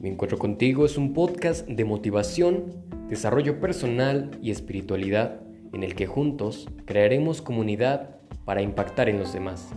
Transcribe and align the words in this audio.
Mi 0.00 0.10
encuentro 0.10 0.38
contigo 0.38 0.86
es 0.86 0.96
un 0.96 1.12
podcast 1.12 1.66
de 1.66 1.84
motivación, 1.84 2.84
desarrollo 3.08 3.58
personal 3.58 4.30
y 4.40 4.52
espiritualidad 4.52 5.40
en 5.72 5.82
el 5.82 5.96
que 5.96 6.06
juntos 6.06 6.68
crearemos 6.84 7.42
comunidad 7.42 8.20
para 8.44 8.62
impactar 8.62 9.08
en 9.08 9.18
los 9.18 9.32
demás. 9.32 9.70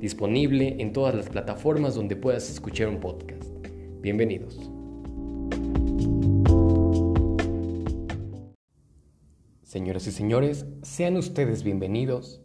Disponible 0.00 0.74
en 0.80 0.92
todas 0.92 1.14
las 1.14 1.28
plataformas 1.28 1.94
donde 1.94 2.16
puedas 2.16 2.50
escuchar 2.50 2.88
un 2.88 2.98
podcast. 2.98 3.48
Bienvenidos. 4.00 4.58
Señoras 9.62 10.08
y 10.08 10.10
señores, 10.10 10.66
sean 10.82 11.16
ustedes 11.16 11.62
bienvenidos 11.62 12.42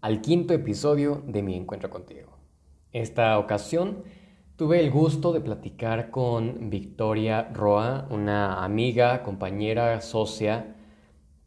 al 0.00 0.22
quinto 0.22 0.54
episodio 0.54 1.22
de 1.26 1.42
Mi 1.42 1.54
Encuentro 1.54 1.90
contigo. 1.90 2.38
Esta 2.92 3.38
ocasión 3.38 4.04
Tuve 4.58 4.80
el 4.80 4.90
gusto 4.90 5.32
de 5.32 5.40
platicar 5.40 6.10
con 6.10 6.68
Victoria 6.68 7.48
Roa, 7.54 8.08
una 8.10 8.64
amiga, 8.64 9.22
compañera, 9.22 10.00
socia, 10.00 10.74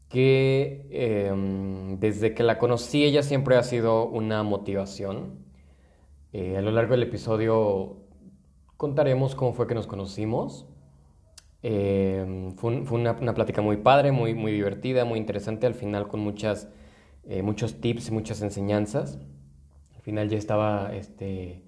que 0.08 0.88
em, 0.90 1.98
desde 2.00 2.32
que 2.34 2.42
la 2.42 2.58
conocí 2.58 3.04
ella 3.04 3.22
siempre 3.22 3.56
ha 3.56 3.62
sido 3.64 4.08
una 4.08 4.42
motivación. 4.44 5.44
Eh, 6.32 6.56
a 6.56 6.62
lo 6.62 6.70
largo 6.70 6.92
del 6.92 7.02
episodio 7.02 7.98
contaremos 8.78 9.34
cómo 9.34 9.52
fue 9.52 9.66
que 9.66 9.74
nos 9.74 9.86
conocimos. 9.86 10.66
Em, 11.62 12.56
fue, 12.56 12.70
una, 12.92 13.14
plática 13.34 13.60
muy 13.60 13.76
padre, 13.76 14.10
muy, 14.10 14.32
divertida, 14.52 15.04
muy 15.04 15.18
interesante, 15.18 15.66
al 15.66 15.74
final 15.74 16.08
con 16.08 16.20
muchas, 16.20 16.70
eh, 17.24 17.42
muchos 17.42 17.78
tips, 17.78 18.10
muchas 18.10 18.40
enseñanzas. 18.40 19.18
Al 19.94 20.00
final 20.00 20.30
ya 20.30 20.38
estaba 20.38 20.94
este, 20.94 21.62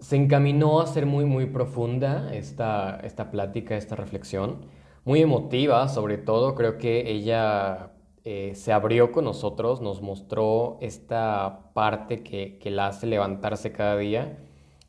se 0.00 0.16
encaminó 0.16 0.80
a 0.80 0.86
ser 0.86 1.06
muy, 1.06 1.24
muy 1.24 1.46
profunda 1.46 2.34
esta, 2.34 3.00
esta 3.04 3.30
plática, 3.30 3.76
esta 3.76 3.96
reflexión, 3.96 4.66
muy 5.04 5.20
emotiva 5.20 5.88
sobre 5.88 6.18
todo, 6.18 6.54
creo 6.54 6.78
que 6.78 7.10
ella 7.10 7.92
eh, 8.24 8.52
se 8.54 8.72
abrió 8.72 9.12
con 9.12 9.24
nosotros, 9.24 9.80
nos 9.80 10.02
mostró 10.02 10.78
esta 10.80 11.70
parte 11.74 12.22
que, 12.22 12.58
la 12.70 12.88
hace 12.88 13.06
levantarse 13.06 13.72
cada 13.72 13.96
día, 13.96 14.38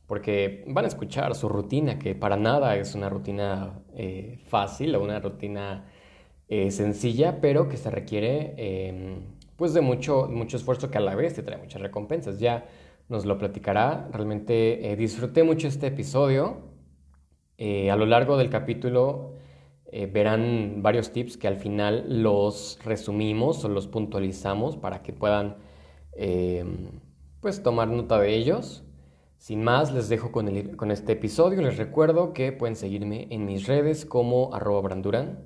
porque 0.07 0.65
van 0.67 0.85
a 0.85 0.87
escuchar 0.89 1.33
su 1.35 1.47
rutina, 1.47 1.97
que 1.97 2.15
para 2.15 2.35
nada 2.35 2.75
es 2.75 2.95
una 2.95 3.09
rutina 3.09 3.79
eh, 3.95 4.39
fácil 4.47 4.95
o 4.95 5.03
una 5.03 5.19
rutina 5.19 5.85
eh, 6.49 6.71
sencilla, 6.71 7.39
pero 7.39 7.69
que 7.69 7.77
se 7.77 7.89
requiere 7.89 8.53
em, 8.57 9.21
pues 9.55 9.73
de 9.73 9.81
mucho, 9.81 10.27
mucho 10.29 10.57
esfuerzo 10.57 10.91
que 10.91 10.97
a 10.97 11.01
la 11.01 11.15
vez 11.15 11.35
te 11.35 11.43
trae 11.43 11.57
muchas 11.57 11.81
recompensas. 11.81 12.39
Ya 12.39 12.65
nos 13.11 13.25
lo 13.25 13.37
platicará. 13.37 14.09
Realmente 14.13 14.89
eh, 14.89 14.95
disfruté 14.95 15.43
mucho 15.43 15.67
este 15.67 15.87
episodio. 15.87 16.61
Eh, 17.57 17.91
a 17.91 17.95
lo 17.97 18.05
largo 18.05 18.37
del 18.37 18.49
capítulo 18.49 19.33
eh, 19.91 20.07
verán 20.07 20.81
varios 20.81 21.11
tips 21.11 21.37
que 21.37 21.47
al 21.47 21.57
final 21.57 22.23
los 22.23 22.79
resumimos 22.83 23.63
o 23.65 23.69
los 23.69 23.87
puntualizamos 23.87 24.77
para 24.77 25.03
que 25.03 25.13
puedan 25.13 25.57
pues 27.41 27.63
tomar 27.63 27.89
nota 27.89 28.19
de 28.19 28.33
ellos. 28.35 28.83
Sin 29.37 29.63
más, 29.63 29.91
les 29.91 30.07
dejo 30.07 30.31
con, 30.31 30.75
con, 30.75 30.91
este 30.91 31.13
episodio. 31.13 31.61
Les 31.61 31.77
recuerdo 31.77 32.31
que 32.33 32.51
pueden 32.51 32.75
seguirme 32.75 33.27
en 33.31 33.45
mis 33.45 33.67
redes 33.67 34.05
como 34.05 34.53
arroba 34.53 34.81
branduran 34.81 35.39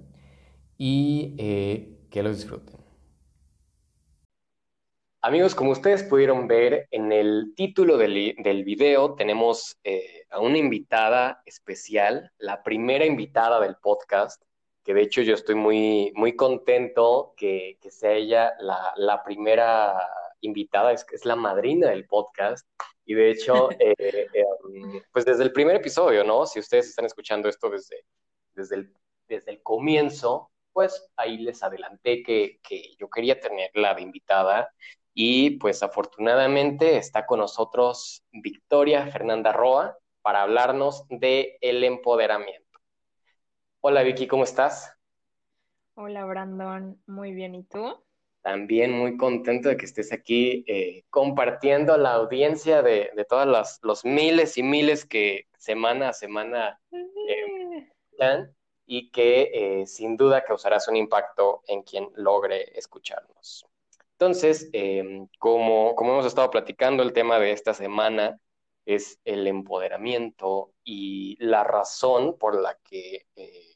y 0.77 1.35
que 2.09 2.23
lo 2.23 2.29
disfruten. 2.29 2.84
Amigos, 5.25 5.55
como 5.55 5.71
ustedes 5.71 6.03
pudieron 6.03 6.47
ver 6.47 6.87
en 6.91 7.11
el 7.11 7.53
título 7.55 7.97
del, 7.97 8.35
del 8.37 8.63
video, 8.63 9.15
tenemos 9.15 9.75
eh, 9.83 10.27
a 10.29 10.39
una 10.39 10.59
invitada 10.59 11.41
especial, 11.47 12.31
la 12.37 12.61
primera 12.61 13.07
invitada 13.07 13.59
del 13.59 13.75
podcast, 13.77 14.39
que 14.83 14.93
de 14.93 15.01
hecho 15.01 15.23
yo 15.23 15.33
estoy 15.33 15.55
muy, 15.55 16.11
muy 16.13 16.35
contento 16.35 17.33
que, 17.35 17.79
que 17.81 17.89
sea 17.89 18.11
ella 18.11 18.53
la, 18.59 18.93
la, 18.97 19.23
primera 19.23 19.99
invitada, 20.41 20.93
es, 20.93 21.03
es 21.11 21.25
la 21.25 21.35
madrina 21.35 21.89
del 21.89 22.05
podcast. 22.05 22.67
Y 23.03 23.15
de 23.15 23.31
hecho, 23.31 23.71
eh, 23.79 23.95
eh, 23.97 24.43
pues 25.11 25.25
desde 25.25 25.41
el 25.41 25.51
primer 25.51 25.77
episodio, 25.77 26.23
¿no? 26.23 26.45
Si 26.45 26.59
ustedes 26.59 26.89
están 26.89 27.05
escuchando 27.05 27.49
esto 27.49 27.71
desde, 27.71 28.05
desde, 28.53 28.75
el, 28.75 28.93
desde 29.27 29.53
el 29.53 29.63
comienzo, 29.63 30.51
pues 30.71 31.09
ahí 31.15 31.39
les 31.39 31.63
adelanté 31.63 32.21
que, 32.21 32.59
que 32.61 32.93
yo 32.99 33.09
quería 33.09 33.39
tenerla 33.39 33.95
de 33.95 34.03
invitada 34.03 34.69
y 35.17 35.51
pues 35.51 35.81
afortunadamente 35.81 36.97
está 36.97 37.25
con 37.25 37.39
nosotros 37.39 38.23
Victoria 38.33 39.07
Fernanda 39.07 39.53
Roa 39.53 39.97
para 40.21 40.41
hablarnos 40.41 41.05
de 41.07 41.57
el 41.61 41.83
empoderamiento. 41.85 42.79
Hola 43.79 44.03
Vicky, 44.03 44.27
¿cómo 44.27 44.43
estás? 44.43 44.93
Hola 45.93 46.25
Brandon, 46.25 47.01
muy 47.07 47.33
bien, 47.33 47.55
¿y 47.55 47.63
tú? 47.63 48.03
También 48.41 48.91
muy 48.91 49.15
contento 49.15 49.69
de 49.69 49.77
que 49.77 49.85
estés 49.85 50.11
aquí 50.11 50.65
eh, 50.67 51.05
compartiendo 51.09 51.97
la 51.97 52.13
audiencia 52.13 52.81
de, 52.81 53.11
de 53.15 53.25
todos 53.25 53.79
los, 53.81 54.03
miles 54.03 54.57
y 54.57 54.63
miles 54.63 55.05
que 55.05 55.47
semana 55.57 56.09
a 56.09 56.13
semana 56.13 56.79
eh, 56.91 58.49
y 58.85 59.09
que 59.11 59.51
eh, 59.53 59.87
sin 59.87 60.17
duda 60.17 60.43
causarás 60.43 60.89
un 60.89 60.97
impacto 60.97 61.63
en 61.67 61.83
quien 61.83 62.09
logre 62.15 62.77
escucharnos. 62.77 63.65
Entonces, 64.17 64.69
em, 64.73 65.27
como, 65.39 65.93
como 65.95 66.13
hemos 66.13 66.25
estado 66.25 66.49
platicando, 66.49 67.03
el 67.03 67.11
tema 67.13 67.37
de 67.39 67.51
esta 67.51 67.73
semana 67.73 68.39
es 68.85 69.19
el 69.25 69.47
empoderamiento 69.47 70.73
y 70.85 71.35
la 71.43 71.63
razón 71.65 72.37
por 72.37 72.61
la 72.61 72.77
que 72.83 73.25
eh, 73.35 73.75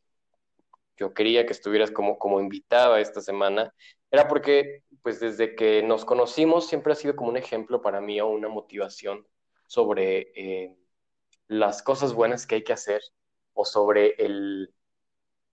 yo 0.98 1.14
quería 1.14 1.46
que 1.46 1.54
estuvieras 1.54 1.92
como, 1.92 2.18
como 2.18 2.40
invitada 2.40 3.00
esta 3.02 3.22
semana 3.22 3.74
era 4.12 4.28
porque, 4.28 4.84
pues 5.02 5.20
desde 5.20 5.56
que 5.56 5.84
nos 5.84 6.06
conocimos, 6.06 6.68
siempre 6.68 6.94
ha 6.94 6.96
sido 6.96 7.16
como 7.16 7.30
un 7.30 7.38
ejemplo 7.38 7.82
para 7.82 8.02
mí 8.02 8.20
o 8.22 8.28
una 8.28 8.48
motivación 8.48 9.28
sobre 9.68 10.32
eh, 10.36 10.76
las 11.48 11.84
cosas 11.84 12.14
buenas 12.14 12.48
que 12.48 12.56
hay 12.56 12.64
que 12.64 12.74
hacer 12.74 13.02
o 13.54 13.66
sobre 13.66 14.16
el, 14.20 14.74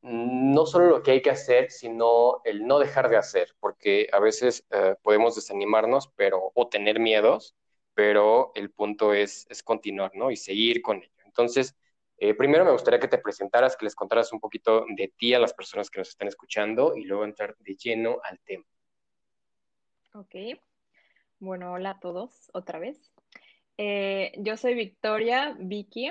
no 0.03 0.67
solo 0.67 0.87
lo 0.87 1.03
que 1.03 1.13
hay 1.13 1.23
que 1.23 1.31
hacer, 1.31 1.71
sino 1.71 2.41
el 2.45 2.67
no 2.67 2.79
dejar 2.79 3.09
de 3.09 3.17
hacer, 3.17 3.55
porque 3.61 4.09
a 4.13 4.21
veces 4.21 4.67
eh, 4.71 4.95
podemos 5.03 5.35
desanimarnos 5.35 6.13
pero, 6.17 6.53
o 6.55 6.69
tener 6.69 7.01
miedos, 7.01 7.57
pero 7.95 8.53
el 8.55 8.71
punto 8.71 9.15
es, 9.15 9.47
es 9.51 9.63
continuar, 9.63 10.13
¿no? 10.15 10.31
Y 10.31 10.37
seguir 10.37 10.83
con 10.83 10.99
ello. 10.99 11.11
Entonces, 11.25 11.77
eh, 12.19 12.35
primero 12.35 12.65
me 12.65 12.73
gustaría 12.73 12.99
que 12.99 13.09
te 13.09 13.19
presentaras, 13.19 13.77
que 13.77 13.85
les 13.85 13.95
contaras 13.95 14.33
un 14.33 14.41
poquito 14.41 14.87
de 14.97 15.13
ti 15.17 15.35
a 15.35 15.39
las 15.39 15.53
personas 15.53 15.91
que 15.91 16.01
nos 16.01 16.09
están 16.09 16.29
escuchando 16.29 16.97
y 16.97 17.05
luego 17.05 17.25
entrar 17.25 17.57
de 17.59 17.75
lleno 17.75 18.19
al 18.23 18.41
tema. 18.41 18.65
Ok. 20.15 20.35
Bueno, 21.39 21.73
hola 21.73 21.91
a 21.91 22.01
todos 22.01 22.51
otra 22.55 22.79
vez. 22.79 23.13
Eh, 23.77 24.33
yo 24.39 24.57
soy 24.57 24.75
Victoria 24.75 25.55
Vicky, 25.59 26.11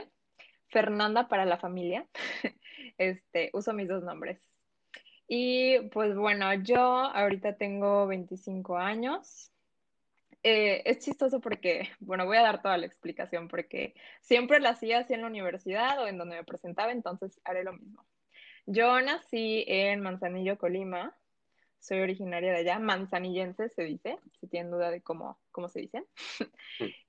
Fernanda 0.67 1.27
para 1.27 1.45
la 1.45 1.57
familia. 1.57 2.07
Este, 2.97 3.49
uso 3.53 3.73
mis 3.73 3.87
dos 3.87 4.03
nombres. 4.03 4.39
Y 5.27 5.79
pues 5.89 6.15
bueno, 6.15 6.53
yo 6.53 6.79
ahorita 6.79 7.57
tengo 7.57 8.07
25 8.07 8.77
años. 8.77 9.51
Eh, 10.43 10.83
es 10.85 10.99
chistoso 10.99 11.41
porque, 11.41 11.89
bueno, 11.99 12.25
voy 12.25 12.37
a 12.37 12.43
dar 12.43 12.61
toda 12.61 12.77
la 12.77 12.85
explicación 12.85 13.47
porque 13.47 13.95
siempre 14.21 14.59
la 14.59 14.69
hacía 14.69 14.99
así 14.99 15.13
en 15.15 15.21
la 15.21 15.27
universidad 15.27 15.99
o 16.03 16.07
en 16.07 16.19
donde 16.19 16.35
me 16.35 16.43
presentaba, 16.43 16.91
entonces 16.91 17.41
haré 17.43 17.63
lo 17.63 17.73
mismo. 17.73 18.05
Yo 18.67 19.01
nací 19.01 19.63
en 19.67 20.01
Manzanillo, 20.01 20.57
Colima. 20.57 21.15
Soy 21.79 21.99
originaria 21.99 22.51
de 22.51 22.59
allá, 22.59 22.79
manzanillense 22.79 23.69
se 23.69 23.83
dice, 23.83 24.17
si 24.39 24.47
tienen 24.47 24.71
duda 24.71 24.89
de 24.89 25.01
cómo, 25.01 25.39
cómo 25.51 25.69
se 25.69 25.81
dice. 25.81 26.03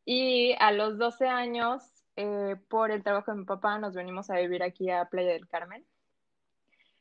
y 0.05 0.55
a 0.59 0.73
los 0.73 0.99
12 0.99 1.27
años 1.29 1.96
eh, 2.17 2.57
por 2.69 2.91
el 2.91 3.03
trabajo 3.03 3.33
de 3.33 3.39
mi 3.39 3.45
papá, 3.45 3.79
nos 3.79 3.95
venimos 3.95 4.31
a 4.31 4.39
vivir 4.39 4.63
aquí 4.63 4.91
a 4.91 5.05
Playa 5.07 5.33
del 5.33 5.47
Carmen. 5.47 5.85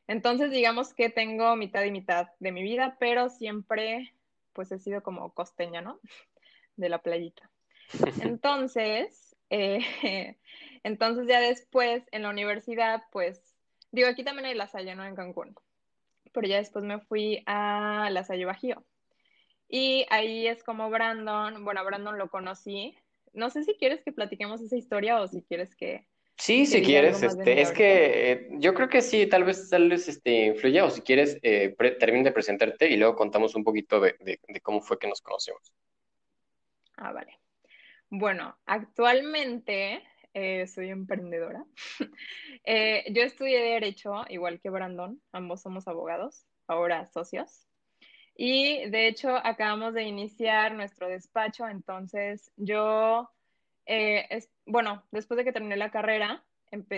Entonces, 0.08 0.52
digamos 0.52 0.94
que 0.94 1.10
tengo 1.10 1.56
mitad 1.56 1.84
y 1.84 1.92
mitad 1.92 2.28
de 2.40 2.52
mi 2.52 2.62
vida, 2.62 2.98
pero 3.00 3.30
siempre, 3.30 4.14
pues 4.54 4.72
he 4.72 4.80
sido 4.80 5.02
como 5.02 5.34
costeña, 5.34 5.82
¿no? 5.82 6.00
De 6.76 6.90
la 6.90 7.00
playita. 7.00 7.50
Entonces, 8.22 9.36
eh, 9.50 10.38
entonces 10.84 11.28
ya 11.28 11.40
después 11.40 12.04
en 12.12 12.24
la 12.24 12.30
universidad, 12.30 13.04
pues, 13.12 13.56
digo, 13.92 14.08
aquí 14.08 14.24
también 14.24 14.48
hay 14.48 14.56
La 14.56 14.68
Salle, 14.68 14.96
¿no? 14.96 15.06
En 15.06 15.16
Cancún. 15.16 15.56
Pero 16.34 16.48
ya 16.48 16.58
después 16.58 16.84
me 16.84 17.00
fui 17.00 17.44
a 17.46 18.10
La 18.12 18.24
Salle 18.24 18.46
Bajío. 18.46 18.84
Y 19.70 20.06
ahí 20.10 20.48
es 20.48 20.64
como 20.64 20.90
Brandon, 20.90 21.64
bueno, 21.64 21.84
Brandon 21.84 22.18
lo 22.18 22.30
conocí 22.30 22.96
no 23.36 23.50
sé 23.50 23.64
si 23.64 23.76
quieres 23.76 24.02
que 24.04 24.12
platiquemos 24.12 24.62
esa 24.62 24.76
historia 24.76 25.22
o 25.22 25.28
si 25.28 25.44
quieres 25.44 25.76
que... 25.76 26.08
Sí, 26.38 26.66
si 26.66 26.82
quieres, 26.82 27.24
este, 27.24 27.62
es 27.62 27.72
que 27.72 28.32
eh, 28.32 28.48
yo 28.54 28.74
creo 28.74 28.90
que 28.90 29.02
sí, 29.02 29.26
tal 29.26 29.46
vez, 29.46 29.70
tal 29.70 29.88
vez 29.88 30.10
este, 30.10 30.48
influya, 30.48 30.84
o 30.84 30.90
si 30.90 31.02
quieres, 31.02 31.38
eh, 31.44 31.74
termine 31.98 32.26
de 32.26 32.34
presentarte 32.34 32.90
y 32.90 32.98
luego 32.98 33.16
contamos 33.16 33.56
un 33.56 33.64
poquito 33.64 34.02
de, 34.02 34.18
cómo 34.62 34.82
fue 34.82 35.00
que 35.00 35.08
nos 35.08 35.22
conocemos. 35.22 35.74
Ah, 36.98 37.14
vale. 37.14 37.40
Bueno, 38.10 38.58
actualmente 38.66 40.04
eh, 40.34 40.68
soy 40.68 40.90
emprendedora. 40.90 41.66
Eh, 42.68 43.14
yo 43.14 43.22
estudié 43.22 43.62
Derecho, 43.62 44.26
igual 44.28 44.60
que 44.60 44.72
Brandon, 44.72 45.22
ambos 45.32 45.62
somos 45.62 45.88
abogados, 45.88 46.48
ahora 46.66 47.06
socios. 47.06 47.65
Y 48.36 48.90
de 48.90 49.08
hecho 49.08 49.36
acabamos 49.36 49.94
de 49.94 50.04
iniciar 50.04 50.74
nuestro 50.74 51.08
despacho, 51.08 51.68
entonces 51.68 52.52
yo, 52.58 53.32
eh, 53.86 54.28
es, 54.30 54.50
bueno, 54.66 55.04
después 55.12 55.38
de 55.38 55.46
que 55.46 55.54
terminé 55.54 55.78
la 55.78 55.92
carrera, 55.92 56.44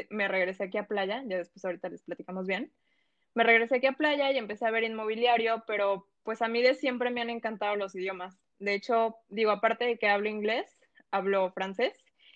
me 0.10 0.28
regresé 0.28 0.64
aquí 0.64 0.78
a 0.80 0.88
Playa, 0.88 1.24
ya 1.28 1.38
después 1.38 1.64
ahorita 1.64 1.90
les 1.90 2.02
platicamos 2.02 2.48
bien. 2.48 2.74
Me 3.36 3.44
regresé 3.44 3.76
aquí 3.76 3.86
a 3.86 3.94
Playa 3.94 4.32
y 4.32 4.38
empecé 4.38 4.66
a 4.66 4.72
ver 4.72 4.84
inmobiliario, 4.84 5.64
pero 5.68 6.08
pues 6.24 6.42
a 6.42 6.48
mí 6.48 6.64
de 6.64 6.74
siempre 6.74 7.12
me 7.12 7.22
han 7.22 7.30
encantado 7.30 7.76
los 7.76 7.94
idiomas. 7.94 8.40
De 8.58 8.74
hecho, 8.74 9.18
digo, 9.30 9.52
aparte 9.52 9.86
de 9.86 10.00
que 10.00 10.10
hablo 10.10 10.28
inglés, 10.30 10.82
hablo 11.12 11.52
francés. 11.52 11.94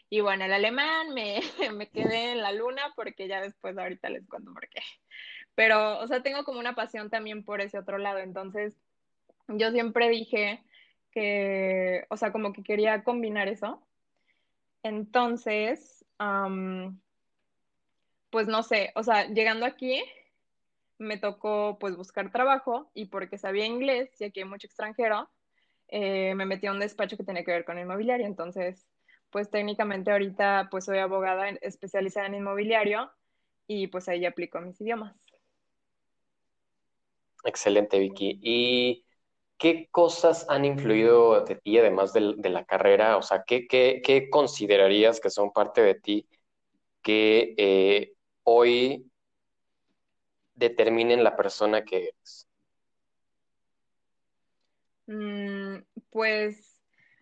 Y 0.10 0.20
bueno, 0.20 0.46
el 0.46 0.54
alemán 0.54 1.14
me, 1.14 1.40
me 1.74 1.90
quedé 1.90 2.34
en 2.34 2.42
la 2.42 2.52
luna 2.52 2.94
porque 2.96 3.28
ya 3.28 3.42
después 3.42 3.78
ahorita 3.78 4.10
les 4.10 4.28
cuento 4.28 4.54
por 4.54 4.70
qué. 4.70 4.82
Pero, 5.56 6.00
o 6.00 6.08
sea, 6.08 6.22
tengo 6.22 6.44
como 6.44 6.60
una 6.60 6.76
pasión 6.76 7.10
también 7.10 7.44
por 7.44 7.62
ese 7.62 7.80
otro 7.80 7.98
lado. 7.98 8.20
Entonces, 8.20 8.78
yo 9.58 9.72
siempre 9.72 10.10
dije 10.10 10.64
que, 11.12 12.06
o 12.10 12.18
sea, 12.18 12.32
como 12.32 12.54
que 12.54 12.64
quería 12.64 13.04
combinar 13.04 13.48
eso. 13.48 13.82
Entonces, 14.84 16.06
pues 18.30 18.48
no 18.48 18.64
sé, 18.64 18.92
o 18.96 19.04
sea, 19.04 19.28
llegando 19.28 19.66
aquí, 19.66 20.04
me 20.98 21.18
tocó 21.18 21.78
pues 21.80 21.96
buscar 21.96 22.32
trabajo 22.32 22.90
y 22.94 23.06
porque 23.06 23.38
sabía 23.38 23.66
inglés 23.66 24.10
y 24.20 24.26
aquí 24.26 24.42
hay 24.42 24.46
mucho 24.46 24.68
extranjero, 24.68 25.30
eh, 25.88 26.34
me 26.36 26.46
metí 26.46 26.68
a 26.68 26.72
un 26.72 26.80
despacho 26.80 27.18
que 27.18 27.24
tenía 27.24 27.44
que 27.44 27.52
ver 27.52 27.66
con 27.66 27.78
inmobiliario. 27.78 28.26
Entonces, 28.26 28.88
pues 29.30 29.50
técnicamente 29.50 30.12
ahorita 30.12 30.68
pues 30.72 30.86
soy 30.86 31.00
abogada 31.00 31.50
especializada 31.50 32.28
en 32.28 32.36
inmobiliario 32.36 33.12
y 33.68 33.88
pues 33.88 34.08
ahí 34.10 34.26
aplico 34.26 34.62
mis 34.62 34.80
idiomas. 34.80 35.16
Excelente, 37.44 37.98
Vicky. 38.00 38.40
¿Y 38.42 39.06
qué 39.62 39.88
cosas 39.92 40.48
han 40.50 40.66
influido 40.66 41.46
de 41.46 41.56
ti 41.56 41.78
además 41.78 42.14
de, 42.14 42.50
la 42.50 42.66
carrera? 42.66 43.16
O 43.18 43.22
sea, 43.22 43.44
¿qué, 43.46 44.28
considerarías 44.32 45.20
que 45.20 45.30
son 45.30 45.54
parte 45.54 45.82
de 45.82 45.94
ti 45.94 46.28
que 47.04 47.54
eh, 47.58 48.14
hoy 48.44 49.06
determinen 50.56 51.24
la 51.24 51.36
persona 51.36 51.84
que 51.84 52.08
eres? 52.08 52.48
Mm, 55.06 55.84
pues 56.10 56.82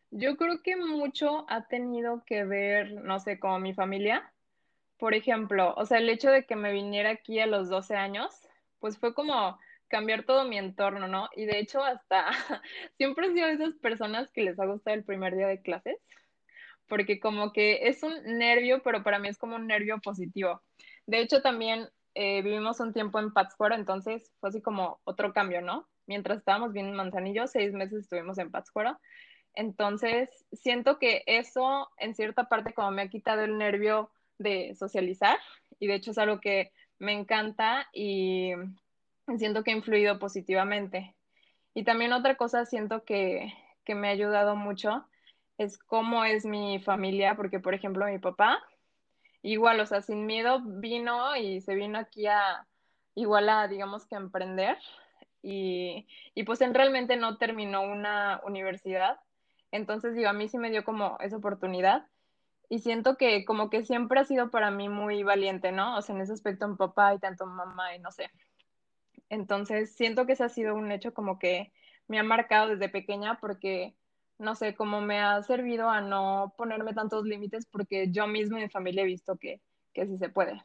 yo 0.10 0.38
creo 0.38 0.62
que 0.64 0.78
mucho 0.78 1.46
ha 1.50 1.68
tenido 1.68 2.24
que 2.26 2.46
ver, 2.46 2.94
no 2.94 3.20
sé, 3.20 3.38
como 3.38 3.60
mi 3.60 3.74
familia. 3.74 4.32
Por 4.98 5.14
ejemplo, 5.14 5.74
o 5.76 5.86
sea, 5.86 5.98
el 5.98 6.10
hecho 6.10 6.32
de 6.32 6.46
que 6.46 6.56
me 6.56 6.72
viniera 6.72 7.10
aquí 7.10 7.42
a 7.42 7.48
los 7.48 7.68
12 7.68 7.98
años, 7.98 8.48
pues 8.80 8.98
fue 8.98 9.14
como 9.14 9.60
cambiar 9.90 10.24
todo 10.24 10.46
mi 10.46 10.58
entorno, 10.58 11.08
¿no? 11.08 11.30
Y 11.36 11.46
de 11.46 11.60
hecho, 11.60 11.84
hasta 11.84 12.30
siempre 12.98 13.28
he 13.28 13.34
sido 13.34 13.48
de 13.48 13.54
esas 13.54 13.76
personas 13.76 14.32
que 14.32 14.44
les 14.44 14.60
ha 14.60 14.66
gustado 14.66 14.96
el 14.96 15.04
primer 15.04 15.36
día 15.36 15.48
de 15.48 15.62
clases, 15.62 15.98
porque 16.88 17.20
como 17.20 17.52
que 17.52 17.88
es 17.88 18.02
un 18.04 18.14
nervio, 18.38 18.82
pero 18.84 19.04
para 19.04 19.20
mí 19.20 19.28
es 19.28 19.38
como 19.38 19.56
un 19.56 19.68
nervio 19.68 20.00
positivo. 20.00 20.62
De 21.06 21.20
hecho, 21.20 21.42
también 21.42 21.90
eh, 22.16 22.42
vivimos 22.42 22.80
un 22.80 22.94
tiempo 22.94 23.20
en 23.20 23.34
Pátzcuaro, 23.34 23.76
entonces 23.76 24.32
fue 24.40 24.50
así 24.50 24.62
como 24.62 25.00
otro 25.04 25.34
cambio, 25.34 25.62
¿no? 25.62 25.88
Mientras 26.08 26.40
estábamos 26.40 26.74
bien 26.74 26.88
en 26.88 26.96
Manzanillo, 26.96 27.48
seis 27.48 27.74
meses 27.74 28.04
estuvimos 28.04 28.38
en 28.38 28.52
Pátzcuaro. 28.52 29.00
Entonces, 29.54 30.30
siento 30.52 31.00
que 31.00 31.24
eso 31.26 31.90
en 31.98 32.16
cierta 32.16 32.46
parte 32.46 32.74
como 32.74 32.92
me 32.92 33.04
ha 33.04 33.10
quitado 33.10 33.44
el 33.44 33.58
nervio 33.58 34.12
de 34.38 34.74
socializar 34.76 35.38
y 35.80 35.88
de 35.88 35.96
hecho 35.96 36.12
es 36.12 36.18
algo 36.18 36.40
que 36.40 36.72
me 36.98 37.14
encanta 37.14 37.88
y 37.94 38.54
siento 39.38 39.64
que 39.64 39.72
ha 39.72 39.76
influido 39.76 40.20
positivamente. 40.20 41.16
Y 41.74 41.84
también 41.84 42.14
otra 42.14 42.36
cosa 42.36 42.66
siento 42.66 43.04
que, 43.04 43.54
que 43.86 43.96
me 43.96 44.08
ha 44.08 44.12
ayudado 44.12 44.56
mucho 44.56 45.06
es 45.58 45.78
cómo 45.78 46.24
es 46.24 46.46
mi 46.46 46.80
familia, 46.80 47.36
porque 47.36 47.60
por 47.60 47.74
ejemplo 47.74 48.06
mi 48.06 48.20
papá 48.20 48.64
igual, 49.42 49.80
o 49.80 49.86
sea, 49.86 50.02
sin 50.02 50.26
miedo 50.26 50.62
vino 50.64 51.36
y 51.36 51.62
se 51.62 51.76
vino 51.76 52.00
aquí 52.00 52.28
a, 52.28 52.68
igual 53.16 53.50
a, 53.50 53.68
digamos 53.68 54.06
que 54.06 54.16
a 54.16 54.20
emprender. 54.20 54.78
Y, 55.42 56.08
y 56.36 56.44
pues 56.44 56.62
él 56.62 56.74
realmente 56.74 57.16
no 57.16 57.38
terminó 57.38 57.82
una 57.82 58.42
universidad. 58.44 59.20
Entonces, 59.72 60.16
digo, 60.16 60.30
a 60.30 60.34
mí 60.34 60.50
sí 60.50 60.58
me 60.58 60.72
dio 60.72 60.84
como 60.84 61.18
esa 61.22 61.38
oportunidad. 61.38 62.08
Y 62.70 62.80
siento 62.80 63.18
que 63.18 63.46
como 63.46 63.70
que 63.70 63.84
siempre 63.84 64.20
ha 64.20 64.26
sido 64.26 64.52
para 64.52 64.70
mí 64.72 64.90
muy 64.90 65.24
valiente, 65.24 65.72
¿no? 65.72 65.98
O 65.98 66.02
sea, 66.02 66.16
en 66.16 66.22
ese 66.22 66.34
aspecto 66.34 66.68
mi 66.68 66.76
papá 66.76 67.16
y 67.16 67.20
tanto 67.20 67.46
mamá 67.46 67.96
y 67.96 68.00
no 68.00 68.12
sé. 68.12 68.30
Entonces, 69.30 69.96
siento 69.96 70.26
que 70.26 70.34
ese 70.34 70.44
ha 70.44 70.50
sido 70.50 70.76
un 70.76 70.92
hecho 70.92 71.14
como 71.14 71.40
que 71.40 71.72
me 72.08 72.20
ha 72.20 72.24
marcado 72.24 72.70
desde 72.70 72.90
pequeña 72.90 73.40
porque 73.40 73.96
no 74.40 74.56
sé, 74.56 74.74
cómo 74.74 75.02
me 75.02 75.20
ha 75.20 75.44
servido 75.44 75.90
a 75.90 76.02
no 76.02 76.54
ponerme 76.58 76.94
tantos 76.94 77.26
límites 77.26 77.66
porque 77.66 78.10
yo 78.10 78.26
misma 78.26 78.60
y 78.60 78.64
mi 78.64 78.70
familia 78.70 79.04
he 79.04 79.06
visto 79.06 79.38
que, 79.38 79.62
que 79.94 80.08
sí 80.08 80.18
se 80.18 80.30
puede. 80.30 80.64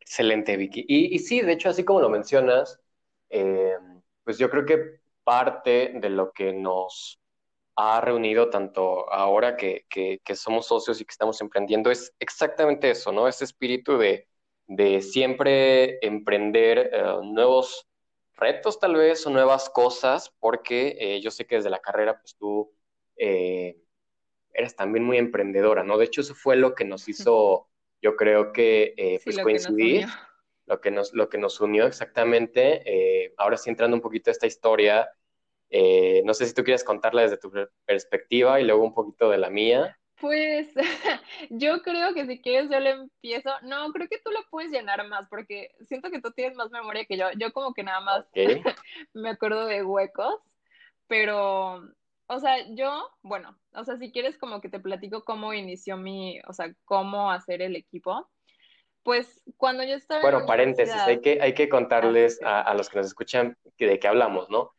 Excelente, 0.00 0.56
Vicky. 0.56 0.84
Y, 0.88 1.18
sí, 1.18 1.42
de 1.42 1.52
hecho, 1.52 1.68
así 1.68 1.84
como 1.84 2.00
lo 2.00 2.08
mencionas, 2.08 2.80
eh, 3.28 3.76
pues 4.24 4.38
yo 4.38 4.48
creo 4.48 4.64
que 4.64 5.00
parte 5.22 5.92
de 5.96 6.08
lo 6.08 6.32
que 6.32 6.54
nos 6.54 7.20
ha 7.76 8.00
reunido 8.00 8.48
tanto 8.48 9.12
ahora 9.12 9.56
que, 9.56 9.84
somos 10.34 10.66
socios 10.66 11.00
y 11.00 11.04
que 11.04 11.12
estamos 11.12 11.40
emprendiendo 11.42 11.90
es 11.90 12.14
exactamente 12.18 12.90
eso, 12.90 13.12
¿no? 13.12 13.28
Ese 13.28 13.44
espíritu 13.44 13.98
de, 13.98 14.27
siempre 15.00 15.98
emprender 16.04 16.90
eh, 16.92 17.02
nuevos 17.22 17.88
retos 18.38 18.78
tal 18.78 18.94
vez 18.94 19.26
o 19.26 19.30
nuevas 19.30 19.68
cosas, 19.70 20.32
porque 20.38 20.96
eh, 20.98 21.20
yo 21.20 21.30
sé 21.30 21.46
que 21.46 21.56
desde 21.56 21.70
la 21.70 21.80
carrera, 21.80 22.20
pues 22.20 22.36
tú 22.36 22.72
eh, 23.16 23.76
eres 24.52 24.76
también 24.76 25.04
muy 25.04 25.18
emprendedora, 25.18 25.82
¿no? 25.82 25.98
De 25.98 26.04
hecho, 26.06 26.20
eso 26.20 26.34
fue 26.34 26.56
lo 26.56 26.74
que 26.74 26.84
nos 26.84 27.08
hizo, 27.08 27.68
yo 28.00 28.16
creo 28.16 28.52
que, 28.52 28.94
eh, 28.96 29.20
pues 29.24 29.38
coincidir, 29.38 30.06
lo 30.66 30.80
que, 30.80 30.90
nos, 30.90 31.12
lo 31.14 31.28
que 31.28 31.38
nos 31.38 31.60
unió 31.60 31.86
exactamente. 31.86 33.32
ahora 33.38 33.56
sí, 33.56 33.70
entrando 33.70 33.96
un 33.96 34.02
poquito 34.02 34.30
a 34.30 34.32
esta 34.32 34.46
historia, 34.46 35.10
no 35.70 36.34
sé 36.34 36.46
si 36.46 36.54
tú 36.54 36.62
quieres 36.62 36.84
contarla 36.84 37.22
desde 37.22 37.38
tu 37.38 37.50
perspectiva 37.84 38.60
y 38.60 38.64
luego 38.64 38.84
un 38.84 38.94
poquito 38.94 39.30
de 39.30 39.38
la 39.38 39.50
mía. 39.50 39.98
Pues 40.20 40.68
yo 41.50 41.82
creo 41.82 42.12
que 42.14 42.26
si 42.26 42.40
quieres 42.40 42.70
yo 42.70 42.80
le 42.80 42.90
empiezo. 42.90 43.50
No, 43.62 43.90
creo 43.92 44.08
que 44.08 44.18
tú 44.18 44.30
lo 44.30 44.40
puedes 44.50 44.72
llenar 44.72 45.06
más 45.08 45.28
porque 45.28 45.70
siento 45.86 46.10
que 46.10 46.20
tú 46.20 46.32
tienes 46.32 46.56
más 46.56 46.70
memoria 46.70 47.04
que 47.04 47.16
yo. 47.16 47.26
Yo 47.38 47.52
como 47.52 47.72
que 47.72 47.82
nada 47.82 48.00
más 48.00 48.26
me 49.14 49.30
acuerdo 49.30 49.66
de 49.66 49.84
huecos, 49.84 50.40
pero, 51.06 51.82
o 52.26 52.40
sea, 52.40 52.56
yo, 52.74 53.08
bueno, 53.22 53.56
o 53.74 53.84
sea, 53.84 53.96
si 53.96 54.10
quieres 54.10 54.36
como 54.38 54.60
que 54.60 54.68
te 54.68 54.80
platico 54.80 55.24
cómo 55.24 55.54
inició 55.54 55.96
mi, 55.96 56.40
o 56.48 56.52
sea, 56.52 56.72
cómo 56.84 57.30
hacer 57.30 57.62
el 57.62 57.76
equipo. 57.76 58.28
Pues 59.04 59.42
cuando 59.56 59.84
yo 59.84 59.94
estaba... 59.94 60.20
Bueno, 60.20 60.44
paréntesis, 60.44 60.94
hay 60.94 61.20
que, 61.20 61.38
hay 61.40 61.54
que 61.54 61.68
contarles 61.68 62.40
ah, 62.44 62.60
a, 62.60 62.74
los 62.74 62.90
que 62.90 62.98
nos 62.98 63.06
escuchan 63.06 63.56
de 63.78 63.98
qué 63.98 64.08
hablamos, 64.08 64.50
¿no? 64.50 64.72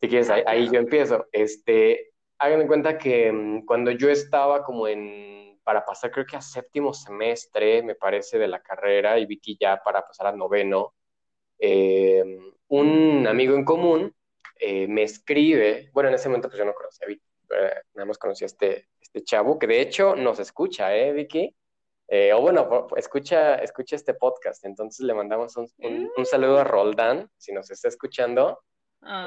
Si 0.00 0.08
quieres, 0.08 0.28
ahí, 0.28 0.42
ahí 0.46 0.68
yo 0.70 0.78
empiezo. 0.80 1.26
Este, 1.32 2.11
hagan 2.42 2.60
en 2.60 2.66
cuenta 2.66 2.98
que 2.98 3.30
mm, 3.30 3.64
cuando 3.64 3.90
yo 3.92 4.10
estaba 4.10 4.64
como 4.64 4.88
en, 4.88 5.60
para 5.62 5.84
pasar 5.84 6.10
creo 6.10 6.26
que 6.26 6.36
a 6.36 6.42
séptimo 6.42 6.92
semestre, 6.92 7.82
me 7.82 7.94
parece, 7.94 8.38
de 8.38 8.48
la 8.48 8.60
carrera, 8.60 9.18
y 9.18 9.26
Vicky 9.26 9.56
ya 9.60 9.80
para 9.82 10.02
pasar 10.06 10.26
a 10.28 10.32
noveno, 10.32 10.94
em, 11.58 12.52
un 12.68 13.26
amigo 13.28 13.54
en 13.54 13.64
común 13.64 14.14
eh, 14.58 14.88
me 14.88 15.02
escribe, 15.04 15.90
bueno, 15.92 16.08
en 16.08 16.16
ese 16.16 16.28
momento 16.28 16.48
pues 16.48 16.58
yo 16.58 16.64
no 16.64 16.74
conocía 16.74 17.06
a 17.06 17.08
Vicky, 17.08 17.26
nada 17.94 18.06
más 18.06 18.18
conocía 18.18 18.46
a 18.46 18.48
este, 18.48 18.88
este 19.00 19.22
chavo, 19.22 19.58
que 19.58 19.66
de 19.66 19.80
hecho 19.80 20.16
nos 20.16 20.38
escucha, 20.40 20.96
¿eh, 20.96 21.12
Vicky? 21.12 21.54
Eh, 22.08 22.32
o 22.32 22.40
bueno, 22.40 22.88
escucha, 22.96 23.54
escucha 23.56 23.96
este 23.96 24.14
podcast, 24.14 24.64
entonces 24.64 25.06
le 25.06 25.14
mandamos 25.14 25.56
un, 25.56 25.68
un 26.16 26.26
saludo 26.26 26.58
a 26.58 26.64
Roldán, 26.64 27.30
si 27.38 27.52
nos 27.52 27.70
está 27.70 27.88
escuchando. 27.88 28.58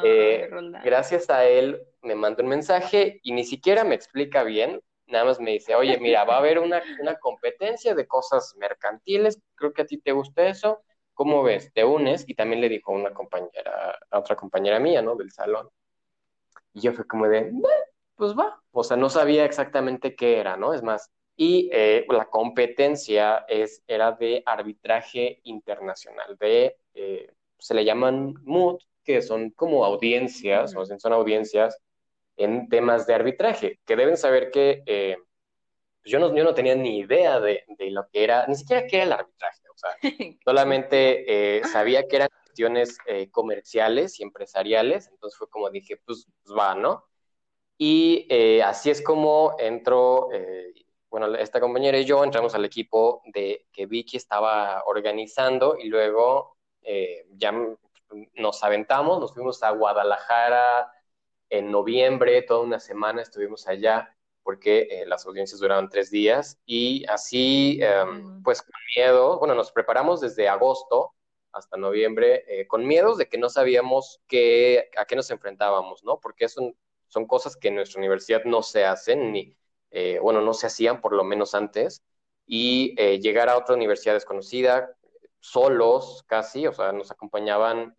Eh, 0.04 0.50
gracias 0.84 1.30
a 1.30 1.46
él 1.46 1.82
me 2.02 2.16
mandó 2.16 2.44
un 2.44 2.50
mensaje 2.50 3.20
y 3.24 3.34
ni 3.34 3.44
siquiera 3.44 3.84
me 3.84 3.96
explica 3.96 4.44
bien, 4.44 4.82
nada 5.08 5.26
más 5.26 5.40
me 5.40 5.52
dice, 5.52 5.76
oye, 5.76 5.98
mira, 6.00 6.24
va 6.24 6.36
a 6.36 6.40
haber 6.40 6.60
una, 6.60 6.82
competencia 7.20 7.94
de 7.94 8.08
cosas 8.08 8.56
mercantiles, 8.58 9.42
creo 9.56 9.74
que 9.74 9.82
a 9.82 9.86
ti 9.86 9.98
te 9.98 10.12
gusta 10.12 10.48
eso, 10.48 10.82
¿cómo 11.14 11.44
ves? 11.44 11.72
¿Te 11.74 11.84
unes? 11.84 12.24
Y 12.28 12.36
también 12.36 12.62
le 12.62 12.70
dijo 12.70 12.92
a 12.92 12.96
una 12.96 13.14
compañera, 13.14 14.00
a 14.10 14.20
otra 14.20 14.36
compañera 14.36 14.80
mía, 14.80 15.02
¿no? 15.02 15.16
Del 15.16 15.32
salón. 15.32 15.70
Y 16.74 16.82
yo 16.82 16.94
fue 16.94 17.06
como 17.06 17.28
de, 17.28 17.52
pues 18.16 18.34
va, 18.34 18.62
o 18.72 18.84
sea, 18.84 18.98
no 18.98 19.10
sabía 19.10 19.46
exactamente 19.46 20.16
qué 20.16 20.40
era, 20.40 20.58
¿no? 20.58 20.74
Es 20.74 20.84
más, 20.84 21.12
y 21.36 21.70
eh, 21.74 22.06
la 22.10 22.26
competencia 22.26 23.46
es, 23.48 23.84
era 23.88 24.14
de 24.14 24.42
arbitraje 24.46 25.42
internacional, 25.44 26.38
de, 26.40 26.78
eh, 26.94 27.32
se 27.58 27.74
le 27.74 27.84
llaman 27.84 28.36
MUD, 28.44 28.80
que 29.06 29.22
son 29.22 29.52
como 29.52 29.86
audiencias, 29.86 30.76
o 30.76 30.86
sea, 30.86 31.00
son 31.00 31.14
audiencias 31.14 31.78
en 32.38 32.68
temas 32.70 33.08
de 33.08 33.14
arbitraje, 33.14 33.80
que 33.86 33.96
deben 33.96 34.18
saber 34.18 34.52
que 34.52 34.84
eh, 34.86 35.18
pues 36.06 36.12
yo, 36.12 36.20
no, 36.20 36.36
yo 36.36 36.44
no 36.44 36.54
tenía 36.54 36.76
ni 36.76 37.00
idea 37.00 37.40
de, 37.40 37.64
de 37.68 37.90
lo 37.90 38.08
que 38.10 38.24
era, 38.24 38.46
ni 38.46 38.54
siquiera 38.54 38.86
qué 38.86 38.98
era 38.98 39.06
el 39.06 39.14
arbitraje, 39.14 39.62
o 39.74 39.76
sea, 39.76 39.98
solamente 40.46 41.58
eh, 41.58 41.64
sabía 41.64 42.08
que 42.08 42.18
eran 42.18 42.30
cuestiones 42.44 43.00
eh, 43.08 43.32
comerciales 43.32 44.20
y 44.20 44.24
empresariales, 44.24 45.08
entonces 45.08 45.36
fue 45.36 45.50
como 45.50 45.68
dije, 45.72 45.98
pues, 46.06 46.28
pues 46.44 46.56
va, 46.56 46.76
¿no? 46.76 47.06
Y 47.80 48.28
eh, 48.30 48.62
así 48.62 48.92
es 48.92 49.02
como 49.02 49.56
entró, 49.58 50.30
bueno, 51.10 51.34
esta 51.36 51.60
compañera 51.60 51.98
y 51.98 52.06
yo 52.06 52.24
entramos 52.24 52.54
al 52.54 52.66
equipo 52.66 53.24
de 53.34 53.66
que 53.74 53.88
Vicky 53.88 54.16
estaba 54.18 54.84
organizando 54.86 55.76
y 55.78 55.88
luego 55.88 56.56
ya 57.32 57.52
nos 58.36 58.64
aventamos, 58.64 59.20
nos 59.20 59.34
fuimos 59.34 59.62
a 59.64 59.72
Guadalajara 59.72 60.92
en 61.50 61.72
noviembre, 61.72 62.42
toda 62.42 62.62
una 62.62 62.80
semana 62.80 63.22
estuvimos 63.22 63.68
allá 63.68 64.16
porque 64.46 64.88
eh, 64.92 65.06
las 65.08 65.26
audiencias 65.26 65.60
duraban 65.60 65.90
tres 65.90 66.12
días 66.12 66.60
y 66.68 67.04
así, 67.08 67.80
em, 67.82 68.44
pues 68.44 68.62
con 68.62 68.76
miedo, 68.96 69.40
bueno, 69.40 69.56
nos 69.56 69.72
preparamos 69.72 70.22
desde 70.22 70.48
agosto 70.48 71.16
hasta 71.52 71.78
noviembre 71.78 72.44
eh, 72.48 72.68
con 72.68 72.86
miedos 72.86 73.18
de 73.18 73.28
que 73.28 73.40
no 73.40 73.50
sabíamos 73.50 74.22
qué, 74.28 74.92
a 74.98 75.06
qué 75.06 75.16
nos 75.16 75.32
enfrentábamos, 75.32 76.04
¿no? 76.04 76.20
Porque 76.20 76.48
son, 76.48 76.76
son 77.08 77.26
cosas 77.26 77.58
que 77.58 77.70
en 77.70 77.76
nuestra 77.76 77.98
universidad 77.98 78.44
no 78.46 78.62
se 78.62 78.86
hacen, 78.86 79.32
ni, 79.32 79.58
eh, 79.90 80.20
bueno, 80.22 80.42
no 80.42 80.54
se 80.54 80.68
hacían 80.68 81.02
por 81.02 81.14
lo 81.14 81.24
menos 81.24 81.56
antes, 81.56 82.04
y 82.46 82.94
llegar 83.20 83.50
a 83.50 83.58
otra 83.58 83.74
universidad 83.74 84.14
desconocida, 84.14 84.96
solos 85.52 86.24
casi, 86.28 86.68
o 86.68 86.74
sea, 86.74 86.92
nos 86.92 87.12
acompañaban 87.12 87.96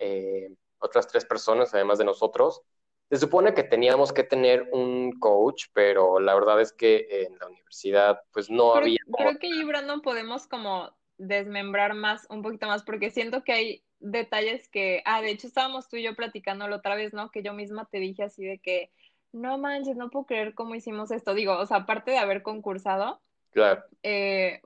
otras 0.79 1.07
tres 1.07 1.25
personas 1.25 1.73
además 1.75 1.99
de 1.99 2.05
nosotros, 2.05 2.63
se 3.09 3.19
supone 3.19 3.55
que 3.55 3.63
teníamos 3.63 4.13
que 4.13 4.25
tener 4.25 4.69
un 4.73 5.13
coach, 5.21 5.67
pero 5.73 6.19
la 6.19 6.35
verdad 6.35 6.61
es 6.61 6.73
que 6.73 7.07
en 7.09 7.39
la 7.39 7.47
universidad 7.47 8.21
pues 8.33 8.51
no 8.51 8.75
había... 8.75 8.99
Creo 9.17 9.39
que 9.39 9.47
ahí, 9.47 9.65
Brandon, 9.65 10.03
podemos 10.03 10.49
como 10.49 10.91
desmembrar 11.17 11.95
más, 11.95 12.27
un 12.31 12.43
poquito 12.43 12.67
más, 12.67 12.83
porque 12.83 13.11
siento 13.11 13.45
que 13.45 13.53
hay 13.53 13.85
detalles 14.01 14.69
que, 14.69 15.03
ah, 15.05 15.23
de 15.23 15.31
hecho 15.31 15.47
estábamos 15.47 15.89
tú 15.89 15.97
y 15.97 16.03
yo 16.03 16.17
platicándolo 16.17 16.77
otra 16.77 16.97
vez, 16.97 17.15
¿no? 17.15 17.31
Que 17.31 17.43
yo 17.43 17.53
misma 17.53 17.89
te 17.91 17.99
dije 17.99 18.25
así 18.25 18.45
de 18.45 18.59
que, 18.59 18.91
no 19.33 19.57
manches, 19.57 19.97
no 19.97 20.11
puedo 20.11 20.27
creer 20.27 20.55
cómo 20.55 20.75
hicimos 20.75 21.11
esto. 21.11 21.35
Digo, 21.35 21.57
o 21.57 21.67
sea, 21.67 21.79
aparte 21.79 22.11
de 22.11 22.19
haber 22.19 22.43
concursado. 22.43 23.21
Claro. 23.51 23.85
Eh, 24.03 24.61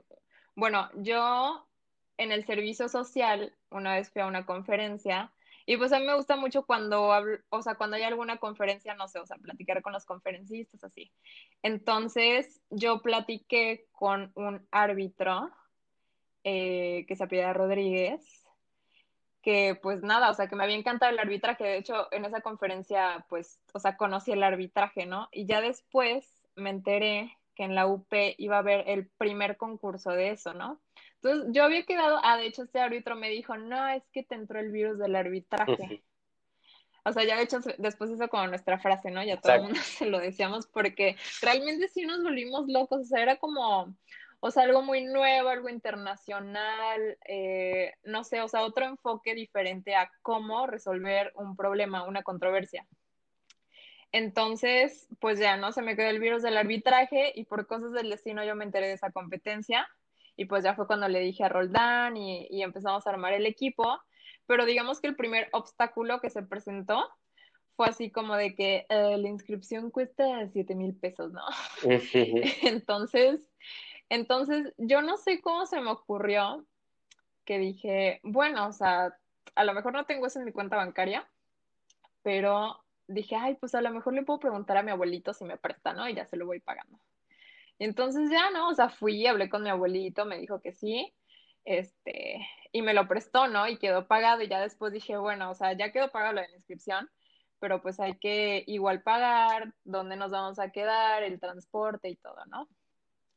bueno, 0.54 0.88
yo 0.94 1.66
en 2.20 2.32
el 2.32 2.44
servicio 2.44 2.88
social, 2.88 3.54
una 3.70 3.94
vez 3.94 4.10
fui 4.10 4.20
a 4.22 4.26
una 4.26 4.44
conferencia 4.44 5.32
y 5.64 5.76
pues 5.76 5.92
a 5.92 5.98
mí 5.98 6.06
me 6.06 6.16
gusta 6.16 6.36
mucho 6.36 6.66
cuando 6.66 7.12
hablo, 7.12 7.38
o 7.48 7.62
sea, 7.62 7.76
cuando 7.76 7.96
hay 7.96 8.02
alguna 8.02 8.38
conferencia, 8.38 8.94
no 8.94 9.08
sé, 9.08 9.20
o 9.20 9.26
sea, 9.26 9.36
platicar 9.36 9.82
con 9.82 9.92
los 9.92 10.04
conferencistas, 10.04 10.82
así. 10.84 11.12
Entonces, 11.62 12.60
yo 12.70 13.02
platiqué 13.02 13.86
con 13.92 14.32
un 14.34 14.66
árbitro 14.70 15.50
eh, 16.44 17.04
que 17.06 17.16
se 17.16 17.24
apellida 17.24 17.52
Rodríguez, 17.52 18.20
que 19.42 19.78
pues 19.80 20.02
nada, 20.02 20.30
o 20.30 20.34
sea, 20.34 20.48
que 20.48 20.56
me 20.56 20.64
había 20.64 20.76
encantado 20.76 21.12
el 21.12 21.18
arbitraje. 21.18 21.64
De 21.64 21.76
hecho, 21.78 22.08
en 22.12 22.24
esa 22.24 22.40
conferencia, 22.40 23.24
pues, 23.28 23.60
o 23.72 23.78
sea, 23.78 23.96
conocí 23.96 24.32
el 24.32 24.42
arbitraje, 24.42 25.06
¿no? 25.06 25.28
Y 25.32 25.46
ya 25.46 25.60
después 25.60 26.42
me 26.56 26.70
enteré 26.70 27.36
que 27.54 27.64
en 27.64 27.74
la 27.74 27.86
UP 27.86 28.12
iba 28.38 28.56
a 28.56 28.60
haber 28.60 28.88
el 28.88 29.08
primer 29.18 29.56
concurso 29.56 30.10
de 30.10 30.30
eso, 30.30 30.52
¿no? 30.52 30.80
Entonces, 31.22 31.50
yo 31.52 31.64
había 31.64 31.84
quedado, 31.84 32.18
ah, 32.22 32.38
de 32.38 32.46
hecho, 32.46 32.62
este 32.62 32.80
árbitro 32.80 33.14
me 33.14 33.28
dijo, 33.28 33.56
no, 33.58 33.88
es 33.88 34.02
que 34.12 34.22
te 34.22 34.34
entró 34.34 34.58
el 34.58 34.70
virus 34.70 34.98
del 34.98 35.16
arbitraje. 35.16 36.02
O 37.04 37.12
sea, 37.12 37.24
ya 37.24 37.36
de 37.36 37.42
hecho, 37.42 37.58
después 37.78 38.10
eso 38.10 38.28
como 38.28 38.46
nuestra 38.46 38.78
frase, 38.78 39.10
¿no? 39.10 39.22
Ya 39.22 39.40
todo 39.40 39.52
el 39.52 39.62
mundo 39.62 39.80
se 39.84 40.06
lo 40.06 40.18
decíamos 40.18 40.66
porque 40.66 41.16
realmente 41.42 41.88
sí 41.88 42.02
nos 42.06 42.22
volvimos 42.22 42.68
locos, 42.68 43.00
o 43.00 43.04
sea, 43.04 43.22
era 43.22 43.36
como, 43.36 43.94
o 44.40 44.50
sea, 44.50 44.62
algo 44.62 44.82
muy 44.82 45.04
nuevo, 45.04 45.50
algo 45.50 45.68
internacional, 45.68 47.18
eh, 47.26 47.94
no 48.04 48.24
sé, 48.24 48.40
o 48.40 48.48
sea, 48.48 48.62
otro 48.62 48.86
enfoque 48.86 49.34
diferente 49.34 49.94
a 49.94 50.10
cómo 50.22 50.66
resolver 50.66 51.32
un 51.36 51.54
problema, 51.54 52.04
una 52.04 52.22
controversia. 52.22 52.86
Entonces, 54.12 55.06
pues 55.20 55.38
ya, 55.38 55.56
¿no? 55.56 55.72
Se 55.72 55.82
me 55.82 55.96
quedó 55.96 56.08
el 56.08 56.18
virus 56.18 56.42
del 56.42 56.56
arbitraje 56.56 57.32
y 57.34 57.44
por 57.44 57.66
cosas 57.66 57.92
del 57.92 58.10
destino 58.10 58.42
yo 58.44 58.56
me 58.56 58.64
enteré 58.64 58.88
de 58.88 58.94
esa 58.94 59.12
competencia 59.12 59.86
y 60.40 60.46
pues 60.46 60.64
ya 60.64 60.74
fue 60.74 60.86
cuando 60.86 61.06
le 61.06 61.20
dije 61.20 61.44
a 61.44 61.50
Roldán 61.50 62.16
y, 62.16 62.62
empezamos 62.62 63.06
a 63.06 63.10
armar 63.10 63.34
el 63.34 63.44
equipo, 63.44 64.00
pero 64.46 64.64
digamos 64.64 64.98
que 64.98 65.06
el 65.06 65.14
primer 65.14 65.50
obstáculo 65.52 66.18
que 66.22 66.30
se 66.30 66.42
presentó 66.42 67.10
fue 67.76 67.88
así 67.88 68.10
como 68.10 68.34
de 68.36 68.54
que 68.54 68.86
eh, 68.88 69.18
la 69.18 69.28
inscripción 69.28 69.90
cuesta 69.90 70.48
7 70.50 70.74
mil 70.74 70.94
pesos, 70.96 71.30
¿no? 71.30 71.42
entonces, 72.62 73.52
entonces, 74.08 74.72
yo 74.78 75.02
no 75.02 75.18
sé 75.18 75.42
cómo 75.42 75.66
se 75.66 75.78
me 75.82 75.90
ocurrió 75.90 76.64
que 77.44 77.58
dije, 77.58 78.20
bueno, 78.22 78.66
o 78.66 78.72
sea, 78.72 79.14
a 79.56 79.64
lo 79.64 79.74
mejor 79.74 79.92
no 79.92 80.06
tengo 80.06 80.26
eso 80.26 80.38
en 80.38 80.46
mi 80.46 80.52
cuenta 80.52 80.76
bancaria, 80.76 81.28
pero 82.22 82.82
dije, 83.08 83.36
ay, 83.36 83.56
pues 83.56 83.74
a 83.74 83.82
lo 83.82 83.90
mejor 83.90 84.14
le 84.14 84.22
puedo 84.22 84.40
preguntar 84.40 84.78
a 84.78 84.82
mi 84.82 84.90
abuelito 84.90 85.34
si 85.34 85.44
me 85.44 85.58
presta, 85.58 85.92
¿no? 85.92 86.08
Y 86.08 86.14
ya 86.14 86.24
se 86.24 86.38
lo 86.38 86.46
voy 86.46 86.60
pagando. 86.60 86.98
Entonces 87.80 88.30
ya, 88.30 88.50
¿no? 88.50 88.68
O 88.68 88.74
sea, 88.74 88.90
fui, 88.90 89.26
hablé 89.26 89.48
con 89.48 89.62
mi 89.62 89.70
abuelito, 89.70 90.26
me 90.26 90.38
dijo 90.38 90.60
que 90.60 90.72
sí, 90.72 91.14
este, 91.64 92.46
y 92.72 92.82
me 92.82 92.92
lo 92.94 93.08
prestó, 93.08 93.48
¿no? 93.48 93.66
Y 93.68 93.78
quedó 93.78 94.06
pagado 94.06 94.42
y 94.42 94.48
ya 94.48 94.60
después 94.60 94.92
dije, 94.92 95.16
bueno, 95.16 95.50
o 95.50 95.54
sea, 95.54 95.72
ya 95.72 95.90
quedó 95.90 96.10
pagado 96.10 96.34
la 96.34 96.50
inscripción, 96.50 97.10
pero 97.58 97.80
pues 97.82 97.98
hay 97.98 98.18
que 98.18 98.64
igual 98.66 99.02
pagar, 99.02 99.74
dónde 99.84 100.16
nos 100.16 100.30
vamos 100.30 100.58
a 100.58 100.70
quedar, 100.70 101.22
el 101.22 101.40
transporte 101.40 102.10
y 102.10 102.16
todo, 102.16 102.44
¿no? 102.46 102.68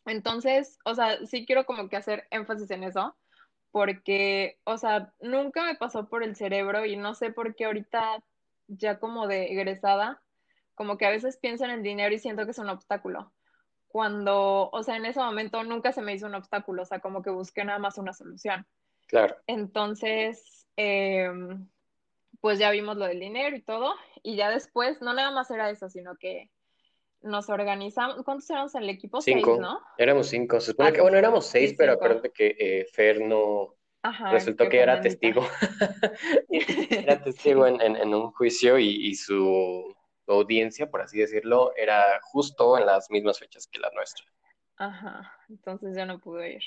Entonces, 0.06 0.78
o 0.86 0.94
sea, 0.94 1.26
sí 1.26 1.46
quiero 1.46 1.66
como 1.66 1.88
que 1.90 1.96
hacer 1.98 2.28
énfasis 2.30 2.70
en 2.72 2.84
eso, 2.84 3.16
porque, 3.72 4.60
o 4.66 4.78
sea, 4.78 5.14
nunca 5.22 5.64
me 5.64 5.76
pasó 5.76 6.10
por 6.10 6.22
el 6.24 6.36
cerebro 6.36 6.86
y 6.86 6.98
no 6.98 7.16
sé 7.16 7.32
por 7.32 7.56
qué 7.56 7.66
ahorita, 7.66 8.22
ya 8.68 9.00
como 9.00 9.28
de 9.28 9.54
egresada, 9.54 10.22
como 10.76 10.98
que 10.98 11.06
a 11.06 11.12
veces 11.12 11.38
pienso 11.38 11.64
en 11.66 11.72
el 11.72 11.84
dinero 11.84 12.14
y 12.14 12.20
siento 12.20 12.46
que 12.46 12.52
es 12.52 12.60
un 12.60 12.70
obstáculo 12.70 13.32
cuando, 13.94 14.72
o 14.72 14.82
sea, 14.82 14.98
en 14.98 15.06
ese 15.06 15.20
momento 15.20 15.64
nunca 15.64 15.92
se 15.92 16.02
me 16.02 16.16
hizo 16.16 16.26
un 16.26 16.34
obstáculo, 16.34 16.82
o 16.82 16.86
sea, 16.86 16.98
como 16.98 17.22
que 17.22 17.30
busqué 17.30 17.64
nada 17.64 17.78
más 17.78 18.00
una 18.00 18.12
solución. 18.12 18.66
Claro. 19.08 19.36
Entonces, 19.46 20.66
em, 20.76 21.70
pues 22.42 22.58
ya 22.58 22.72
vimos 22.72 22.98
lo 22.98 23.06
del 23.06 23.20
dinero 23.20 23.56
y 23.56 23.62
todo, 23.62 23.94
y 24.24 24.36
ya 24.36 24.50
después, 24.50 25.00
no 25.04 25.14
nada 25.14 25.30
más 25.30 25.52
era 25.52 25.70
eso, 25.70 25.92
sino 25.92 26.16
que 26.16 26.50
nos 27.22 27.50
organizamos, 27.50 28.24
¿cuántos 28.26 28.50
éramos 28.50 28.74
en 28.74 28.82
el 28.82 28.90
equipo? 28.90 29.22
Cinco, 29.22 29.52
seis, 29.52 29.62
¿no? 29.62 29.80
Éramos 30.00 30.26
cinco, 30.26 30.60
se 30.60 30.72
supone 30.72 30.90
ah, 30.90 30.94
que, 30.94 31.02
bueno, 31.02 31.20
éramos 31.20 31.46
seis, 31.46 31.76
pero 31.78 31.94
acuérdate 31.94 32.32
que 32.32 32.56
eh, 32.58 32.88
Fer 32.92 33.22
no, 33.22 33.76
resultó 34.32 34.70
que, 34.70 34.80
era 34.82 35.02
testigo, 35.02 35.46
era 36.50 37.22
testigo 37.22 37.68
en, 37.68 37.80
en, 37.80 38.12
un 38.16 38.32
juicio 38.32 38.80
y 38.80 39.14
su 39.14 39.96
audiencia, 40.28 40.90
por 40.90 41.02
así 41.02 41.20
decirlo, 41.20 41.74
era 41.76 42.20
justo 42.22 42.78
en 42.78 42.86
las 42.86 43.10
mismas 43.10 43.40
fechas 43.40 43.68
que 43.68 43.80
la 43.80 43.90
nuestra. 43.92 44.26
Ajá, 44.78 45.32
entonces 45.50 45.96
ya 45.96 46.06
no 46.06 46.20
pude 46.20 46.54
ir. 46.54 46.64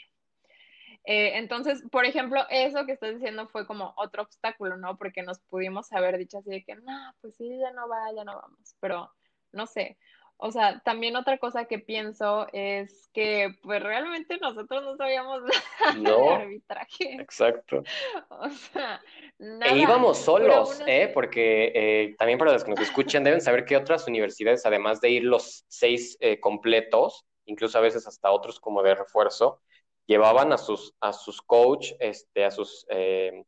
Eh, 1.05 1.39
entonces, 1.39 1.83
por 1.91 2.05
ejemplo, 2.05 2.45
eso 2.51 2.85
que 2.85 2.93
estás 2.93 3.15
diciendo 3.15 3.47
fue 3.49 3.67
como 3.67 3.95
otro 3.97 4.23
obstáculo, 4.23 4.77
¿no? 4.77 4.99
Porque 4.99 5.23
nos 5.23 5.39
pudimos 5.39 5.93
haber 5.93 6.19
dicho 6.19 6.39
así 6.39 6.51
de 6.51 6.65
que, 6.65 6.75
no, 6.75 7.15
pues 7.21 7.37
sí, 7.37 7.59
ya 7.59 7.71
no 7.73 7.89
va, 7.89 8.13
ya 8.13 8.25
no 8.25 8.35
vamos, 8.35 8.75
pero 8.81 9.13
no 9.53 9.67
sé, 9.67 9.97
o 10.39 10.51
sea, 10.51 10.81
también 10.85 11.17
otra 11.17 11.39
cosa 11.39 11.65
que 11.65 11.79
pienso 11.79 12.47
es 12.53 13.09
que 13.15 13.55
pues 13.63 13.83
realmente 13.83 14.39
nosotros 14.39 14.85
no 14.85 14.97
sabíamos 14.97 15.41
nada 16.03 16.21
de 16.21 16.29
arbitraje. 16.29 17.15
Exacto. 17.21 17.83
O 18.29 18.51
sea, 18.51 19.01
e 19.39 19.45
nada. 19.45 19.73
E 19.73 19.79
íbamos 19.79 20.19
solos, 20.19 20.81
¿eh? 20.87 21.11
Porque 21.13 21.73
eh, 21.75 22.15
también 22.19 22.39
para 22.39 22.53
los 22.53 22.65
que 22.65 22.71
nos 22.71 22.81
escuchan 22.81 23.25
deben 23.25 23.41
saber 23.41 23.65
que 23.65 23.77
otras 23.77 24.07
universidades, 24.07 24.67
además 24.67 25.01
de 25.01 25.11
ir 25.11 25.25
los 25.25 25.65
seis 25.69 26.17
eh, 26.21 26.39
completos, 26.39 27.25
incluso 27.47 27.79
a 27.79 27.81
veces 27.81 28.07
hasta 28.07 28.31
otros 28.31 28.61
como 28.61 28.83
de 28.83 28.95
refuerzo, 28.95 29.61
llevaban 30.07 30.53
a 30.53 30.59
sus, 30.59 30.95
a 31.01 31.13
sus 31.13 31.41
coach, 31.41 31.93
este, 31.99 32.45
a 32.45 32.51
sus 32.51 32.87
eh, 32.91 33.45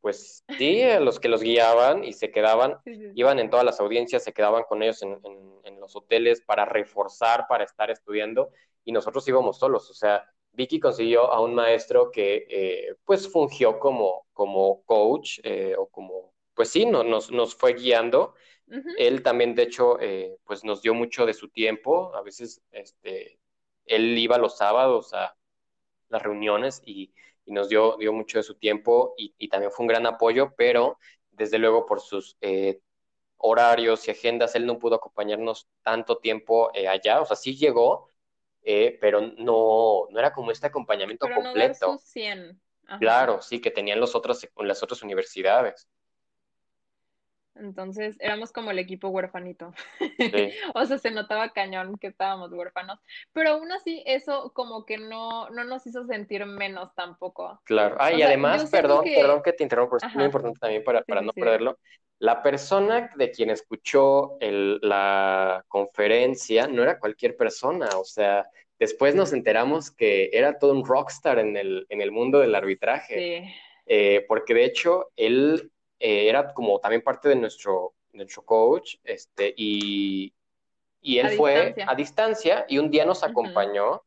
pues 0.00 0.44
sí, 0.56 0.82
los 1.00 1.18
que 1.18 1.28
los 1.28 1.42
guiaban 1.42 2.04
y 2.04 2.12
se 2.12 2.30
quedaban, 2.30 2.78
iban 2.84 3.38
en 3.38 3.50
todas 3.50 3.64
las 3.64 3.80
audiencias, 3.80 4.22
se 4.22 4.32
quedaban 4.32 4.64
con 4.68 4.82
ellos 4.82 5.02
en, 5.02 5.18
los 5.80 5.94
hoteles 5.94 6.40
para 6.40 6.64
reforzar, 6.64 7.46
para 7.48 7.62
estar 7.62 7.90
estudiando, 7.90 8.50
y 8.84 8.92
nosotros 8.92 9.26
íbamos 9.28 9.58
solos. 9.58 9.88
O 9.90 9.94
sea, 9.94 10.24
Vicky 10.52 10.80
consiguió 10.80 11.32
a 11.32 11.40
un 11.40 11.54
maestro 11.54 12.10
que 12.10 12.46
eh, 12.48 12.94
pues 13.04 13.30
fungió 13.30 13.78
como, 13.78 14.26
como 14.32 14.82
coach 14.84 15.38
eh, 15.44 15.74
o 15.78 15.86
como, 15.86 16.34
pues 16.54 16.70
sí, 16.70 16.86
nos, 16.86 17.30
nos 17.30 17.54
fue 17.54 17.74
guiando. 17.74 18.34
Él 18.98 19.22
también, 19.22 19.54
de 19.54 19.62
hecho, 19.62 20.00
eh, 20.00 20.38
pues 20.44 20.64
nos 20.64 20.82
dio 20.82 20.92
mucho 20.92 21.24
de 21.24 21.34
su 21.34 21.48
tiempo. 21.48 22.12
A 22.16 22.22
veces, 22.22 22.60
este, 22.72 23.38
él 23.84 24.18
iba 24.18 24.38
los 24.38 24.56
sábados 24.56 25.14
a 25.14 25.36
las 26.08 26.22
reuniones 26.22 26.82
y 26.84 27.12
y 27.46 27.52
nos 27.52 27.68
dio, 27.68 27.96
dio 27.98 28.12
mucho 28.12 28.38
de 28.38 28.42
su 28.42 28.56
tiempo 28.56 29.14
y, 29.16 29.48
también 29.48 29.72
fue 29.72 29.84
un 29.84 29.88
gran 29.88 30.04
apoyo, 30.04 30.52
pero 30.56 30.98
desde 31.30 31.58
luego 31.58 31.86
por 31.86 32.00
sus 32.00 32.36
eh, 32.40 32.80
horarios 33.38 34.06
y 34.06 34.10
agendas, 34.10 34.54
él 34.56 34.66
no 34.66 34.78
pudo 34.78 34.96
acompañarnos 34.96 35.68
tanto 35.82 36.18
tiempo 36.18 36.70
eh, 36.74 36.88
allá, 36.88 37.20
o 37.20 37.24
sea, 37.24 37.36
sí 37.36 37.56
llegó, 37.56 38.10
eh, 38.62 38.98
pero 39.00 39.20
no, 39.20 40.08
no 40.10 40.18
era 40.18 40.32
como 40.32 40.50
este 40.50 40.66
acompañamiento 40.66 41.26
Pero 41.26 41.40
completo. 41.40 41.92
sus 41.92 42.02
100. 42.10 42.60
Ajá. 42.88 42.98
Claro, 42.98 43.42
sí, 43.42 43.60
que 43.60 43.70
tenían 43.70 44.00
los 44.00 44.14
otros, 44.14 44.46
las 44.56 44.82
otras 44.82 45.02
universidades. 45.02 45.88
Entonces 47.58 48.16
éramos 48.20 48.52
como 48.52 48.70
el 48.70 48.78
equipo 48.78 49.08
huerfanito. 49.08 49.72
Sí, 50.30 50.58
O 50.74 50.84
sea, 50.86 50.98
se 50.98 51.10
notaba 51.10 51.52
cañón 51.52 51.96
que 51.98 52.08
estábamos 52.08 52.52
huérfanos. 52.52 52.98
Pero 53.32 53.50
aún 53.50 53.72
así, 53.72 54.02
eso 54.06 54.52
como 54.54 54.84
que 54.86 54.98
no, 54.98 55.48
no 55.50 55.64
nos 55.64 55.86
hizo 55.86 56.04
sentir 56.06 56.44
menos 56.46 56.94
tampoco. 56.94 57.62
claro. 57.64 57.96
Ah, 57.98 58.10
O 58.12 58.14
y 58.14 58.18
sea, 58.18 58.26
además, 58.28 58.66
perdón, 58.70 59.04
que. 59.04 59.14
perdón 59.14 59.42
que 59.42 59.52
te 59.52 59.62
interrumpo, 59.62 59.96
pero 59.96 60.08
es 60.08 60.14
muy 60.14 60.24
importante 60.24 60.58
también 60.60 60.84
para, 60.84 61.02
para 61.04 61.20
sí, 61.20 61.26
no 61.26 61.32
sí. 61.32 61.40
perderlo. 61.40 61.78
La 62.18 62.42
persona 62.42 63.10
de 63.16 63.30
quien 63.30 63.50
escuchó 63.50 64.38
el- 64.40 64.78
la 64.82 65.64
conferencia 65.68 66.66
no 66.68 66.82
era 66.82 66.98
cualquier 66.98 67.36
persona, 67.36 67.88
o 67.98 68.04
sea, 68.04 68.46
después 68.78 69.14
nos 69.14 69.32
enteramos 69.32 69.90
que 69.90 70.30
era 70.32 70.58
todo 70.58 70.72
un 70.72 70.84
rockstar 70.86 71.38
en 71.38 71.56
el, 71.56 71.86
en 71.90 72.00
el 72.00 72.12
mundo 72.12 72.38
del 72.40 72.54
arbitraje. 72.54 73.42
Sí. 73.44 73.54
eh, 73.86 74.24
porque 74.28 74.54
de 74.54 74.64
hecho 74.64 75.10
él 75.16 75.70
eh, 75.98 76.28
era 76.28 76.52
como 76.54 76.78
también 76.80 77.02
parte 77.02 77.28
de 77.28 77.36
nuestro, 77.36 77.94
nuestro 78.12 78.44
coach, 78.44 78.96
este, 79.04 79.52
y, 79.56 80.34
y 81.00 81.18
él 81.18 81.26
A 81.26 81.30
fue 81.30 81.76
distancia. 81.76 81.86
a 81.86 81.94
distancia 81.94 82.66
y 82.68 82.78
un 82.78 82.90
día 82.90 83.04
nos 83.04 83.22
acompañó 83.22 84.02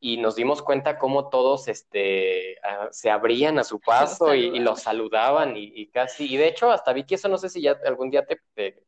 y 0.00 0.18
nos 0.18 0.36
dimos 0.36 0.62
cuenta 0.62 0.98
cómo 0.98 1.28
todos 1.30 1.68
este, 1.68 2.58
ah, 2.62 2.88
se 2.90 3.10
abrían 3.10 3.58
a 3.58 3.64
su 3.64 3.80
paso 3.84 4.34
y, 4.34 4.46
y 4.48 4.60
lo 4.60 4.76
saludaban. 4.76 5.56
y, 5.56 5.64
y 5.74 5.88
casi, 5.90 6.32
y 6.32 6.36
de 6.36 6.48
hecho 6.48 6.70
hasta 6.70 6.92
Vicky, 6.92 7.14
eso 7.14 7.28
no 7.28 7.38
sé 7.38 7.48
si 7.48 7.62
ya 7.62 7.76
algún 7.86 8.10
día 8.10 8.24
te, 8.26 8.40
te, 8.54 8.84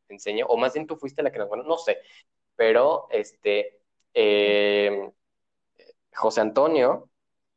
o 0.46 0.56
más 0.56 0.74
bien 0.74 0.86
tú 0.86 0.96
fuiste 0.96 1.22
la 1.22 1.30
que 1.32 1.38
nos, 1.38 1.48
bueno, 1.48 1.64
no 1.64 1.78
sé, 1.78 1.98
pero 2.56 3.06
este, 3.10 3.80
eh, 4.14 5.10
José 6.14 6.40
Antonio, 6.40 7.10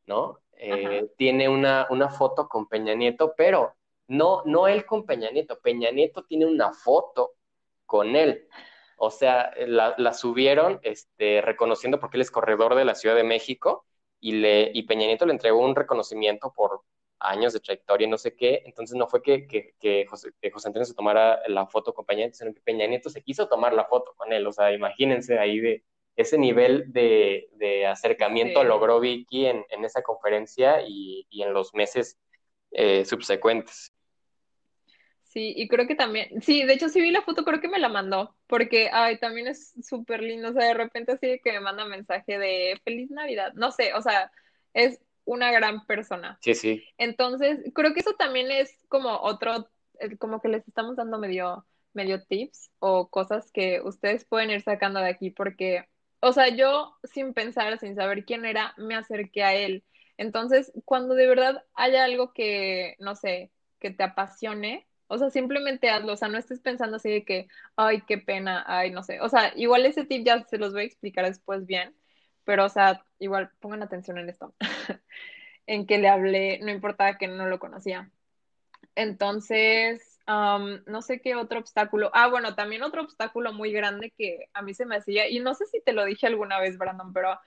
¿no? 0.06 0.40
Eh, 0.54 1.10
tiene 1.18 1.50
una, 1.50 1.88
una 1.90 2.10
foto 2.10 2.48
con 2.48 2.68
Peña 2.68 2.94
Nieto, 2.94 3.34
pero 3.36 3.76
no, 4.12 4.44
no 4.46 4.68
él 4.68 4.86
con 4.86 5.06
Peña 5.06 5.32
Nieto. 5.32 5.60
Peña 5.62 5.92
Nieto 5.92 6.24
tiene 6.26 6.46
una 6.46 6.74
foto 6.74 7.34
con 7.86 8.16
él. 8.16 8.48
O 8.98 9.10
sea, 9.10 9.52
la, 9.68 9.96
la 9.98 10.14
subieron 10.14 10.80
este, 10.84 11.42
reconociendo 11.42 12.00
porque 12.00 12.18
él 12.18 12.22
es 12.22 12.32
corredor 12.32 12.76
de 12.76 12.86
la 12.86 12.96
Ciudad 12.96 13.16
de 13.16 13.24
México 13.24 13.86
y, 14.20 14.34
le, 14.34 14.72
y 14.74 14.84
Peña 14.84 15.08
Nieto 15.08 15.26
le 15.26 15.34
entregó 15.34 15.60
un 15.60 15.76
reconocimiento 15.76 16.54
por 16.56 16.82
años 17.20 17.54
de 17.54 17.60
trayectoria 17.60 18.08
y 18.08 18.10
no 18.10 18.18
sé 18.18 18.36
qué. 18.36 18.64
Entonces 18.66 18.96
no 18.98 19.08
fue 19.08 19.22
que, 19.22 19.48
que, 19.48 19.76
que 19.80 20.06
José, 20.08 20.32
que 20.42 20.52
José 20.52 20.68
Antonio 20.70 20.86
se 20.86 20.94
tomara 20.96 21.40
la 21.48 21.66
foto 21.68 21.94
con 21.94 22.06
Peña 22.06 22.20
Nieto, 22.22 22.36
sino 22.38 22.54
que 22.54 22.62
Peña 22.62 22.88
Nieto 22.88 23.10
se 23.10 23.24
quiso 23.24 23.48
tomar 23.48 23.74
la 23.74 23.86
foto 23.86 24.14
con 24.18 24.32
él. 24.34 24.46
O 24.48 24.52
sea, 24.52 24.72
imagínense 24.74 25.40
ahí 25.40 25.60
de 25.60 25.84
ese 26.16 26.38
nivel 26.38 26.92
de, 26.92 27.50
de 27.54 27.88
acercamiento 27.88 28.62
Sí. 28.62 28.68
logró 28.68 29.00
Vicky 29.00 29.46
en, 29.48 29.66
en 29.70 29.86
esa 29.86 30.02
conferencia 30.04 30.82
y, 30.88 31.26
y 31.30 31.42
en 31.44 31.54
los 31.54 31.74
meses 31.74 32.20
eh, 32.72 33.06
subsecuentes. 33.06 33.94
Sí, 35.32 35.54
y 35.56 35.70
creo 35.70 35.88
que 35.88 35.96
también, 35.96 36.42
sí, 36.42 36.66
de 36.66 36.74
hecho 36.74 36.90
sí 36.90 37.00
vi 37.00 37.10
la 37.10 37.22
foto, 37.22 37.46
creo 37.46 37.62
que 37.62 37.70
me 37.70 37.80
la 37.80 37.88
mandó, 37.88 38.36
porque, 38.48 38.90
ay, 38.92 39.18
también 39.18 39.48
es 39.48 39.74
súper 39.82 40.22
lindo, 40.22 40.50
o 40.50 40.54
sea, 40.54 40.66
de 40.66 40.74
repente 40.74 41.14
así 41.14 41.40
que 41.42 41.54
me 41.54 41.62
manda 41.62 41.86
mensaje 41.86 42.38
de 42.38 42.78
Feliz 42.84 43.10
Navidad, 43.12 43.54
no 43.54 43.72
sé, 43.72 43.94
o 43.94 44.02
sea, 44.02 44.30
es 44.74 45.00
una 45.24 45.50
gran 45.54 45.86
persona. 45.86 46.38
Sí, 46.42 46.54
sí, 46.54 46.84
Entonces, 46.98 47.60
creo 47.74 47.94
que 47.94 48.02
eso 48.02 48.14
también 48.16 48.52
es 48.52 48.76
como 48.90 49.22
otro, 49.22 49.70
eh, 50.00 50.18
como 50.18 50.42
que 50.42 50.50
les 50.50 50.68
estamos 50.68 50.98
dando 50.98 51.18
medio, 51.18 51.66
medio 51.94 52.22
tips 52.26 52.70
o 52.80 53.10
cosas 53.10 53.52
que 53.54 53.80
ustedes 53.82 54.26
pueden 54.26 54.52
ir 54.52 54.62
sacando 54.62 55.00
de 55.00 55.08
aquí, 55.12 55.30
porque, 55.30 55.86
o 56.20 56.34
sea, 56.34 56.50
yo 56.50 56.98
sin 57.06 57.34
pensar, 57.34 57.80
sin 57.80 57.96
saber 57.96 58.26
quién 58.26 58.44
era, 58.44 58.74
me 58.76 58.96
acerqué 58.96 59.44
a 59.44 59.54
él. 59.56 59.86
Entonces, 60.18 60.74
cuando 60.84 61.16
de 61.16 61.28
verdad 61.28 61.64
haya 61.74 62.04
algo 62.04 62.34
que, 62.34 62.98
no 63.00 63.16
sé, 63.16 63.50
que 63.80 63.92
te 63.92 64.04
apasione, 64.04 64.90
o 65.12 65.18
sea, 65.18 65.30
simplemente 65.30 65.90
hazlo, 65.90 66.14
o 66.14 66.16
sea, 66.16 66.30
no 66.30 66.38
estés 66.38 66.62
pensando 66.62 66.96
así 66.96 67.10
de 67.12 67.26
que, 67.26 67.48
ay, 67.76 68.02
qué 68.08 68.18
pena, 68.18 68.64
ay, 68.66 68.92
no 68.92 69.04
sé, 69.04 69.20
o 69.20 69.28
sea, 69.28 69.52
igual 69.58 69.86
ese 69.86 70.06
tip 70.06 70.26
ya 70.26 70.46
se 70.46 70.58
los 70.58 70.72
voy 70.72 70.84
a 70.84 70.86
explicar 70.86 71.26
después 71.26 71.66
bien, 71.66 71.94
pero, 72.46 72.66
o 72.66 72.70
sea, 72.70 73.06
igual 73.20 73.52
pongan 73.60 73.84
atención 73.84 74.18
en 74.18 74.30
esto, 74.30 74.56
en 75.68 75.86
que 75.86 75.98
le 75.98 76.08
hablé, 76.08 76.60
no 76.62 76.72
importaba 76.72 77.18
que 77.18 77.28
no 77.28 77.46
lo 77.48 77.60
conocía. 77.60 78.10
Entonces, 78.96 80.20
um, 80.28 80.80
no 80.86 81.02
sé 81.02 81.22
qué 81.22 81.36
otro 81.36 81.60
obstáculo. 81.60 82.10
Ah, 82.14 82.30
bueno, 82.30 82.56
también 82.56 82.84
otro 82.84 83.02
obstáculo 83.04 83.54
muy 83.54 83.72
grande 83.74 84.14
que 84.18 84.50
a 84.54 84.62
mí 84.62 84.74
se 84.74 84.86
me 84.86 84.96
hacía, 84.96 85.28
y 85.30 85.40
no 85.42 85.56
sé 85.56 85.66
si 85.68 85.82
te 85.82 85.94
lo 85.94 86.06
dije 86.06 86.28
alguna 86.28 86.60
vez, 86.60 86.78
Brandon, 86.78 87.12
pero, 87.14 87.38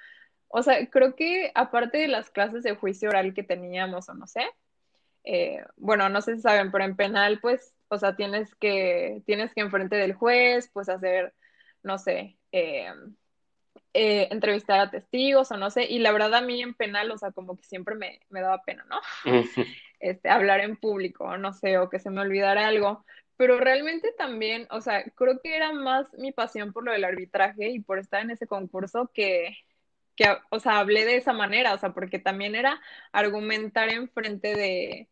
o 0.48 0.62
sea, 0.62 0.86
creo 0.90 1.16
que 1.16 1.50
aparte 1.54 1.98
de 1.98 2.08
las 2.08 2.30
clases 2.30 2.62
de 2.62 2.76
juicio 2.76 3.08
oral 3.08 3.32
que 3.34 3.42
teníamos, 3.42 4.08
o 4.10 4.14
no 4.14 4.26
sé, 4.26 4.42
eh, 5.24 5.64
bueno, 5.76 6.08
no 6.08 6.20
sé 6.22 6.36
si 6.36 6.42
saben, 6.42 6.70
pero 6.70 6.84
en 6.84 6.96
penal, 6.96 7.40
pues, 7.40 7.74
o 7.88 7.98
sea, 7.98 8.14
tienes 8.14 8.54
que, 8.56 9.22
tienes 9.26 9.52
que 9.54 9.62
enfrente 9.62 9.96
del 9.96 10.14
juez, 10.14 10.70
pues, 10.72 10.88
hacer, 10.88 11.34
no 11.82 11.98
sé, 11.98 12.38
eh, 12.52 12.92
eh, 13.94 14.28
entrevistar 14.30 14.80
a 14.80 14.90
testigos 14.90 15.50
o 15.50 15.56
no 15.56 15.70
sé, 15.70 15.84
y 15.84 15.98
la 15.98 16.12
verdad 16.12 16.34
a 16.34 16.40
mí 16.40 16.60
en 16.62 16.74
penal, 16.74 17.10
o 17.10 17.18
sea, 17.18 17.32
como 17.32 17.56
que 17.56 17.64
siempre 17.64 17.94
me, 17.94 18.20
me 18.28 18.40
daba 18.40 18.62
pena, 18.62 18.84
¿no? 18.88 19.00
Este, 20.00 20.28
hablar 20.28 20.60
en 20.60 20.76
público, 20.76 21.38
no 21.38 21.54
sé, 21.54 21.78
o 21.78 21.88
que 21.88 21.98
se 21.98 22.10
me 22.10 22.20
olvidara 22.20 22.66
algo, 22.66 23.06
pero 23.38 23.58
realmente 23.58 24.12
también, 24.18 24.66
o 24.70 24.82
sea, 24.82 25.02
creo 25.14 25.40
que 25.40 25.56
era 25.56 25.72
más 25.72 26.12
mi 26.18 26.30
pasión 26.30 26.74
por 26.74 26.84
lo 26.84 26.92
del 26.92 27.04
arbitraje 27.04 27.70
y 27.70 27.80
por 27.80 27.98
estar 27.98 28.20
en 28.20 28.30
ese 28.30 28.46
concurso 28.46 29.10
que, 29.14 29.56
que, 30.14 30.26
o 30.50 30.60
sea, 30.60 30.78
hablé 30.78 31.06
de 31.06 31.16
esa 31.16 31.32
manera, 31.32 31.72
o 31.72 31.78
sea, 31.78 31.94
porque 31.94 32.18
también 32.18 32.54
era 32.54 32.82
argumentar 33.12 33.88
en 33.88 34.10
frente 34.10 34.54
de, 34.54 35.08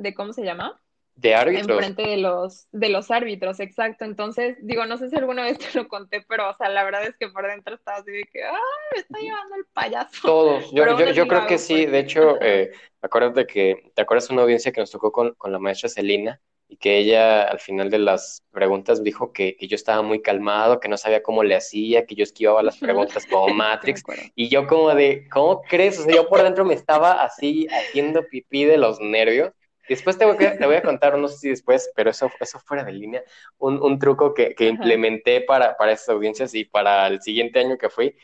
de 0.00 0.14
¿cómo 0.14 0.32
se 0.32 0.44
llama? 0.44 0.80
De 1.14 1.34
árbitros. 1.34 1.68
Enfrente 1.68 2.02
de 2.02 2.16
los, 2.16 2.66
de 2.72 2.88
los 2.88 3.10
árbitros, 3.10 3.60
exacto. 3.60 4.06
Entonces, 4.06 4.56
digo, 4.62 4.86
no 4.86 4.96
sé 4.96 5.10
si 5.10 5.16
alguna 5.16 5.42
vez 5.42 5.58
te 5.72 5.78
lo 5.78 5.86
conté, 5.86 6.24
pero, 6.26 6.48
o 6.48 6.54
sea, 6.54 6.68
la 6.70 6.82
verdad 6.84 7.04
es 7.04 7.16
que 7.18 7.28
por 7.28 7.46
dentro 7.46 7.74
estaba 7.74 7.98
así 7.98 8.10
de 8.10 8.24
que, 8.32 8.42
¡ay, 8.42 8.52
me 8.94 9.00
está 9.00 9.18
llevando 9.18 9.56
el 9.56 9.64
payaso! 9.72 10.20
Todos, 10.22 10.72
yo, 10.72 10.98
yo, 10.98 11.12
yo 11.12 11.28
creo 11.28 11.46
que 11.46 11.58
sí, 11.58 11.82
pues. 11.82 11.92
de 11.92 11.98
hecho, 11.98 12.40
eh, 12.40 12.72
acuérdate 13.02 13.46
que, 13.46 13.92
¿te 13.94 14.02
acuerdas 14.02 14.28
de 14.28 14.34
una 14.34 14.42
audiencia 14.42 14.72
que 14.72 14.80
nos 14.80 14.90
tocó 14.90 15.12
con, 15.12 15.34
con 15.34 15.52
la 15.52 15.58
maestra 15.58 15.90
Celina? 15.90 16.40
Y 16.72 16.76
que 16.76 16.98
ella 16.98 17.42
al 17.42 17.58
final 17.58 17.90
de 17.90 17.98
las 17.98 18.44
preguntas 18.52 19.02
dijo 19.02 19.32
que, 19.32 19.56
que 19.56 19.66
yo 19.66 19.74
estaba 19.74 20.02
muy 20.02 20.22
calmado, 20.22 20.78
que 20.78 20.88
no 20.88 20.96
sabía 20.96 21.20
cómo 21.20 21.42
le 21.42 21.56
hacía, 21.56 22.06
que 22.06 22.14
yo 22.14 22.22
esquivaba 22.22 22.62
las 22.62 22.78
preguntas 22.78 23.26
como 23.30 23.52
Matrix. 23.52 24.04
Y 24.36 24.48
yo 24.48 24.68
como 24.68 24.94
de, 24.94 25.28
¿cómo 25.30 25.62
crees? 25.62 25.98
O 25.98 26.04
sea, 26.04 26.14
yo 26.14 26.28
por 26.28 26.44
dentro 26.44 26.64
me 26.64 26.74
estaba 26.74 27.24
así 27.24 27.66
haciendo 27.66 28.22
pipí 28.22 28.64
de 28.64 28.78
los 28.78 29.00
nervios. 29.00 29.52
Después 29.90 30.18
te 30.18 30.24
voy 30.24 30.44
a, 30.44 30.58
te 30.58 30.66
voy 30.66 30.76
a 30.76 30.82
contar, 30.84 31.18
no 31.18 31.28
sé 31.28 31.38
si 31.38 31.48
después, 31.50 31.90
pero 31.96 32.10
eso, 32.10 32.30
eso 32.40 32.60
fuera 32.60 32.84
de 32.84 32.92
línea, 32.92 33.24
un, 33.58 33.82
un 33.82 33.98
truco 33.98 34.34
que, 34.34 34.54
que 34.54 34.68
implementé 34.68 35.42
para, 35.42 35.76
para 35.76 35.92
esas 35.92 36.10
audiencias 36.10 36.54
y 36.54 36.64
para 36.64 37.08
el 37.08 37.20
siguiente 37.22 37.60
año 37.60 37.78
que 37.78 37.90
fui. 37.90 38.14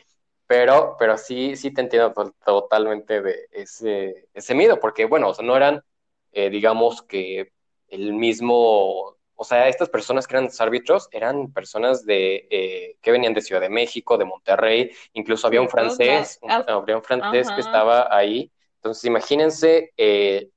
Pero, 0.47 0.95
pero 0.97 1.17
sí, 1.17 1.55
sí 1.57 1.71
te 1.73 1.81
entiendo 1.81 2.13
to- 2.13 2.33
totalmente 2.45 3.21
de 3.21 3.47
ese, 3.51 4.29
ese 4.33 4.55
miedo, 4.55 4.79
porque 4.79 5.05
bueno, 5.05 5.29
o 5.29 5.33
sea, 5.33 5.45
no 5.45 5.57
eran, 5.57 5.83
eh, 6.31 6.49
digamos 6.49 7.01
que 7.03 7.51
el 7.89 8.13
mismo, 8.13 9.17
o 9.35 9.43
sea, 9.43 9.67
estas 9.67 9.89
personas 9.89 10.25
que 10.27 10.35
eran 10.35 10.45
los 10.45 10.59
árbitros 10.61 11.09
eran 11.11 11.51
personas 11.53 12.05
de, 12.05 12.47
eh, 12.49 12.97
que 13.01 13.11
venían 13.11 13.33
de 13.33 13.41
Ciudad 13.41 13.61
de 13.61 13.69
México, 13.69 14.17
de 14.17 14.25
Monterrey, 14.25 14.91
incluso 15.13 15.47
había 15.47 15.61
un 15.61 15.69
francés, 15.69 16.39
un- 16.41 16.55
había 16.67 16.95
un 16.97 17.03
francés 17.03 17.51
que 17.51 17.61
estaba 17.61 18.15
ahí. 18.15 18.51
Entonces, 18.77 19.03
imagínense 19.05 19.91
eh, 19.97 20.49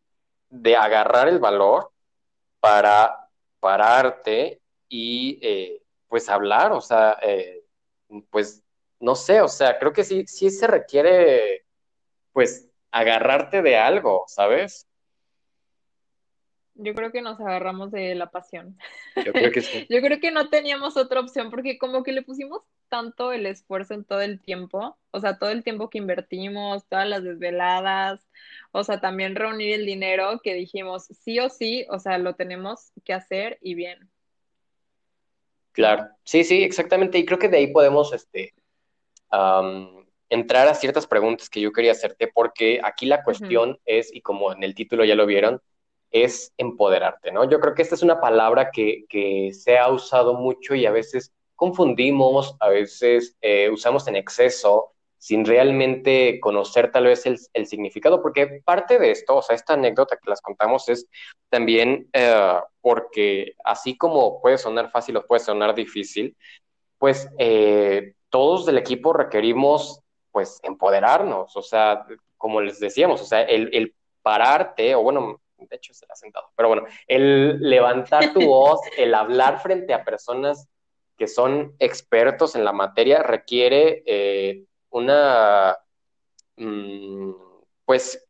de 0.51 0.77
agarrar 0.77 1.29
el 1.29 1.39
valor 1.39 1.91
para 2.61 3.29
pararte 3.61 4.61
y 4.89 5.39
eh, 5.43 5.83
pues 6.09 6.29
hablar, 6.29 6.73
o 6.73 6.81
sea, 6.81 7.19
eh, 7.23 7.63
pues 8.31 8.63
no 8.99 9.15
sé, 9.15 9.41
o 9.41 9.49
sea, 9.49 9.79
creo 9.79 9.93
que 9.93 10.05
sí, 10.05 10.27
sí 10.27 10.51
se 10.51 10.67
requiere 10.67 11.65
pues 12.33 12.69
agarrarte 12.91 13.63
de 13.63 13.77
algo, 13.77 14.25
¿sabes? 14.27 14.87
Yo 16.75 16.95
creo 16.95 17.13
que 17.13 17.23
nos 17.23 17.39
agarramos 17.41 17.91
de 17.91 18.15
la 18.15 18.31
pasión. 18.31 18.79
Yo 19.25 19.33
creo 19.33 19.53
que 19.53 19.61
sí. 19.61 19.87
Yo 19.91 20.01
creo 20.01 20.19
que 20.21 20.31
no 20.31 20.49
teníamos 20.49 20.97
otra 20.97 21.21
opción 21.21 21.51
porque 21.51 21.79
como 21.79 22.03
que 22.03 22.13
le 22.13 22.23
pusimos 22.23 22.63
tanto 22.91 23.33
el 23.33 23.47
esfuerzo 23.47 23.95
en 23.95 24.05
todo 24.05 24.21
el 24.21 24.41
tiempo, 24.41 24.99
o 25.13 25.21
sea, 25.21 25.39
todo 25.39 25.51
el 25.51 25.65
tiempo 25.65 25.89
que 25.89 25.99
invertimos, 25.99 26.87
todas 26.87 27.09
las 27.09 27.25
desveladas, 27.25 28.29
o 28.73 28.85
sea, 28.85 29.01
también 29.01 29.37
reunir 29.37 29.73
el 29.73 29.87
dinero 29.87 30.41
que 30.43 30.53
dijimos 30.53 31.07
sí 31.07 31.39
o 31.41 31.49
sí, 31.49 31.87
o 31.89 31.99
sea, 31.99 32.19
lo 32.19 32.35
tenemos 32.35 32.93
que 33.05 33.15
hacer 33.15 33.59
y 33.63 33.75
bien. 33.75 34.11
Claro, 35.73 36.09
sí, 36.25 36.45
sí, 36.45 36.63
exactamente. 36.63 37.17
Y 37.17 37.25
creo 37.25 37.39
que 37.39 37.49
de 37.49 37.59
ahí 37.59 37.73
podemos 37.73 38.13
este, 38.13 38.53
entrar 40.29 40.69
a 40.69 40.75
ciertas 40.75 41.07
preguntas 41.07 41.49
que 41.49 41.61
yo 41.61 41.73
quería 41.73 41.93
hacerte, 41.93 42.29
porque 42.29 42.81
aquí 42.83 43.07
la 43.07 43.23
cuestión 43.23 43.79
es, 43.87 44.15
y 44.15 44.21
como 44.21 44.53
en 44.53 44.63
el 44.65 44.75
título 44.75 45.05
ya 45.05 45.15
lo 45.15 45.27
vieron, 45.27 45.63
es 46.11 46.53
empoderarte, 46.59 47.31
¿no? 47.31 47.49
Yo 47.49 47.61
creo 47.61 47.75
que 47.75 47.83
esta 47.83 47.95
es 47.95 48.03
una 48.03 48.21
palabra 48.21 48.73
que, 48.73 49.05
que 49.09 49.53
se 49.53 49.79
ha 49.79 49.89
usado 49.89 50.35
mucho 50.35 50.75
y 50.75 50.85
a 50.85 50.91
veces 50.91 51.33
confundimos, 51.61 52.57
a 52.59 52.71
veces 52.71 53.37
eh, 53.43 53.69
usamos 53.69 54.09
en 54.09 54.17
exceso, 54.17 54.95
sin 55.19 55.45
realmente 55.45 56.41
conocer 56.41 56.91
tal 56.91 57.05
vez 57.05 57.27
el, 57.27 57.67
significado, 57.67 58.23
porque 58.23 58.63
parte 58.65 58.99
de 58.99 59.11
esto, 59.11 59.37
o 59.37 59.43
sea, 59.43 59.57
esta 59.57 59.75
anécdota 59.75 60.17
que 60.17 60.31
las 60.31 60.41
contamos 60.41 60.89
es 60.89 61.07
también 61.51 62.09
eh, 62.15 62.55
porque 62.81 63.53
así 63.63 63.99
como 63.99 64.41
puede 64.41 64.57
sonar 64.57 64.91
fácil 64.91 65.19
o 65.19 65.27
puede 65.27 65.41
sonar 65.41 65.75
difícil, 65.75 66.35
pues 66.97 67.29
eh, 67.37 68.15
todos 68.31 68.65
del 68.65 68.79
equipo 68.79 69.13
requerimos 69.13 70.01
pues 70.33 70.61
empoderarnos, 70.63 71.55
o 71.55 71.63
sea, 71.63 72.07
como 72.39 72.63
les 72.63 72.81
decíamos, 72.81 73.21
o 73.21 73.27
sea, 73.27 73.43
el, 73.43 73.69
el 73.75 73.95
pararte, 74.23 74.95
o 74.95 75.03
bueno, 75.03 75.43
de 75.59 75.77
hecho 75.77 75.93
se 75.93 76.07
la 76.07 76.15
ha 76.15 76.17
sentado, 76.17 76.47
pero 76.57 76.69
bueno, 76.69 76.85
el 77.07 77.61
levantar 77.61 78.33
tu 78.33 78.41
voz, 78.49 78.81
el 78.97 79.15
hablar 79.15 79.61
frente 79.61 79.93
a 79.93 80.03
personas 80.07 80.67
que 81.21 81.29
son 81.29 81.77
expertos 81.79 82.57
en 82.57 82.65
la 82.65 82.73
materia 82.73 83.23
requiere 83.23 84.03
eh, 84.07 84.65
una, 84.89 85.77
mm, 86.57 87.33
pues, 87.85 88.27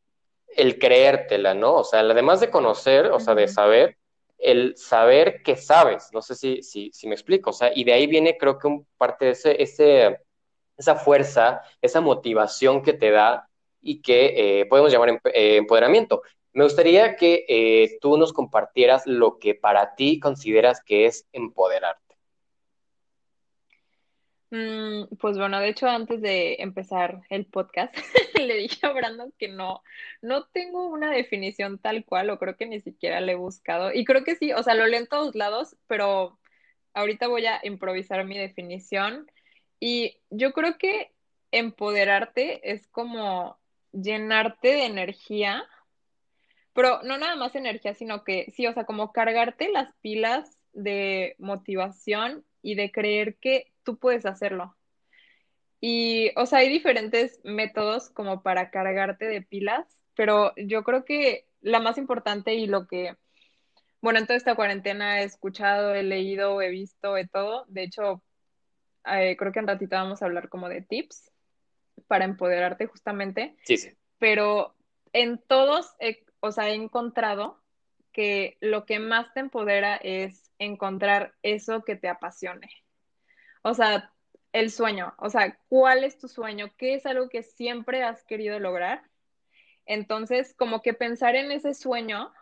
el 0.57 0.77
creértela, 0.77 1.55
¿no? 1.55 1.77
O 1.77 1.85
sea, 1.85 2.01
además 2.01 2.41
de 2.41 2.51
conocer, 2.51 3.07
o 3.13 3.21
sea, 3.21 3.37
de 3.37 3.47
saber, 3.47 3.97
el 4.39 4.77
saber 4.77 5.41
que 5.45 5.55
sabes, 5.55 6.09
no 6.13 6.21
sé 6.21 6.35
si, 6.35 6.65
si, 6.65 6.91
si 6.93 7.07
me 7.07 7.15
explico, 7.15 7.51
o 7.51 7.53
sea, 7.53 7.71
y 7.73 7.85
de 7.85 7.93
ahí 7.93 8.09
viene 8.09 8.37
creo 8.37 8.59
que 8.59 8.67
un 8.67 8.85
parte 8.99 9.27
de 9.27 9.31
ese, 9.33 9.63
ese, 9.63 10.19
esa 10.77 10.97
fuerza, 10.97 11.63
esa 11.81 12.01
motivación 12.01 12.83
que 12.83 12.95
te 12.95 13.13
da 13.13 13.49
y 13.81 14.03
que 14.03 14.63
eh, 14.63 14.67
podemos 14.67 14.91
llamar 14.91 15.11
eh, 15.27 15.59
empoderamiento. 15.59 16.23
Me 16.53 16.65
gustaría 16.65 17.15
que 17.15 17.99
tú 18.01 18.19
nos 18.19 18.33
compartieras 18.33 19.07
lo 19.07 19.39
que 19.39 19.55
para 19.55 19.95
ti 19.95 20.19
consideras 20.19 20.83
que 20.83 21.07
es 21.07 21.29
empoderarte. 21.33 22.10
Mm, 24.51 25.05
pues 25.21 25.39
bueno, 25.39 25.61
de 25.61 25.69
hecho, 25.69 25.87
antes 25.87 26.21
de 26.21 26.57
empezar 26.59 27.23
el 27.31 27.47
podcast, 27.47 27.95
le 28.35 28.55
dije 28.57 28.85
a 28.87 28.93
Brandon 28.93 29.33
que 29.39 29.49
no, 29.49 29.83
no 30.23 30.47
tengo 30.47 30.89
una 30.89 31.11
definición 31.13 31.79
tal 31.79 32.05
cual, 32.05 32.31
o 32.31 32.39
creo 32.39 32.57
que 32.57 32.67
ni 32.67 32.81
siquiera 32.81 33.21
le 33.21 33.33
he 33.33 33.37
buscado. 33.37 33.93
Y 33.93 34.05
creo 34.05 34.25
que 34.25 34.37
sí, 34.37 34.53
o 34.53 34.63
sea, 34.63 34.75
lo 34.75 34.87
leo 34.87 34.99
en 35.01 35.07
todos 35.07 35.37
lados, 35.37 35.77
pero 35.87 36.39
ahorita 36.95 37.29
voy 37.29 37.47
a 37.47 37.61
improvisar 37.63 38.25
mi 38.25 38.39
definición. 38.39 39.31
Y 39.79 40.19
yo 40.31 40.53
creo 40.53 40.79
que 40.79 41.13
empoderarte 41.53 42.73
es 42.73 42.87
como 42.89 43.59
llenarte 43.93 44.69
de 44.69 44.87
energía, 44.87 45.65
pero 46.73 47.03
no 47.03 47.19
nada 47.19 47.37
más 47.37 47.55
energía, 47.55 47.95
sino 47.95 48.25
que 48.25 48.51
sí, 48.55 48.67
o 48.67 48.73
sea, 48.73 48.85
como 48.85 49.13
cargarte 49.13 49.69
las 49.71 49.95
pilas 50.01 50.59
de 50.73 51.37
motivación 51.39 52.45
y 52.63 52.75
de 52.75 52.91
creer 52.93 53.37
que 53.39 53.73
tú 53.91 53.99
puedes 53.99 54.25
hacerlo. 54.25 54.77
Y, 55.81 56.31
o 56.37 56.47
sea, 56.47 56.61
hay 56.61 56.69
diferentes 56.69 57.41
métodos 57.43 58.09
como 58.11 58.43
para 58.43 58.71
cargarte 58.71 59.25
de 59.25 59.43
pilas, 59.43 59.99
pero 60.15 60.53
yo 60.57 60.85
creo 60.85 61.05
que 61.05 61.49
la 61.61 61.81
más 61.81 61.99
importante 61.99 62.55
y 62.55 62.67
lo 62.67 62.87
que, 62.87 63.17
bueno, 64.01 64.21
en 64.21 64.27
toda 64.27 64.37
esta 64.37 64.55
cuarentena 64.55 65.21
he 65.21 65.25
escuchado, 65.25 65.95
he 65.95 66.05
leído, 66.05 66.63
he 66.63 66.69
visto, 66.69 67.15
de 67.15 67.27
todo. 67.27 67.65
De 67.67 67.83
hecho, 67.83 68.23
eh, 69.07 69.37
creo 69.37 69.53
que 69.53 69.59
en 69.59 69.67
ratito 69.67 69.97
vamos 69.97 70.23
a 70.23 70.27
hablar 70.27 70.49
como 70.49 70.69
de 70.69 70.83
tips 70.83 71.33
para 72.07 72.27
empoderarte 72.27 72.87
justamente. 72.87 73.57
Sí, 73.65 73.77
sí. 73.77 73.91
Pero 74.19 74.77
en 75.13 75.39
todos, 75.39 75.97
o 76.39 76.53
sea, 76.53 76.69
he 76.69 76.75
encontrado 76.75 77.61
que 78.13 78.57
lo 78.61 78.87
que 78.87 79.01
más 79.01 79.33
te 79.35 79.41
empodera 79.41 79.97
es 79.97 80.53
encontrar 80.59 81.35
eso 81.43 81.83
que 81.83 81.97
te 81.97 82.09
apasione. 82.09 82.71
O 83.63 83.75
sea, 83.75 84.13
el 84.53 84.71
sueño, 84.71 85.15
o 85.19 85.31
sea, 85.31 85.59
¿cuál 85.69 86.05
es 86.05 86.19
tu 86.19 86.29
sueño? 86.29 86.71
¿Qué 86.77 86.95
es 86.95 87.07
algo 87.07 87.29
que 87.29 87.43
siempre 87.43 88.03
has 88.03 88.25
querido 88.25 88.59
lograr? 88.59 89.03
Entonces, 89.87 90.55
como 90.55 90.83
que 90.83 90.95
pensar 90.95 91.37
en 91.37 91.51
ese 91.53 91.75
sueño 91.75 92.33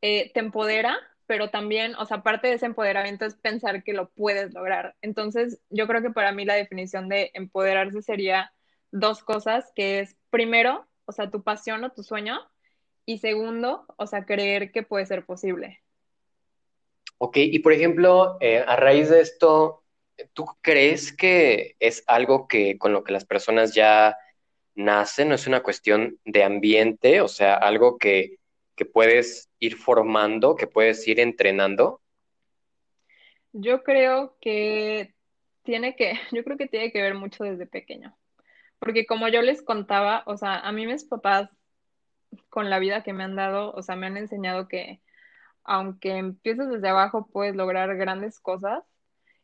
eh, 0.00 0.30
te 0.32 0.40
empodera, 0.40 0.96
pero 1.26 1.50
también, 1.50 1.94
o 1.96 2.04
sea, 2.04 2.22
parte 2.22 2.48
de 2.48 2.54
ese 2.54 2.66
empoderamiento 2.66 3.24
es 3.24 3.34
pensar 3.34 3.82
que 3.82 3.94
lo 3.94 4.10
puedes 4.10 4.52
lograr. 4.52 4.94
Entonces, 5.00 5.60
yo 5.70 5.86
creo 5.86 6.02
que 6.02 6.10
para 6.10 6.32
mí 6.32 6.44
la 6.44 6.54
definición 6.54 7.08
de 7.08 7.30
empoderarse 7.34 8.02
sería 8.02 8.52
dos 8.90 9.22
cosas, 9.24 9.72
que 9.74 10.00
es 10.00 10.16
primero, 10.30 10.86
o 11.06 11.12
sea, 11.12 11.30
tu 11.30 11.42
pasión 11.42 11.82
o 11.84 11.92
tu 11.92 12.02
sueño, 12.02 12.40
y 13.06 13.18
segundo, 13.18 13.86
o 13.96 14.06
sea, 14.06 14.24
creer 14.24 14.72
que 14.72 14.82
puede 14.82 15.06
ser 15.06 15.24
posible. 15.24 15.80
Ok, 17.18 17.36
y 17.36 17.58
por 17.60 17.72
ejemplo, 17.72 18.36
eh, 18.40 18.64
a 18.66 18.76
raíz 18.76 19.08
de 19.10 19.20
esto, 19.20 19.83
¿tú 20.32 20.46
crees 20.60 21.12
que 21.12 21.76
es 21.80 22.04
algo 22.06 22.48
que 22.48 22.78
con 22.78 22.92
lo 22.92 23.04
que 23.04 23.12
las 23.12 23.24
personas 23.24 23.74
ya 23.74 24.16
nacen? 24.74 25.28
¿No 25.28 25.34
es 25.34 25.46
una 25.46 25.62
cuestión 25.62 26.18
de 26.24 26.44
ambiente? 26.44 27.20
O 27.20 27.28
sea, 27.28 27.54
algo 27.54 27.98
que, 27.98 28.38
que 28.74 28.84
puedes 28.84 29.50
ir 29.58 29.76
formando, 29.76 30.56
que 30.56 30.66
puedes 30.66 31.06
ir 31.06 31.20
entrenando. 31.20 32.00
Yo 33.52 33.82
creo 33.82 34.36
que 34.40 35.14
tiene 35.62 35.96
que, 35.96 36.14
yo 36.32 36.44
creo 36.44 36.56
que 36.56 36.68
tiene 36.68 36.92
que 36.92 37.02
ver 37.02 37.14
mucho 37.14 37.44
desde 37.44 37.66
pequeño. 37.66 38.16
Porque 38.78 39.06
como 39.06 39.28
yo 39.28 39.40
les 39.42 39.62
contaba, 39.62 40.22
o 40.26 40.36
sea, 40.36 40.58
a 40.58 40.72
mí 40.72 40.86
mis 40.86 41.04
papás 41.04 41.48
con 42.50 42.68
la 42.68 42.78
vida 42.78 43.02
que 43.02 43.12
me 43.12 43.24
han 43.24 43.36
dado, 43.36 43.72
o 43.72 43.82
sea, 43.82 43.96
me 43.96 44.06
han 44.06 44.16
enseñado 44.16 44.68
que 44.68 45.00
aunque 45.62 46.16
empieces 46.16 46.68
desde 46.68 46.88
abajo 46.88 47.28
puedes 47.32 47.56
lograr 47.56 47.96
grandes 47.96 48.38
cosas 48.38 48.84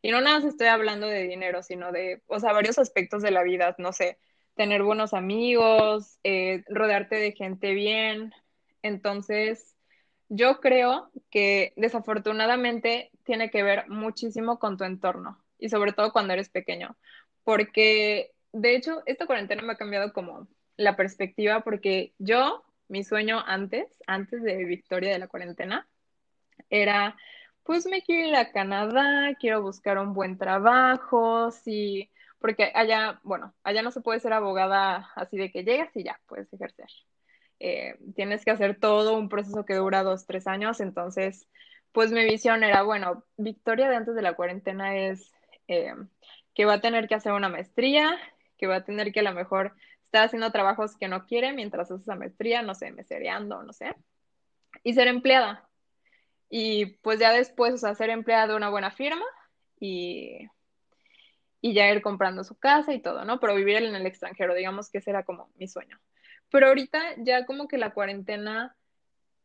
y 0.01 0.11
no 0.11 0.21
nada 0.21 0.37
más 0.37 0.45
estoy 0.45 0.67
hablando 0.67 1.07
de 1.07 1.27
dinero, 1.27 1.63
sino 1.63 1.91
de, 1.91 2.21
o 2.27 2.39
sea, 2.39 2.53
varios 2.53 2.79
aspectos 2.79 3.21
de 3.21 3.31
la 3.31 3.43
vida, 3.43 3.75
no 3.77 3.93
sé, 3.93 4.17
tener 4.55 4.83
buenos 4.83 5.13
amigos, 5.13 6.19
eh, 6.23 6.63
rodearte 6.67 7.15
de 7.15 7.31
gente 7.33 7.73
bien. 7.73 8.33
Entonces, 8.81 9.75
yo 10.29 10.59
creo 10.59 11.11
que 11.29 11.73
desafortunadamente 11.75 13.11
tiene 13.23 13.49
que 13.51 13.63
ver 13.63 13.87
muchísimo 13.89 14.59
con 14.59 14.77
tu 14.77 14.83
entorno 14.85 15.43
y 15.59 15.69
sobre 15.69 15.93
todo 15.93 16.11
cuando 16.11 16.33
eres 16.33 16.49
pequeño, 16.49 16.97
porque 17.43 18.31
de 18.53 18.75
hecho 18.75 19.03
esta 19.05 19.25
cuarentena 19.25 19.61
me 19.61 19.73
ha 19.73 19.77
cambiado 19.77 20.13
como 20.13 20.47
la 20.77 20.95
perspectiva 20.95 21.61
porque 21.61 22.13
yo, 22.17 22.63
mi 22.87 23.03
sueño 23.03 23.43
antes, 23.45 23.87
antes 24.07 24.41
de 24.41 24.63
Victoria 24.65 25.11
de 25.11 25.19
la 25.19 25.27
cuarentena, 25.27 25.87
era 26.69 27.17
pues 27.63 27.85
me 27.85 28.01
quiero 28.01 28.29
ir 28.29 28.35
a 28.35 28.51
Canadá, 28.51 29.35
quiero 29.39 29.61
buscar 29.61 29.97
un 29.99 30.13
buen 30.13 30.37
trabajo, 30.37 31.51
sí, 31.51 32.09
porque 32.39 32.71
allá, 32.73 33.19
bueno, 33.23 33.53
allá 33.63 33.81
no 33.83 33.91
se 33.91 34.01
puede 34.01 34.19
ser 34.19 34.33
abogada 34.33 35.11
así 35.15 35.37
de 35.37 35.51
que 35.51 35.63
llegas 35.63 35.95
y 35.95 36.03
ya 36.03 36.19
puedes 36.27 36.51
ejercer. 36.53 36.87
Eh, 37.59 37.97
tienes 38.15 38.43
que 38.43 38.51
hacer 38.51 38.79
todo 38.79 39.17
un 39.17 39.29
proceso 39.29 39.65
que 39.65 39.75
dura 39.75 40.03
dos, 40.03 40.25
tres 40.25 40.47
años, 40.47 40.79
entonces, 40.79 41.47
pues 41.91 42.11
mi 42.11 42.23
visión 42.23 42.63
era, 42.63 42.81
bueno, 42.81 43.23
Victoria 43.37 43.89
de 43.89 43.95
antes 43.95 44.15
de 44.15 44.23
la 44.23 44.33
cuarentena 44.33 44.97
es 44.97 45.31
eh, 45.67 45.93
que 46.55 46.65
va 46.65 46.75
a 46.75 46.81
tener 46.81 47.07
que 47.07 47.15
hacer 47.15 47.33
una 47.33 47.49
maestría, 47.49 48.17
que 48.57 48.67
va 48.67 48.77
a 48.77 48.85
tener 48.85 49.11
que 49.11 49.19
a 49.19 49.23
lo 49.23 49.33
mejor 49.33 49.75
estar 50.05 50.25
haciendo 50.25 50.51
trabajos 50.51 50.97
que 50.97 51.07
no 51.07 51.25
quiere 51.25 51.53
mientras 51.53 51.91
hace 51.91 52.01
esa 52.01 52.15
maestría, 52.15 52.63
no 52.63 52.75
sé, 52.75 52.91
mesereando, 52.91 53.61
no 53.63 53.73
sé, 53.73 53.95
y 54.83 54.93
ser 54.93 55.07
empleada 55.07 55.70
y 56.51 56.97
pues 56.97 57.17
ya 57.17 57.31
después, 57.31 57.73
o 57.73 57.77
sea, 57.77 57.95
ser 57.95 58.09
empleada 58.09 58.47
de 58.47 58.55
una 58.55 58.69
buena 58.69 58.91
firma 58.91 59.25
y, 59.79 60.49
y 61.61 61.73
ya 61.73 61.89
ir 61.89 62.01
comprando 62.01 62.43
su 62.43 62.59
casa 62.59 62.93
y 62.93 63.01
todo, 63.01 63.23
¿no? 63.23 63.39
Pero 63.39 63.55
vivir 63.55 63.77
en 63.77 63.95
el 63.95 64.05
extranjero, 64.05 64.53
digamos 64.53 64.89
que 64.89 64.97
ese 64.97 65.11
era 65.11 65.23
como 65.23 65.49
mi 65.55 65.69
sueño. 65.69 65.97
Pero 66.49 66.67
ahorita 66.67 66.99
ya 67.19 67.45
como 67.45 67.69
que 67.69 67.77
la 67.77 67.93
cuarentena, 67.93 68.75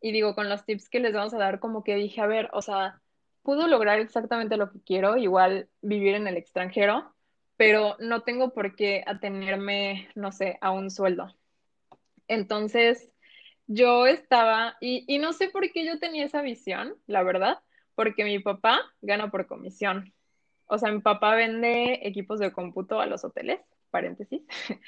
y 0.01 0.11
digo, 0.11 0.35
con 0.35 0.49
los 0.49 0.65
tips 0.65 0.89
que 0.89 0.99
les 0.99 1.15
vamos 1.15 1.33
a 1.33 1.39
dar, 1.39 1.61
como 1.61 1.85
que 1.85 1.95
dije, 1.95 2.21
a 2.21 2.27
ver, 2.27 2.51
o 2.53 2.61
sea, 2.61 3.01
puedo 3.43 3.69
lograr 3.69 4.01
exactamente 4.01 4.57
lo 4.57 4.73
que 4.73 4.81
quiero, 4.81 5.17
igual 5.17 5.69
vivir 5.83 6.17
en 6.17 6.27
el 6.27 6.37
extranjero, 6.37 7.15
pero 7.57 7.97
no 8.01 8.23
tengo 8.23 8.53
por 8.53 8.75
qué 8.75 9.05
atenerme, 9.07 10.09
no 10.17 10.33
sé, 10.33 10.59
a 10.61 10.73
un 10.73 10.91
sueldo. 10.91 11.37
Entonces, 12.27 13.13
yo 13.67 14.07
estaba, 14.07 14.77
y, 14.81 15.19
no 15.19 15.33
sé 15.33 15.49
por 15.49 15.71
qué 15.73 15.85
yo 15.85 15.99
tenía 15.99 16.25
esa 16.25 16.43
visión, 16.43 16.95
la 17.07 17.23
verdad, 17.23 17.59
porque 17.95 18.25
mi 18.25 18.39
papá 18.39 18.81
gana 19.01 19.31
por 19.31 19.47
comisión. 19.47 20.13
O 20.67 20.79
sea, 20.79 20.91
mi 20.91 21.01
papá 21.01 21.35
vende 21.35 22.01
equipos 22.03 22.39
de 22.39 22.53
cómputo 22.53 23.01
a 23.01 23.07
los 23.07 23.25
hoteles, 23.25 23.61
paréntesis. 23.91 24.43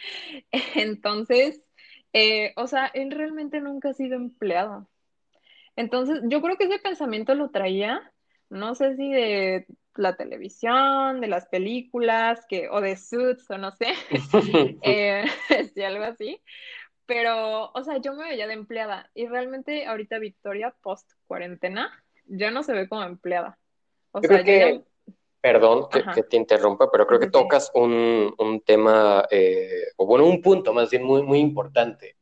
Entonces, 0.75 1.63
eh, 2.13 2.53
o 2.57 2.67
sea, 2.67 2.87
él 2.95 3.11
realmente 3.11 3.61
nunca 3.61 3.91
ha 3.91 3.95
sido 3.95 4.17
empleado. 4.17 4.89
Entonces, 5.77 6.21
yo 6.25 6.43
creo 6.43 6.57
que 6.57 6.65
ese 6.65 6.79
pensamiento 6.81 7.35
lo 7.35 7.51
traía, 7.51 8.13
no 8.51 8.75
sé 8.75 8.97
si 8.97 9.13
de 9.13 9.67
la 9.95 10.17
televisión, 10.17 11.21
de 11.21 11.27
las 11.27 11.47
películas, 11.47 12.47
que, 12.49 12.69
o 12.69 12.81
de 12.81 12.97
Suits, 12.97 13.51
o 13.51 13.59
no 13.59 13.73
sé, 13.73 13.89
eh, 14.83 15.25
si 15.75 15.83
algo 15.83 16.05
así. 16.05 16.41
Pero, 17.09 17.73
o 17.73 17.83
sea, 17.83 17.97
yo 17.97 18.13
me 18.13 18.29
veía 18.29 18.47
de 18.47 18.53
empleada 18.53 19.11
y 19.15 19.27
realmente 19.27 19.87
ahorita 19.87 20.19
Victoria, 20.19 20.77
post 20.83 21.11
cuarentena, 21.27 22.05
ya 22.27 22.51
no 22.51 22.63
se 22.63 22.75
ve 22.75 22.87
como 22.87 23.03
empleada. 23.03 23.59
O 24.13 24.21
sea, 24.21 24.43
creo 24.43 24.45
que 24.45 24.85
Perdón 25.41 25.89
que, 25.89 26.23
te 26.25 26.37
interrumpa, 26.37 26.91
pero 26.91 27.07
creo 27.07 27.21
que 27.21 27.31
tocas 27.31 27.71
un, 27.73 28.35
un 28.39 28.61
tema, 28.61 29.25
eh, 29.31 29.85
o 29.97 30.05
bueno, 30.05 30.27
un 30.27 30.43
punto 30.43 30.75
más 30.75 30.91
bien 30.91 31.05
muy, 31.05 31.23
muy 31.23 31.39
importante. 31.39 32.17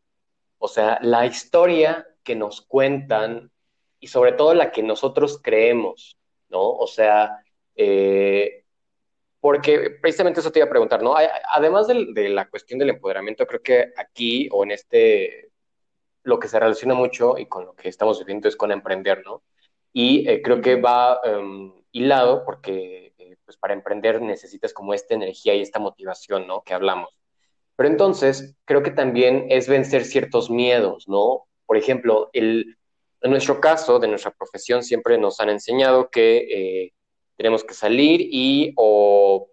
O 0.59 0.69
sea, 0.69 0.99
la 1.03 1.25
historia 1.25 2.07
que 2.23 2.37
nos 2.37 2.61
cuentan 2.61 3.51
y 3.99 4.09
sobre 4.09 4.33
todo 4.33 4.53
la 4.53 4.71
que 4.71 4.83
nosotros 4.83 5.41
creemos, 5.43 6.19
¿no? 6.51 6.71
O 6.71 6.87
sea, 6.87 7.43
eh, 7.75 8.66
porque 9.47 9.97
precisamente 10.03 10.41
eso 10.41 10.51
te 10.51 10.59
iba 10.59 10.67
a 10.67 10.69
preguntar, 10.69 11.05
¿no? 11.05 11.15
Además 11.53 11.87
de, 11.87 12.29
la 12.31 12.49
cuestión 12.49 12.81
del 12.81 12.91
empoderamiento, 12.91 13.47
creo 13.47 13.63
que 13.63 13.93
aquí 13.97 14.49
o 14.51 14.65
en 14.65 14.73
este, 14.73 15.53
lo 16.25 16.41
que 16.41 16.49
se 16.49 16.59
relaciona 16.59 16.95
mucho 16.95 17.39
y 17.39 17.47
con 17.47 17.65
lo 17.65 17.77
que 17.77 17.89
estamos 17.89 18.19
viviendo 18.19 18.49
es 18.49 18.57
con 18.57 18.73
emprender, 18.73 19.23
¿no? 19.25 19.45
Y 19.93 20.29
eh, 20.29 20.43
creo 20.43 20.61
que 20.61 20.75
va 20.81 21.21
um, 21.23 21.81
hilado 21.93 22.45
porque 22.45 23.15
eh, 23.19 23.37
pues 23.45 23.57
para 23.57 23.73
emprender 23.73 24.21
necesitas 24.21 24.73
como 24.73 24.93
esta 24.95 25.15
energía 25.15 25.55
y 25.55 25.63
esta 25.63 25.79
motivación, 25.79 26.49
¿no? 26.49 26.65
Que 26.65 26.75
hablamos. 26.75 27.17
Pero 27.77 27.89
entonces, 27.89 28.57
creo 28.65 28.83
que 28.83 28.91
también 28.91 29.47
es 29.49 29.69
vencer 29.69 30.05
ciertos 30.05 30.51
miedos, 30.51 31.07
¿no? 31.07 31.47
Por 31.67 31.77
ejemplo, 31.77 32.31
el, 32.33 32.77
en 33.21 33.31
nuestro 33.31 33.61
caso, 33.61 34.01
de 34.01 34.09
nuestra 34.09 34.33
profesión, 34.33 34.83
siempre 34.83 35.19
nos 35.19 35.39
han 35.39 35.51
enseñado 35.51 36.11
que 36.11 36.39
eh, 36.51 36.93
tenemos 37.37 37.65
que 37.65 37.75
salir 37.75 38.21
y 38.23 38.73
o 38.77 39.49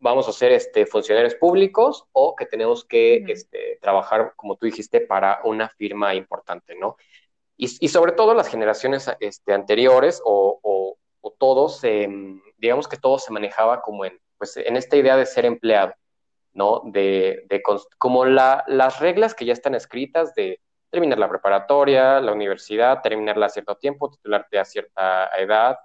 vamos 0.00 0.28
a 0.28 0.32
ser 0.32 0.52
este, 0.52 0.86
funcionarios 0.86 1.34
públicos 1.34 2.04
o 2.12 2.36
que 2.36 2.46
tenemos 2.46 2.84
que 2.84 3.24
este, 3.28 3.78
trabajar, 3.80 4.34
como 4.36 4.56
tú 4.56 4.66
dijiste, 4.66 5.00
para 5.00 5.40
una 5.44 5.68
firma 5.70 6.14
importante, 6.14 6.74
¿no? 6.74 6.96
Y, 7.56 7.88
sobre 7.88 8.12
todo 8.12 8.34
las 8.34 8.48
generaciones 8.48 9.08
este, 9.20 9.54
anteriores 9.54 10.20
o, 10.24 10.98
todos, 11.38 11.82
digamos 12.58 12.86
que 12.86 12.96
todo 12.96 13.18
se 13.18 13.32
manejaba 13.32 13.80
como 13.82 14.04
en, 14.04 14.18
pues, 14.38 14.56
en 14.56 14.76
esta 14.76 14.96
idea 14.96 15.16
de 15.16 15.26
ser 15.26 15.46
empleado, 15.46 15.94
¿no? 16.52 16.82
De, 16.84 17.44
de 17.48 17.62
como 17.98 18.24
la, 18.24 18.64
las 18.66 19.00
reglas 19.00 19.34
que 19.34 19.44
ya 19.44 19.52
están 19.52 19.74
escritas 19.74 20.34
de 20.34 20.60
terminar 20.90 21.18
la 21.18 21.28
preparatoria, 21.28 22.20
la 22.20 22.32
universidad, 22.32 23.02
terminarla 23.02 23.46
a 23.46 23.50
cierto 23.50 23.76
tiempo, 23.76 24.10
titularte 24.10 24.58
a 24.58 24.64
cierta 24.64 25.30
edad, 25.36 25.76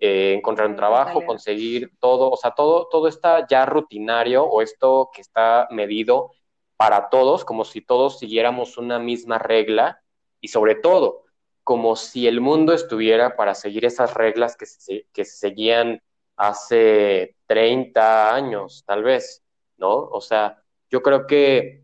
eh, 0.00 0.34
encontrar 0.34 0.68
un 0.68 0.76
trabajo, 0.76 1.24
conseguir 1.24 1.92
todo, 1.98 2.30
o 2.30 2.36
sea, 2.36 2.52
todo, 2.52 2.88
todo 2.88 3.08
está 3.08 3.46
ya 3.48 3.66
rutinario 3.66 4.44
o 4.44 4.62
esto 4.62 5.10
que 5.12 5.20
está 5.20 5.66
medido 5.70 6.30
para 6.76 7.08
todos, 7.08 7.44
como 7.44 7.64
si 7.64 7.80
todos 7.80 8.18
siguiéramos 8.20 8.78
una 8.78 9.00
misma 9.00 9.38
regla 9.38 10.00
y 10.40 10.48
sobre 10.48 10.76
todo, 10.76 11.24
como 11.64 11.96
si 11.96 12.28
el 12.28 12.40
mundo 12.40 12.72
estuviera 12.72 13.36
para 13.36 13.54
seguir 13.54 13.84
esas 13.84 14.14
reglas 14.14 14.56
que 14.56 14.66
se, 14.66 15.06
que 15.12 15.24
seguían 15.24 16.00
hace 16.36 17.34
30 17.46 18.34
años, 18.34 18.84
tal 18.86 19.02
vez, 19.02 19.42
¿no? 19.76 19.96
O 19.96 20.20
sea, 20.20 20.62
yo 20.88 21.02
creo 21.02 21.26
que, 21.26 21.82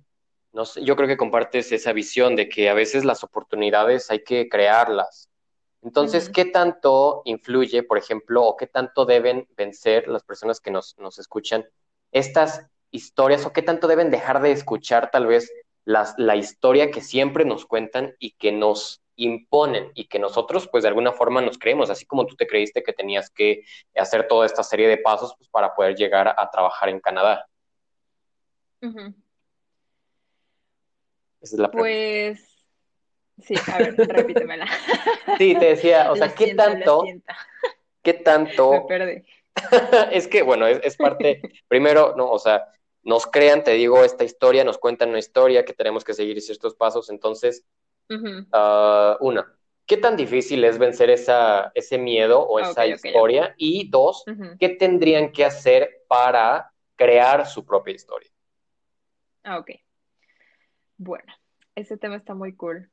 no 0.53 0.65
sé, 0.65 0.85
yo 0.85 0.95
creo 0.95 1.09
que 1.09 1.17
compartes 1.17 1.73
esa 1.73 1.93
visión 1.93 2.37
de 2.37 2.49
que 2.49 2.69
a 2.69 2.75
veces 2.75 3.05
las 3.05 3.25
oportunidades 3.25 4.11
hay 4.11 4.23
que 4.23 4.49
crearlas, 4.49 5.29
entonces, 5.85 6.31
¿qué 6.31 6.47
tanto 6.47 7.21
influye, 7.27 7.83
por 7.83 7.99
ejemplo, 7.99 8.43
o 8.43 8.57
qué 8.57 8.67
tanto 8.67 9.05
deben 9.05 9.47
vencer 9.55 10.09
las 10.09 10.25
personas 10.25 10.59
que 10.59 10.71
nos, 10.71 10.97
escuchan 11.19 11.67
estas 12.11 12.67
historias 12.91 13.45
o 13.45 13.53
qué 13.53 13.61
tanto 13.61 13.87
deben 13.87 14.11
dejar 14.11 14.41
de 14.41 14.53
escuchar 14.53 15.11
tal 15.11 15.27
vez 15.27 15.53
las, 15.85 16.15
la 16.17 16.37
historia 16.37 16.91
que 16.91 17.03
siempre 17.03 17.45
nos 17.45 17.67
cuentan 17.67 18.15
y 18.19 18.31
que 18.33 18.51
nos 18.51 19.03
imponen 19.17 19.93
y 19.95 20.07
que 20.07 20.19
nosotros 20.19 20.69
pues 20.73 20.83
de 20.83 20.89
alguna 20.89 21.13
forma 21.13 21.43
nos 21.43 21.59
creemos, 21.59 21.91
así 21.91 22.07
como 22.07 22.27
tú 22.27 22.35
te 22.35 22.47
creíste 22.47 22.83
que 22.83 22.95
tenías 22.95 23.29
que 23.29 23.65
hacer 23.95 24.27
toda 24.27 24.47
esta 24.47 24.63
serie 24.63 24.89
de 24.89 24.97
pasos 24.97 25.35
pues, 25.37 25.51
para 25.51 25.75
poder 25.75 25.97
llegar 25.97 26.35
a 26.35 26.51
trabajar 26.51 26.89
en 26.89 27.01
Canadá. 27.01 27.47
Esa 28.81 29.13
es 31.43 31.59
la 31.59 31.71
Pues 31.71 32.54
Sí, 33.43 33.55
a 33.73 33.79
ver, 33.79 33.97
repítemela. 33.97 34.67
Sí, 35.39 35.57
te 35.59 35.67
decía, 35.67 36.13
o 36.13 36.17
sea, 36.17 36.35
¿qué 36.35 36.55
tanto? 36.55 37.03
¿Qué 38.03 38.15
tanto? 38.15 38.71
Me 38.73 38.81
perdí. 38.83 39.23
es 40.13 40.29
que, 40.29 40.43
bueno, 40.43 40.67
es, 40.67 40.97
parte, 40.97 41.41
primero, 41.69 42.15
no, 42.17 42.31
o 42.31 42.39
sea, 42.39 42.69
nos 43.03 43.27
crean, 43.27 43.65
te 43.65 43.73
digo, 43.73 44.05
esta 44.05 44.25
historia, 44.25 44.65
nos 44.65 44.79
cuentan 44.79 45.11
una 45.11 45.19
historia 45.19 45.65
que 45.65 45.73
tenemos 45.73 46.05
que 46.05 46.15
seguir 46.15 46.41
ciertos 46.41 46.75
pasos, 46.75 47.11
entonces, 47.11 47.65
ah, 48.53 49.17
una, 49.21 49.57
¿qué 49.87 49.97
tan 49.97 50.17
difícil 50.17 50.65
es 50.65 50.79
vencer 50.79 51.11
esa, 51.11 51.71
ese 51.75 51.99
miedo 51.99 52.41
o 52.41 52.59
esa 52.59 52.87
historia? 52.87 53.55
y 53.57 53.89
dos, 53.89 54.25
¿qué 54.59 54.71
tendrían 54.71 55.31
que 55.31 55.45
hacer 55.45 56.05
para 56.09 56.73
crear 56.97 57.47
su 57.47 57.65
propia 57.65 57.95
historia? 57.95 58.31
Ah, 59.45 59.59
ok. 59.59 59.71
Bueno, 60.97 61.33
ese 61.75 61.97
tema 61.97 62.17
está 62.17 62.35
muy 62.35 62.55
cool 62.57 62.91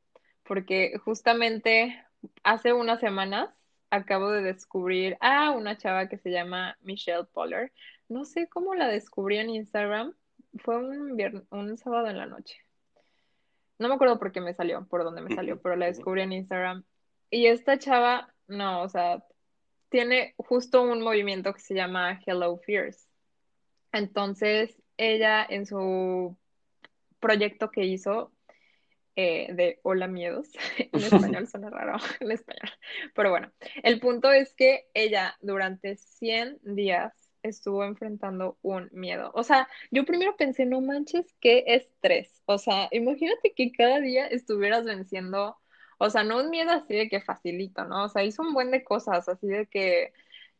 porque 0.52 0.98
justamente 1.06 1.98
hace 2.44 2.74
unas 2.74 3.00
semanas 3.00 3.50
acabo 3.90 4.30
de 4.30 4.42
descubrir 4.42 5.16
a 5.22 5.52
una 5.52 5.78
chava 5.78 6.10
que 6.10 6.18
se 6.18 6.30
llama 6.30 6.78
Michelle 6.82 7.24
Poller. 7.24 7.72
No 8.10 8.26
sé 8.26 8.50
cómo 8.50 8.76
la 8.76 8.90
descubrí 8.90 9.38
en 9.38 9.50
Instagram. 9.50 10.14
Fue 10.58 10.76
un, 10.76 11.48
un 11.52 11.78
sábado 11.78 12.08
en 12.08 12.18
la 12.18 12.26
noche. 12.26 12.58
No 13.80 13.88
me 13.88 13.96
acuerdo 13.96 14.20
por 14.20 14.34
qué 14.34 14.42
me 14.42 14.54
salió, 14.54 14.86
por 14.90 15.06
dónde 15.06 15.22
me 15.22 15.34
salió, 15.34 15.62
pero 15.62 15.78
la 15.78 15.86
descubrí 15.86 16.22
en 16.22 16.34
Instagram. 16.34 16.84
Y 17.30 17.46
esta 17.46 17.80
chava, 17.80 18.34
no, 18.48 18.82
o 18.82 18.90
sea, 18.90 19.24
tiene 19.88 20.34
justo 20.36 20.82
un 20.82 21.02
movimiento 21.02 21.54
que 21.54 21.62
se 21.62 21.76
llama 21.76 22.20
Hello 22.26 22.58
Fears. 22.58 23.08
Entonces, 23.94 24.76
ella 24.98 25.46
en 25.50 25.66
su 25.66 26.36
proyecto 27.22 27.72
que 27.72 27.86
hizo 27.86 28.34
eh, 29.16 29.48
de 29.54 29.80
Hola 29.84 30.08
Miedos. 30.08 30.50
en 30.78 31.02
español 31.36 31.48
suena 31.48 31.70
raro, 31.70 31.98
en 32.20 32.32
español. 32.32 32.72
Pero 33.14 33.30
bueno, 33.30 33.52
el 33.84 34.00
punto 34.00 34.32
es 34.32 34.54
que 34.54 34.88
ella 34.94 35.36
durante 35.42 35.98
100 35.98 36.60
días 36.64 37.14
estuvo 37.44 37.84
enfrentando 37.84 38.58
un 38.62 38.90
miedo. 38.92 39.32
O 39.34 39.44
sea, 39.44 39.68
yo 39.90 40.06
primero 40.06 40.36
pensé, 40.38 40.66
no 40.66 40.80
manches, 40.80 41.26
qué 41.40 41.64
estrés. 41.68 42.42
O 42.46 42.58
sea, 42.58 42.88
imagínate 42.92 43.54
que 43.54 43.72
cada 43.72 44.00
día 44.00 44.28
estuvieras 44.28 44.86
venciendo, 44.86 45.58
o 45.98 46.10
sea, 46.10 46.24
no 46.24 46.40
un 46.40 46.50
miedo 46.52 46.72
así 46.72 46.94
de 46.94 47.10
que 47.10 47.20
facilito, 47.20 47.86
¿no? 47.86 48.06
O 48.06 48.10
sea, 48.10 48.24
hizo 48.24 48.44
un 48.44 48.54
buen 48.54 48.70
de 48.70 48.84
cosas, 48.84 49.28
así 49.28 49.48
de 49.48 49.66
que 49.66 50.14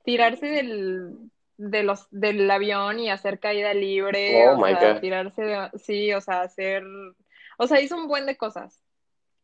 tirarse 0.04 0.48
del, 0.48 1.30
de 1.58 1.84
los, 1.84 2.08
del 2.10 2.50
avión 2.50 3.00
y 3.00 3.12
hacer 3.12 3.40
caída 3.40 3.76
libre, 3.76 4.48
oh 4.48 4.60
o 4.60 4.68
sea, 4.68 5.00
tirarse 5.00 5.44
de, 5.44 5.70
sí, 5.78 6.12
o 6.14 6.22
sea, 6.22 6.42
hacer 6.42 6.84
o 7.62 7.68
sea, 7.68 7.80
hizo 7.80 7.96
un 7.96 8.08
buen 8.08 8.26
de 8.26 8.38
cosas. 8.38 8.82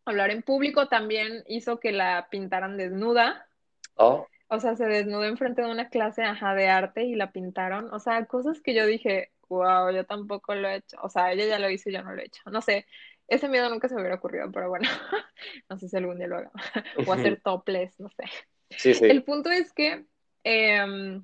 Hablar 0.03 0.32
en 0.32 0.41
público 0.41 0.88
también 0.88 1.43
hizo 1.45 1.80
que 1.80 1.91
la 1.91 2.30
pintaran 2.32 2.75
desnuda. 2.75 3.47
Oh. 3.93 4.25
O 4.47 4.60
sea, 4.60 4.75
se 4.75 4.86
desnudó 4.86 5.25
enfrente 5.25 5.62
de 5.62 5.69
una 5.69 5.89
clase 5.89 6.23
ajá, 6.23 6.56
de 6.56 6.67
arte 6.67 7.03
y 7.03 7.13
la 7.13 7.32
pintaron. 7.32 7.93
O 7.93 7.99
sea, 7.99 8.25
cosas 8.25 8.60
que 8.60 8.73
yo 8.73 8.88
dije, 8.88 9.34
wow, 9.49 9.91
yo 9.91 10.03
tampoco 10.03 10.56
lo 10.56 10.67
he 10.67 10.77
hecho. 10.77 10.97
O 11.03 11.10
sea, 11.10 11.32
ella 11.32 11.45
ya 11.45 11.60
lo 11.60 11.69
hizo 11.69 11.91
y 11.91 11.93
yo 11.93 12.01
no 12.01 12.12
lo 12.12 12.19
he 12.19 12.25
hecho. 12.25 12.41
No 12.49 12.60
sé, 12.63 12.88
ese 13.27 13.47
miedo 13.49 13.69
nunca 13.69 13.88
se 13.88 13.93
me 13.93 14.01
hubiera 14.01 14.15
ocurrido, 14.15 14.51
pero 14.51 14.69
bueno, 14.69 14.89
no 15.69 15.77
sé 15.77 15.88
si 15.88 15.95
algún 15.95 16.17
día 16.17 16.25
lo 16.25 16.38
haga. 16.38 16.51
o 17.08 17.13
hacer 17.13 17.39
topless, 17.41 17.99
no 17.99 18.10
sé. 18.10 18.23
Sí, 18.71 18.95
sí. 18.95 19.06
El 19.06 19.23
punto 19.23 19.51
es 19.51 19.71
que, 19.73 20.08
em, 20.43 21.23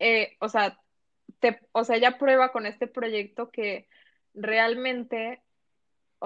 eh, 0.00 0.36
o 0.40 0.48
sea, 0.48 0.80
te, 1.38 1.60
o 1.70 1.84
sea, 1.84 1.94
ella 1.94 2.18
prueba 2.18 2.50
con 2.50 2.66
este 2.66 2.88
proyecto 2.88 3.52
que 3.52 3.86
realmente 4.34 5.45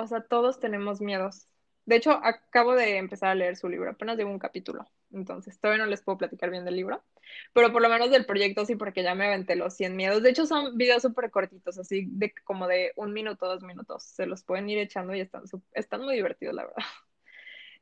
o 0.00 0.06
sea, 0.06 0.22
todos 0.22 0.60
tenemos 0.60 1.00
miedos. 1.00 1.46
De 1.86 1.96
hecho, 1.96 2.12
acabo 2.12 2.74
de 2.74 2.98
empezar 2.98 3.30
a 3.30 3.34
leer 3.34 3.56
su 3.56 3.68
libro, 3.68 3.90
apenas 3.90 4.16
llevo 4.16 4.30
un 4.30 4.38
capítulo, 4.38 4.86
entonces 5.12 5.58
todavía 5.58 5.84
no 5.84 5.90
les 5.90 6.02
puedo 6.02 6.18
platicar 6.18 6.50
bien 6.50 6.64
del 6.64 6.76
libro, 6.76 7.02
pero 7.52 7.72
por 7.72 7.82
lo 7.82 7.88
menos 7.88 8.10
del 8.10 8.26
proyecto 8.26 8.64
sí, 8.64 8.76
porque 8.76 9.02
ya 9.02 9.14
me 9.14 9.26
aventé 9.26 9.56
los 9.56 9.74
100 9.74 9.96
miedos. 9.96 10.22
De 10.22 10.30
hecho, 10.30 10.46
son 10.46 10.76
videos 10.76 11.02
súper 11.02 11.30
cortitos, 11.30 11.78
así 11.78 12.06
de 12.10 12.32
como 12.44 12.68
de 12.68 12.92
un 12.96 13.12
minuto, 13.12 13.46
dos 13.46 13.62
minutos. 13.62 14.04
Se 14.04 14.26
los 14.26 14.44
pueden 14.44 14.68
ir 14.68 14.78
echando 14.78 15.14
y 15.14 15.20
están, 15.20 15.44
están 15.72 16.02
muy 16.02 16.14
divertidos, 16.14 16.54
la 16.54 16.64
verdad. 16.64 16.76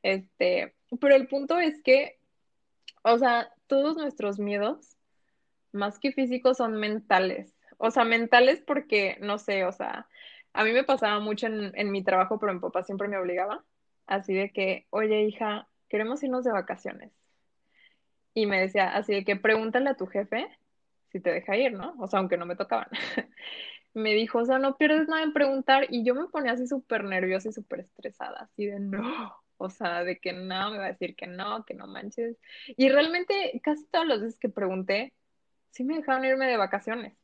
Este, 0.01 0.75
pero 1.01 1.13
el 1.15 1.27
punto 1.27 1.59
es 1.59 1.81
que, 1.83 2.19
o 3.03 3.17
sea, 3.17 3.53
todos 3.67 3.97
nuestros 3.97 4.39
miedos, 4.39 4.95
más 5.73 5.99
que 5.99 6.13
físicos, 6.13 6.55
son 6.55 6.79
mentales. 6.79 7.53
O 7.77 7.91
sea, 7.91 8.05
mentales 8.05 8.61
porque, 8.65 9.17
no 9.19 9.37
sé, 9.37 9.65
o 9.65 9.73
sea, 9.73 10.07
a 10.53 10.63
mí 10.63 10.71
me 10.73 10.83
pasaba 10.83 11.19
mucho 11.19 11.47
en, 11.47 11.91
mi 11.91 12.03
trabajo, 12.03 12.39
pero 12.39 12.53
mi 12.53 12.59
papá 12.59 12.83
siempre 12.83 13.07
me 13.07 13.17
obligaba, 13.17 13.63
así 14.07 14.33
de 14.33 14.51
que, 14.51 14.87
oye 14.89 15.23
hija, 15.23 15.67
queremos 15.87 16.23
irnos 16.23 16.43
de 16.43 16.51
vacaciones. 16.51 17.11
Y 18.33 18.45
me 18.45 18.61
decía, 18.61 18.95
así 18.95 19.13
de 19.13 19.25
que 19.25 19.35
pregúntale 19.35 19.89
a 19.89 19.97
tu 19.97 20.05
jefe 20.07 20.47
si 21.11 21.19
te 21.19 21.31
deja 21.31 21.57
ir, 21.57 21.73
¿no? 21.73 21.95
O 21.99 22.07
sea, 22.07 22.19
aunque 22.19 22.37
no 22.37 22.45
me 22.45 22.55
tocaban. 22.55 22.87
me 23.93 24.13
dijo, 24.13 24.39
o 24.39 24.45
sea, 24.45 24.59
no 24.59 24.77
pierdes 24.77 25.07
nada 25.07 25.23
en 25.23 25.33
preguntar. 25.33 25.87
Y 25.89 26.03
yo 26.03 26.15
me 26.15 26.27
ponía 26.27 26.53
así 26.53 26.67
súper 26.67 27.03
nerviosa 27.03 27.49
y 27.49 27.53
súper 27.53 27.81
estresada, 27.81 28.41
así 28.41 28.65
de 28.65 28.79
no. 28.79 29.33
O 29.57 29.69
sea, 29.69 30.03
de 30.03 30.19
que 30.19 30.31
no, 30.33 30.71
me 30.71 30.77
va 30.77 30.85
a 30.85 30.91
decir 30.91 31.15
que 31.15 31.27
no, 31.27 31.65
que 31.65 31.73
no 31.73 31.87
manches. 31.87 32.37
Y 32.67 32.89
realmente 32.89 33.59
casi 33.63 33.85
todas 33.87 34.07
las 34.07 34.21
veces 34.21 34.39
que 34.39 34.49
pregunté, 34.49 35.13
sí 35.71 35.83
me 35.83 35.97
dejaron 35.97 36.23
irme 36.25 36.47
de 36.47 36.57
vacaciones. 36.57 37.17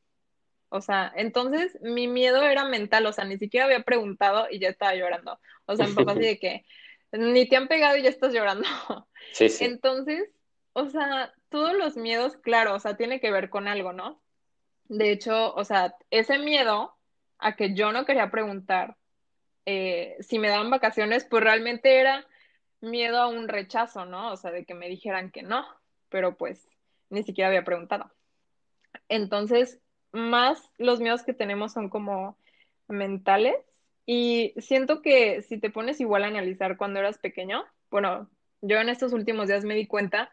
O 0.76 0.82
sea, 0.82 1.12
entonces 1.16 1.78
mi 1.82 2.08
miedo 2.08 2.44
era 2.44 2.66
mental, 2.66 3.06
o 3.06 3.14
sea, 3.14 3.24
ni 3.24 3.38
siquiera 3.38 3.66
había 3.66 3.84
preguntado 3.84 4.48
y 4.52 4.60
ya 4.60 4.68
estaba 4.68 4.94
llorando. 4.94 5.40
O 5.66 5.76
sea, 5.76 5.88
mi 5.88 5.94
papá 5.94 6.12
así 6.12 6.22
de 6.22 6.38
que 6.38 6.66
ni 7.14 7.48
te 7.48 7.56
han 7.56 7.70
pegado 7.70 7.96
y 7.96 8.04
ya 8.04 8.10
estás 8.10 8.34
llorando. 8.34 8.68
Sí, 9.34 9.50
sí. 9.50 9.66
Entonces, 9.66 10.30
o 10.74 10.86
sea, 10.86 11.34
todos 11.50 11.74
los 11.74 11.98
miedos, 11.98 12.38
claro, 12.38 12.76
o 12.76 12.80
sea, 12.80 12.96
tiene 12.96 13.20
que 13.20 13.32
ver 13.32 13.50
con 13.50 13.68
algo, 13.68 13.92
¿no? 13.92 14.22
De 14.84 15.12
hecho, 15.12 15.54
o 15.56 15.64
sea, 15.66 15.96
ese 16.12 16.38
miedo 16.38 16.96
a 17.40 17.56
que 17.56 17.74
yo 17.74 17.92
no 17.92 18.06
quería 18.06 18.30
preguntar 18.30 18.96
eh, 19.66 20.16
si 20.20 20.38
me 20.38 20.48
daban 20.48 20.70
vacaciones, 20.70 21.26
pues 21.26 21.44
realmente 21.44 22.00
era 22.00 22.26
miedo 22.82 23.20
a 23.20 23.28
un 23.28 23.48
rechazo, 23.48 24.06
¿no? 24.06 24.32
O 24.32 24.38
sea, 24.38 24.52
de 24.52 24.64
que 24.64 24.76
me 24.76 24.88
dijeran 24.88 25.32
que 25.32 25.42
no, 25.42 25.66
pero 26.10 26.38
pues 26.38 26.70
ni 27.10 27.24
siquiera 27.24 27.48
había 27.48 27.64
preguntado. 27.64 28.12
Entonces, 29.10 29.80
más 30.16 30.70
los 30.78 31.00
miedos 31.00 31.24
que 31.24 31.34
tenemos 31.34 31.74
son 31.74 31.90
como 31.90 32.38
mentales 32.88 33.56
y 34.06 34.54
siento 34.58 35.02
que 35.02 35.42
si 35.42 35.60
te 35.60 35.70
pones 35.70 36.00
igual 36.00 36.24
a 36.24 36.28
analizar 36.28 36.78
cuando 36.78 37.00
eras 37.00 37.18
pequeño, 37.18 37.66
bueno, 37.90 38.30
yo 38.62 38.78
en 38.78 38.90
estos 38.90 39.14
últimos 39.14 39.48
días 39.48 39.66
me 39.66 39.76
di 39.76 39.88
cuenta 39.88 40.32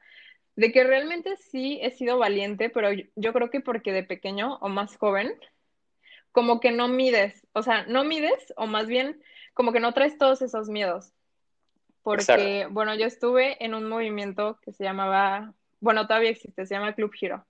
de 0.57 0.73
que 0.73 0.85
realmente 0.85 1.37
sí 1.37 1.79
he 1.83 1.91
sido 1.91 2.19
valiente, 2.19 2.69
pero 2.69 2.91
yo 3.17 3.33
creo 3.33 3.51
que 3.51 3.61
porque 3.61 3.93
de 3.93 4.05
pequeño 4.05 4.57
o 4.61 4.69
más 4.69 4.97
joven, 4.97 5.33
como 6.31 6.61
que 6.61 6.71
no 6.71 6.89
mides, 6.89 7.47
o 7.53 7.63
sea, 7.63 7.85
no 7.87 8.05
mides 8.05 8.53
o 8.57 8.67
más 8.67 8.87
bien 8.87 9.23
como 9.55 9.73
que 9.73 9.81
no 9.81 9.93
traes 9.93 10.19
todos 10.19 10.43
esos 10.43 10.69
miedos. 10.69 11.13
Porque, 12.03 12.67
bueno, 12.69 12.97
yo 12.97 13.07
estuve 13.07 13.65
en 13.65 13.75
un 13.75 13.89
movimiento 13.89 14.59
que 14.63 14.73
se 14.73 14.83
llamaba, 14.83 15.55
bueno, 15.81 16.07
todavía 16.09 16.31
existe, 16.31 16.67
se 16.67 16.75
llama 16.75 16.95
Club 16.95 17.13
Giro. 17.13 17.47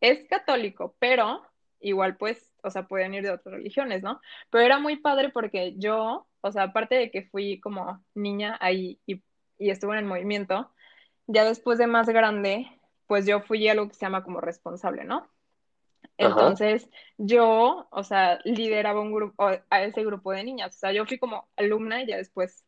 Es 0.00 0.28
católico, 0.28 0.94
pero 1.00 1.42
igual 1.80 2.16
pues, 2.16 2.52
o 2.62 2.70
sea, 2.70 2.86
pueden 2.86 3.14
ir 3.14 3.22
de 3.22 3.30
otras 3.30 3.54
religiones, 3.54 4.02
¿no? 4.02 4.20
Pero 4.50 4.64
era 4.64 4.78
muy 4.78 4.96
padre 4.96 5.30
porque 5.30 5.74
yo, 5.76 6.26
o 6.40 6.52
sea, 6.52 6.64
aparte 6.64 6.94
de 6.94 7.10
que 7.10 7.22
fui 7.22 7.60
como 7.60 8.02
niña 8.14 8.56
ahí 8.60 9.00
y, 9.06 9.22
estuve 9.58 9.94
en 9.94 10.00
el 10.00 10.04
movimiento, 10.04 10.70
ya 11.26 11.44
después 11.44 11.78
de 11.78 11.86
más 11.88 12.08
grande, 12.08 12.66
pues 13.06 13.26
yo 13.26 13.40
fui 13.40 13.66
algo 13.68 13.88
que 13.88 13.94
se 13.94 14.06
llama 14.06 14.22
como 14.22 14.40
responsable, 14.40 15.04
¿no? 15.04 15.28
Entonces, 16.16 16.88
yo, 17.16 17.88
o 17.90 18.04
sea, 18.04 18.38
lideraba 18.44 19.00
un 19.00 19.12
grupo, 19.12 19.48
a 19.70 19.82
ese 19.82 20.04
grupo 20.04 20.32
de 20.32 20.44
niñas, 20.44 20.76
o 20.76 20.78
sea, 20.78 20.92
yo 20.92 21.06
fui 21.06 21.18
como 21.18 21.48
alumna 21.56 22.02
y 22.02 22.06
ya 22.06 22.16
después 22.16 22.64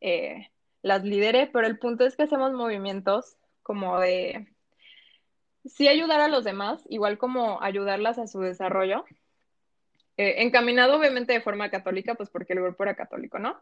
eh, 0.00 0.50
las 0.82 1.04
lideré, 1.04 1.46
pero 1.46 1.66
el 1.66 1.78
punto 1.78 2.04
es 2.04 2.16
que 2.16 2.24
hacemos 2.24 2.52
movimientos 2.52 3.36
como 3.62 3.98
de 4.00 4.48
sí 5.64 5.88
ayudar 5.88 6.20
a 6.20 6.28
los 6.28 6.44
demás, 6.44 6.82
igual 6.88 7.18
como 7.18 7.62
ayudarlas 7.62 8.18
a 8.18 8.26
su 8.26 8.40
desarrollo. 8.40 9.04
Eh, 10.16 10.42
encaminado 10.42 10.98
obviamente 10.98 11.32
de 11.32 11.40
forma 11.40 11.70
católica, 11.70 12.14
pues 12.14 12.30
porque 12.30 12.52
el 12.52 12.60
grupo 12.60 12.82
era 12.82 12.94
católico, 12.94 13.38
¿no? 13.38 13.60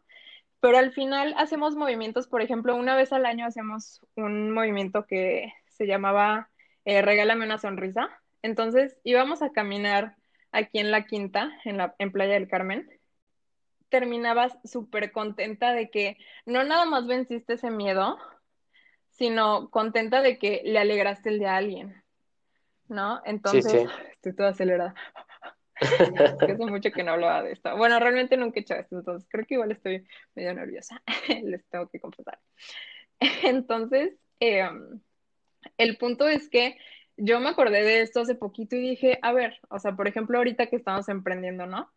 Pero 0.61 0.79
al 0.79 0.93
final 0.93 1.35
hacemos 1.37 1.77
movimientos, 1.77 2.27
por 2.27 2.43
ejemplo, 2.43 2.75
una 2.75 2.97
vez 2.97 3.13
al 3.13 3.27
año 3.27 3.47
hacemos 3.47 4.01
un 4.17 4.51
movimiento 4.51 5.07
que 5.07 5.53
se 5.69 5.87
llamaba 5.87 6.51
eh, 6.85 7.03
Regálame 7.03 7.45
una 7.45 7.59
sonrisa. 7.59 8.09
Entonces 8.43 8.97
íbamos 9.05 9.43
a 9.43 9.53
caminar 9.53 10.17
aquí 10.53 10.79
en 10.79 10.91
la 10.91 11.05
quinta, 11.05 11.53
en, 11.65 11.77
la, 11.77 11.95
en 11.99 12.13
Playa 12.13 12.35
del 12.35 12.49
Carmen. 12.49 12.89
Terminabas 13.89 14.59
súper 14.65 15.13
contenta 15.13 15.73
de 15.73 15.91
que 15.91 16.17
no 16.45 16.65
nada 16.65 16.85
más 16.87 17.07
venciste 17.07 17.55
ese 17.55 17.71
miedo, 17.71 18.19
sino 19.19 19.69
contenta 19.71 20.23
de 20.23 20.39
que 20.39 20.63
le 20.65 20.79
alegraste 20.79 21.29
el 21.29 21.41
día 21.41 21.55
a 21.55 21.57
alguien, 21.57 22.03
¿no? 22.89 23.21
Entonces, 23.25 23.89
estoy 24.13 24.35
toda 24.35 24.51
acelerada. 24.51 24.95
hace 26.41 26.57
mucho 26.57 26.91
que 26.91 27.05
no 27.05 27.13
hablaba 27.13 27.43
de 27.43 27.53
esto. 27.53 27.77
Bueno, 27.77 27.99
realmente 28.01 28.37
nunca 28.37 28.59
he 28.59 28.63
hecho 28.63 28.75
esto, 28.75 28.97
entonces 28.97 29.29
creo 29.31 29.45
que 29.47 29.55
igual 29.55 29.73
estoy 29.73 30.07
medio 30.35 30.55
nerviosa, 30.55 31.03
les 31.43 31.65
tengo 31.69 31.89
que 31.89 32.01
confesar. 32.01 32.39
Entonces, 33.43 34.17
em, 34.41 35.01
el 35.77 35.97
punto 35.97 36.29
es 36.29 36.49
que 36.49 36.77
yo 37.17 37.41
me 37.41 37.49
acordé 37.49 37.83
de 37.83 38.03
esto 38.03 38.21
hace 38.21 38.37
poquito 38.37 38.77
y 38.77 38.81
dije, 38.81 39.19
a 39.23 39.33
ver, 39.33 39.59
o 39.71 39.79
sea, 39.81 39.97
por 39.97 40.07
ejemplo, 40.07 40.39
ahorita 40.39 40.67
que 40.67 40.77
estamos 40.77 41.09
emprendiendo, 41.09 41.67
¿no? 41.67 41.91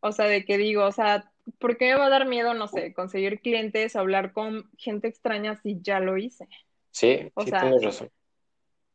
O 0.00 0.12
sea, 0.12 0.26
de 0.26 0.44
que 0.44 0.58
digo, 0.58 0.84
o 0.84 0.92
sea, 0.92 1.30
¿por 1.58 1.76
qué 1.76 1.92
me 1.92 1.98
va 1.98 2.06
a 2.06 2.10
dar 2.10 2.26
miedo, 2.26 2.54
no 2.54 2.68
sé, 2.68 2.92
conseguir 2.92 3.40
clientes, 3.40 3.96
hablar 3.96 4.32
con 4.32 4.70
gente 4.76 5.08
extraña 5.08 5.56
si 5.56 5.80
ya 5.80 6.00
lo 6.00 6.16
hice? 6.16 6.48
Sí, 6.90 7.30
sí 7.44 7.50
tienes 7.50 7.82
razón. 7.82 8.10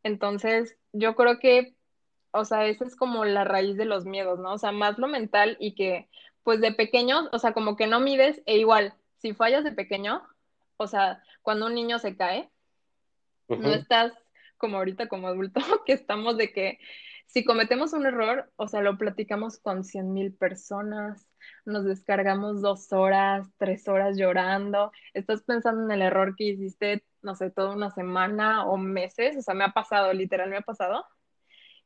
Entonces, 0.04 0.78
yo 0.92 1.16
creo 1.16 1.39
que, 1.39 1.76
o 2.32 2.46
sea, 2.46 2.66
esa 2.66 2.86
es 2.86 2.96
como 2.96 3.26
la 3.26 3.44
raíz 3.44 3.78
de 3.78 3.86
los 3.86 4.06
miedos, 4.06 4.39
¿no? 4.39 4.54
O 4.54 4.58
sea, 4.58 4.72
más 4.72 4.98
lo 4.98 5.08
mental 5.08 5.58
y 5.60 5.76
que, 5.76 6.10
pues 6.44 6.60
de 6.60 6.74
pequeños, 6.74 7.30
o 7.32 7.39
sea, 7.39 7.54
como 7.54 7.76
que 7.76 7.88
no 7.88 8.00
mides, 8.00 8.42
e 8.46 8.58
igual, 8.58 8.94
si 9.18 9.34
fallas 9.34 9.63
de 9.63 9.72
pequeño, 9.72 10.22
o 10.78 10.88
sea, 10.88 11.24
cuando 11.42 11.68
un 11.68 11.76
niño 11.76 12.00
se 12.00 12.16
cae, 12.18 12.50
no 13.48 13.70
estás 13.70 14.13
como 14.58 14.78
ahorita 14.78 15.08
como 15.08 15.28
adulto, 15.28 15.60
que 15.86 15.94
estamos 15.94 16.38
de 16.38 16.52
que 16.52 16.80
si 17.34 17.43
cometemos 17.43 17.93
un 17.93 18.06
error, 18.06 18.52
o 18.58 18.67
sea, 18.67 18.82
lo 18.82 18.96
platicamos 18.96 19.58
con 19.58 19.84
cien 19.84 20.13
mil 20.13 20.36
personas, 20.36 21.28
nos 21.65 21.84
descargamos 21.84 22.62
dos 22.62 22.93
horas, 22.93 23.48
tres 23.58 23.88
horas 23.88 24.17
llorando, 24.17 24.91
estás 25.15 25.41
pensando 25.41 25.84
en 25.84 25.91
el 25.91 26.04
error 26.04 26.36
que 26.36 26.43
hiciste, 26.43 27.04
no 27.24 27.34
sé, 27.36 27.50
toda 27.50 27.74
una 27.76 27.89
semana 27.89 28.67
o 28.67 28.78
meses, 28.78 29.36
o 29.36 29.41
sea, 29.41 29.56
me 29.56 29.63
ha 29.63 29.69
pasado, 29.74 30.13
literal, 30.13 30.52
me 30.52 30.58
ha 30.58 30.62
pasado. 30.62 31.06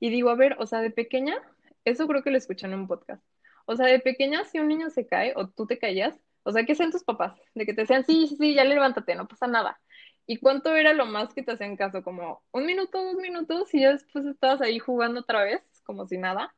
Y 0.02 0.10
digo, 0.10 0.30
a 0.32 0.36
ver, 0.36 0.58
o 0.60 0.68
sea, 0.68 0.82
de 0.82 0.92
pequeña, 0.92 1.36
eso 1.86 2.08
creo 2.08 2.24
que 2.24 2.32
lo 2.32 2.38
escuché 2.38 2.68
en 2.68 2.74
un 2.74 2.88
podcast. 2.88 3.24
O 3.66 3.76
sea, 3.78 3.88
de 3.88 4.00
pequeña, 4.00 4.44
si 4.44 4.60
un 4.60 4.68
niño 4.68 4.90
se 4.90 5.08
cae 5.08 5.32
o 5.38 5.48
tú 5.48 5.66
te 5.66 5.80
caías, 5.80 6.20
o 6.44 6.52
sea, 6.52 6.66
¿qué 6.66 6.74
hacen 6.74 6.92
tus 6.92 7.06
papás? 7.06 7.40
De 7.56 7.66
que 7.66 7.74
te 7.74 7.82
decían, 7.82 8.06
sí, 8.06 8.28
sí, 8.28 8.36
sí, 8.38 8.54
ya 8.54 8.66
levántate, 8.66 9.16
no 9.16 9.28
pasa 9.30 9.48
nada. 9.48 9.80
¿Y 10.30 10.40
cuánto 10.40 10.76
era 10.76 10.94
lo 10.94 11.06
más 11.06 11.34
que 11.34 11.42
te 11.42 11.54
hacían 11.54 11.78
caso? 11.78 12.04
Como 12.04 12.44
un 12.52 12.66
minuto, 12.66 13.02
dos 13.02 13.16
minutos, 13.16 13.74
y 13.74 13.82
ya 13.82 13.94
después 13.94 14.26
estabas 14.26 14.62
ahí 14.62 14.78
jugando 14.78 15.22
otra 15.22 15.46
vez, 15.46 15.62
como 15.86 16.06
si 16.06 16.18
nada. 16.18 16.54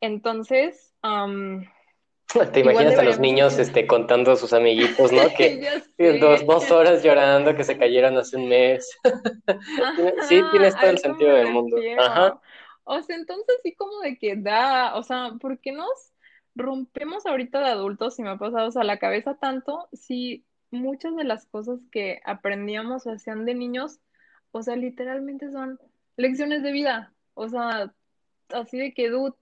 Entonces, 0.00 0.94
te 2.52 2.60
imaginas 2.60 2.96
a 2.96 3.02
los 3.02 3.18
niños 3.18 3.58
este, 3.58 3.88
contando 3.88 4.30
a 4.30 4.36
sus 4.36 4.52
amiguitos, 4.52 5.10
¿no? 5.10 5.22
Que 5.36 6.18
dos, 6.20 6.46
dos, 6.46 6.70
horas 6.70 7.02
llorando 7.02 7.56
que 7.56 7.64
se 7.64 7.76
cayeron 7.76 8.16
hace 8.16 8.36
un 8.36 8.48
mes. 8.48 8.88
sí, 10.28 10.40
tienes 10.52 10.76
todo 10.76 10.90
el 10.90 10.98
sentido 10.98 11.34
del 11.34 11.50
mundo. 11.50 11.76
Ajá. 11.98 12.40
O 12.84 13.02
sea, 13.02 13.16
entonces 13.16 13.56
sí 13.64 13.74
como 13.74 14.00
de 14.00 14.16
que 14.18 14.36
da, 14.36 14.94
o 14.94 15.02
sea, 15.02 15.32
¿por 15.40 15.58
qué 15.58 15.72
nos 15.72 16.12
rompemos 16.54 17.26
ahorita 17.26 17.60
de 17.60 17.70
adultos, 17.70 18.18
y 18.18 18.22
me 18.22 18.30
ha 18.30 18.36
pasado, 18.36 18.68
o 18.68 18.70
sea, 18.70 18.84
la 18.84 18.98
cabeza 18.98 19.36
tanto, 19.36 19.88
si 19.92 20.44
muchas 20.70 21.16
de 21.16 21.24
las 21.24 21.46
cosas 21.46 21.80
que 21.90 22.20
aprendíamos 22.24 23.06
o 23.06 23.12
hacían 23.12 23.44
de 23.44 23.54
niños, 23.54 24.00
o 24.50 24.62
sea, 24.62 24.76
literalmente 24.76 25.50
son 25.50 25.78
lecciones 26.16 26.62
de 26.62 26.72
vida. 26.72 27.12
O 27.34 27.48
sea, 27.48 27.92
así 28.50 28.78
de 28.78 28.92
que, 28.92 29.10
dude, 29.10 29.34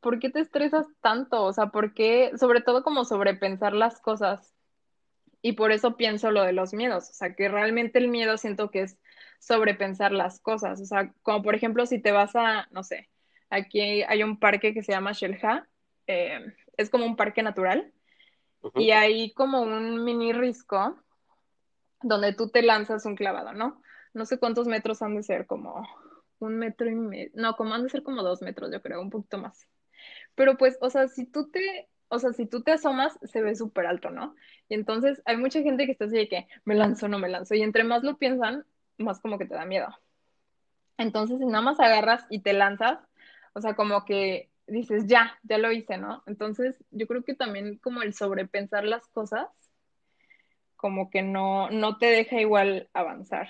¿por 0.00 0.18
qué 0.18 0.30
te 0.30 0.40
estresas 0.40 0.86
tanto? 1.00 1.44
O 1.44 1.52
sea, 1.52 1.66
¿por 1.66 1.94
qué, 1.94 2.32
sobre 2.38 2.60
todo 2.60 2.82
como 2.82 3.04
sobrepensar 3.04 3.72
las 3.72 4.00
cosas? 4.00 4.54
Y 5.42 5.52
por 5.52 5.72
eso 5.72 5.96
pienso 5.96 6.30
lo 6.30 6.42
de 6.42 6.52
los 6.52 6.74
miedos. 6.74 7.10
O 7.10 7.12
sea, 7.12 7.34
que 7.34 7.48
realmente 7.48 7.98
el 7.98 8.08
miedo 8.08 8.36
siento 8.36 8.70
que 8.70 8.82
es 8.82 8.98
sobrepensar 9.38 10.12
las 10.12 10.40
cosas. 10.40 10.80
O 10.80 10.84
sea, 10.84 11.12
como 11.22 11.42
por 11.42 11.54
ejemplo, 11.54 11.86
si 11.86 12.00
te 12.00 12.12
vas 12.12 12.34
a, 12.36 12.68
no 12.70 12.82
sé, 12.82 13.08
aquí 13.50 14.02
hay 14.02 14.22
un 14.22 14.38
parque 14.38 14.74
que 14.74 14.82
se 14.82 14.92
llama 14.92 15.12
Shelha, 15.12 15.68
eh, 16.06 16.54
es 16.76 16.90
como 16.90 17.04
un 17.06 17.16
parque 17.16 17.42
natural 17.42 17.92
y 18.74 18.90
hay 18.90 19.32
como 19.32 19.62
un 19.62 20.04
mini 20.04 20.32
risco 20.32 20.98
donde 22.02 22.32
tú 22.32 22.48
te 22.48 22.62
lanzas 22.62 23.04
un 23.06 23.16
clavado, 23.16 23.52
¿no? 23.52 23.80
No 24.14 24.26
sé 24.26 24.38
cuántos 24.38 24.66
metros 24.66 25.02
han 25.02 25.14
de 25.14 25.22
ser, 25.22 25.46
como 25.46 25.86
un 26.38 26.56
metro 26.56 26.88
y 26.90 26.94
medio, 26.94 27.30
no, 27.34 27.56
como 27.56 27.74
han 27.74 27.82
de 27.82 27.90
ser 27.90 28.02
como 28.02 28.22
dos 28.22 28.42
metros, 28.42 28.70
yo 28.72 28.82
creo, 28.82 29.00
un 29.00 29.10
poquito 29.10 29.38
más. 29.38 29.66
Pero 30.34 30.56
pues, 30.56 30.78
o 30.80 30.90
sea, 30.90 31.08
si 31.08 31.26
tú 31.26 31.50
te, 31.50 31.88
o 32.08 32.18
sea, 32.18 32.32
si 32.32 32.46
tú 32.46 32.62
te 32.62 32.72
asomas, 32.72 33.18
se 33.22 33.42
ve 33.42 33.54
súper 33.56 33.86
alto, 33.86 34.10
¿no? 34.10 34.34
Y 34.68 34.74
entonces 34.74 35.22
hay 35.24 35.36
mucha 35.36 35.62
gente 35.62 35.86
que 35.86 35.92
está 35.92 36.06
así 36.06 36.16
de 36.16 36.28
que 36.28 36.46
me 36.64 36.74
lanzo, 36.74 37.08
no 37.08 37.18
me 37.18 37.28
lanzo. 37.28 37.54
Y 37.54 37.62
entre 37.62 37.84
más 37.84 38.02
lo 38.02 38.18
piensan, 38.18 38.64
más 38.98 39.20
como 39.20 39.38
que 39.38 39.46
te 39.46 39.54
da 39.54 39.64
miedo. 39.64 39.88
Entonces, 40.98 41.38
si 41.38 41.46
nada 41.46 41.62
más 41.62 41.80
agarras 41.80 42.26
y 42.30 42.40
te 42.40 42.52
lanzas, 42.52 42.98
o 43.54 43.60
sea, 43.60 43.74
como 43.74 44.04
que 44.04 44.50
dices, 44.66 45.04
ya, 45.06 45.38
ya 45.42 45.58
lo 45.58 45.72
hice, 45.72 45.98
¿no? 45.98 46.22
Entonces, 46.26 46.76
yo 46.90 47.06
creo 47.06 47.22
que 47.24 47.34
también 47.34 47.78
como 47.78 48.02
el 48.02 48.14
sobrepensar 48.14 48.84
las 48.84 49.06
cosas, 49.08 49.48
como 50.76 51.10
que 51.10 51.22
no, 51.22 51.70
no 51.70 51.98
te 51.98 52.06
deja 52.06 52.40
igual 52.40 52.88
avanzar. 52.92 53.48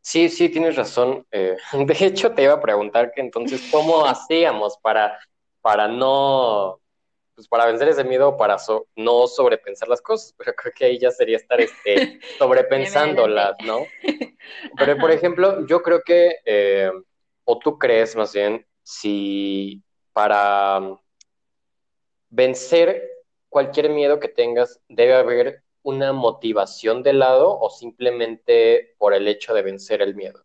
Sí, 0.00 0.28
sí, 0.28 0.48
tienes 0.48 0.76
razón. 0.76 1.26
Eh, 1.30 1.56
de 1.72 2.06
hecho, 2.06 2.32
te 2.32 2.44
iba 2.44 2.54
a 2.54 2.60
preguntar 2.60 3.12
que 3.12 3.20
entonces, 3.20 3.68
¿cómo 3.70 4.06
hacíamos 4.06 4.78
para, 4.78 5.18
para 5.60 5.88
no, 5.88 6.80
pues 7.34 7.48
para 7.48 7.66
vencer 7.66 7.88
ese 7.88 8.04
miedo, 8.04 8.36
para 8.36 8.56
no 8.96 9.26
sobrepensar 9.26 9.88
las 9.88 10.00
cosas? 10.00 10.34
Pero 10.38 10.54
creo 10.54 10.72
que 10.74 10.84
ahí 10.86 10.98
ya 10.98 11.10
sería 11.10 11.36
estar 11.36 11.60
este, 11.60 12.20
sobrepensándolas, 12.38 13.56
¿no? 13.64 13.80
Pero, 14.76 14.96
por 14.96 15.10
ejemplo, 15.10 15.66
yo 15.66 15.82
creo 15.82 16.02
que... 16.04 16.36
Eh, 16.44 16.90
o 17.50 17.58
tú 17.58 17.78
crees 17.78 18.14
más 18.14 18.34
bien, 18.34 18.66
si 18.82 19.82
para 20.18 20.98
vencer 22.28 23.08
cualquier 23.48 23.88
miedo 23.88 24.18
que 24.18 24.26
tengas 24.26 24.80
debe 24.88 25.14
haber 25.14 25.62
una 25.82 26.12
motivación 26.12 27.04
de 27.04 27.12
lado 27.12 27.56
o 27.56 27.70
simplemente 27.70 28.96
por 28.98 29.14
el 29.14 29.28
hecho 29.28 29.54
de 29.54 29.62
vencer 29.62 30.02
el 30.02 30.16
miedo? 30.16 30.44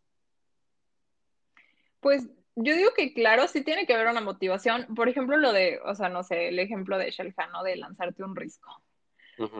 Pues 2.01 2.29
yo 2.55 2.75
digo 2.75 2.91
que 2.95 3.15
claro, 3.15 3.47
sí 3.47 3.63
tiene 3.63 3.87
que 3.87 3.95
haber 3.95 4.09
una 4.09 4.21
motivación. 4.21 4.93
Por 4.93 5.09
ejemplo, 5.09 5.37
lo 5.37 5.51
de, 5.51 5.79
o 5.83 5.95
sea, 5.95 6.07
no 6.07 6.21
sé, 6.21 6.49
el 6.49 6.59
ejemplo 6.59 6.99
de 6.99 7.09
Shelja, 7.09 7.47
¿no? 7.47 7.63
De 7.63 7.75
lanzarte 7.75 8.23
un 8.23 8.35
risco. 8.35 8.79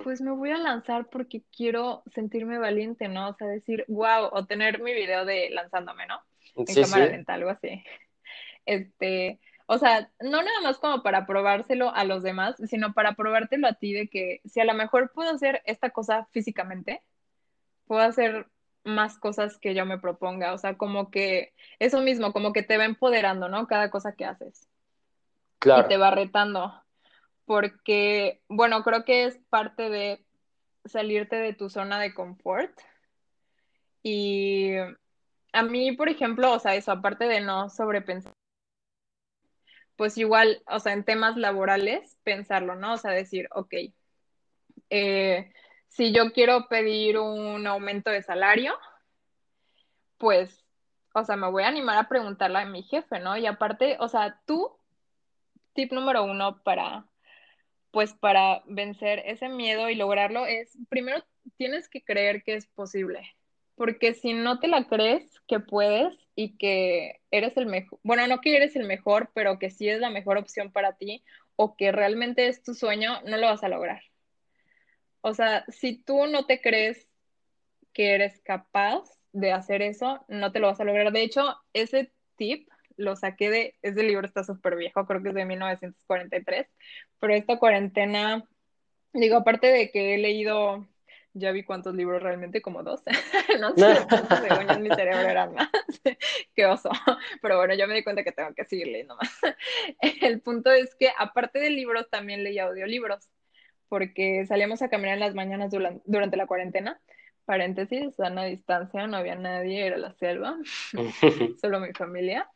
Pues 0.03 0.21
me 0.21 0.29
voy 0.29 0.51
a 0.51 0.59
lanzar 0.59 1.09
porque 1.09 1.41
quiero 1.57 2.03
sentirme 2.13 2.59
valiente, 2.59 3.07
¿no? 3.07 3.29
O 3.29 3.33
sea, 3.33 3.47
decir, 3.47 3.83
wow, 3.87 4.29
o 4.31 4.45
tener 4.45 4.79
mi 4.79 4.93
video 4.93 5.25
de 5.25 5.49
lanzándome, 5.49 6.05
¿no? 6.05 6.21
En 6.55 6.65
cámara 6.65 7.07
lenta, 7.07 7.33
algo 7.33 7.49
así. 7.49 7.83
Este, 8.65 9.41
o 9.65 9.77
sea, 9.77 10.09
no 10.19 10.43
nada 10.43 10.61
más 10.61 10.77
como 10.77 11.03
para 11.03 11.25
probárselo 11.25 11.93
a 11.93 12.03
los 12.03 12.23
demás, 12.23 12.55
sino 12.67 12.93
para 12.93 13.13
probártelo 13.13 13.67
a 13.67 13.73
ti 13.73 13.93
de 13.93 14.07
que 14.07 14.41
si 14.45 14.59
a 14.59 14.65
lo 14.65 14.73
mejor 14.73 15.11
puedo 15.13 15.31
hacer 15.31 15.61
esta 15.65 15.91
cosa 15.91 16.27
físicamente, 16.31 17.01
puedo 17.85 18.01
hacer 18.01 18.47
más 18.83 19.17
cosas 19.17 19.57
que 19.57 19.73
yo 19.73 19.85
me 19.85 19.97
proponga. 19.99 20.53
O 20.53 20.57
sea, 20.57 20.77
como 20.77 21.09
que 21.09 21.53
eso 21.79 22.01
mismo, 22.01 22.33
como 22.33 22.53
que 22.53 22.63
te 22.63 22.77
va 22.77 22.85
empoderando, 22.85 23.47
¿no? 23.49 23.67
Cada 23.67 23.89
cosa 23.89 24.13
que 24.13 24.25
haces. 24.25 24.67
Claro. 25.59 25.85
Y 25.85 25.87
te 25.87 25.97
va 25.97 26.11
retando. 26.11 26.73
Porque, 27.45 28.41
bueno, 28.49 28.83
creo 28.83 29.05
que 29.05 29.25
es 29.25 29.39
parte 29.49 29.89
de 29.89 30.25
salirte 30.85 31.37
de 31.37 31.53
tu 31.53 31.69
zona 31.69 31.99
de 31.99 32.13
confort. 32.13 32.77
Y 34.01 34.75
a 35.53 35.63
mí, 35.63 35.93
por 35.93 36.09
ejemplo, 36.09 36.51
o 36.51 36.59
sea, 36.59 36.75
eso, 36.75 36.91
aparte 36.91 37.25
de 37.25 37.39
no 37.39 37.69
sobrepensar, 37.69 38.33
pues 39.95 40.17
igual, 40.17 40.61
o 40.67 40.79
sea, 40.79 40.93
en 40.93 41.03
temas 41.03 41.37
laborales, 41.37 42.17
pensarlo, 42.23 42.75
¿no? 42.75 42.93
O 42.93 42.97
sea, 42.97 43.11
decir, 43.11 43.47
ok, 43.51 43.73
eh, 44.89 45.51
si 45.87 46.11
yo 46.11 46.31
quiero 46.33 46.67
pedir 46.67 47.19
un 47.19 47.65
aumento 47.67 48.09
de 48.09 48.23
salario, 48.23 48.77
pues, 50.17 50.63
o 51.13 51.23
sea, 51.23 51.35
me 51.35 51.49
voy 51.49 51.63
a 51.63 51.67
animar 51.67 51.97
a 51.97 52.09
preguntarle 52.09 52.59
a 52.59 52.65
mi 52.65 52.83
jefe, 52.83 53.19
¿no? 53.19 53.37
Y 53.37 53.45
aparte, 53.45 53.97
o 53.99 54.07
sea, 54.07 54.39
tú, 54.45 54.71
tip 55.73 55.91
número 55.91 56.23
uno 56.23 56.63
para, 56.63 57.05
pues, 57.91 58.13
para 58.13 58.63
vencer 58.65 59.21
ese 59.25 59.49
miedo 59.49 59.89
y 59.89 59.95
lograrlo 59.95 60.45
es, 60.45 60.77
primero, 60.89 61.23
tienes 61.57 61.89
que 61.89 62.03
creer 62.03 62.43
que 62.43 62.55
es 62.55 62.67
posible, 62.67 63.35
porque 63.83 64.13
si 64.13 64.31
no 64.31 64.61
te 64.61 64.69
la 64.69 64.85
crees 64.85 65.41
que 65.45 65.59
puedes 65.59 66.17
y 66.35 66.55
que 66.55 67.19
eres 67.31 67.57
el 67.57 67.65
mejor, 67.65 67.99
bueno, 68.01 68.25
no 68.27 68.39
que 68.39 68.55
eres 68.55 68.77
el 68.77 68.87
mejor, 68.87 69.29
pero 69.33 69.59
que 69.59 69.71
sí 69.71 69.89
es 69.89 69.99
la 69.99 70.09
mejor 70.09 70.37
opción 70.37 70.71
para 70.71 70.95
ti 70.95 71.25
o 71.57 71.75
que 71.75 71.91
realmente 71.91 72.47
es 72.47 72.63
tu 72.63 72.75
sueño, 72.75 73.19
no 73.25 73.35
lo 73.35 73.47
vas 73.47 73.61
a 73.61 73.67
lograr. 73.67 74.01
O 75.19 75.33
sea, 75.33 75.65
si 75.67 76.01
tú 76.01 76.27
no 76.27 76.45
te 76.45 76.61
crees 76.61 77.09
que 77.91 78.15
eres 78.15 78.39
capaz 78.45 79.03
de 79.33 79.51
hacer 79.51 79.81
eso, 79.81 80.23
no 80.29 80.53
te 80.53 80.59
lo 80.59 80.67
vas 80.67 80.79
a 80.79 80.85
lograr. 80.85 81.11
De 81.11 81.23
hecho, 81.23 81.53
ese 81.73 82.13
tip 82.37 82.69
lo 82.95 83.17
saqué 83.17 83.49
de, 83.49 83.75
ese 83.81 84.01
libro 84.03 84.25
está 84.25 84.45
súper 84.45 84.77
viejo, 84.77 85.05
creo 85.05 85.21
que 85.21 85.27
es 85.27 85.35
de 85.35 85.43
1943, 85.43 86.67
pero 87.19 87.33
esta 87.33 87.59
cuarentena, 87.59 88.47
digo, 89.11 89.35
aparte 89.35 89.67
de 89.67 89.91
que 89.91 90.15
he 90.15 90.17
leído, 90.19 90.87
ya 91.33 91.51
vi 91.51 91.63
cuántos 91.63 91.95
libros 91.95 92.21
realmente, 92.21 92.61
como 92.61 92.83
dos, 92.83 93.03
no 93.59 93.75
sé 93.75 93.95
según 94.47 94.69
en 94.69 94.83
mi 94.83 94.89
cerebro 94.89 95.27
eran 95.27 95.53
más, 95.53 95.69
qué 96.55 96.65
oso, 96.65 96.89
pero 97.41 97.57
bueno, 97.57 97.73
yo 97.73 97.87
me 97.87 97.95
di 97.95 98.03
cuenta 98.03 98.23
que 98.23 98.31
tengo 98.31 98.53
que 98.53 98.65
seguir 98.65 98.87
leyendo 98.87 99.15
más. 99.15 99.31
El 100.21 100.41
punto 100.41 100.71
es 100.71 100.95
que 100.95 101.11
aparte 101.17 101.59
de 101.59 101.69
libros, 101.69 102.09
también 102.09 102.43
leía 102.43 102.65
audiolibros 102.65 103.29
porque 103.89 104.45
salíamos 104.47 104.81
a 104.81 104.89
caminar 104.89 105.15
en 105.15 105.19
las 105.19 105.35
mañanas 105.35 105.71
durante 106.05 106.35
la 106.35 106.47
cuarentena. 106.47 106.99
Paréntesis, 107.45 108.19
a 108.19 108.29
distancia, 108.45 109.05
no 109.05 109.17
había 109.17 109.35
nadie, 109.35 109.85
era 109.85 109.97
la 109.97 110.13
selva, 110.13 110.57
solo 111.61 111.79
mi 111.79 111.93
familia. 111.93 112.49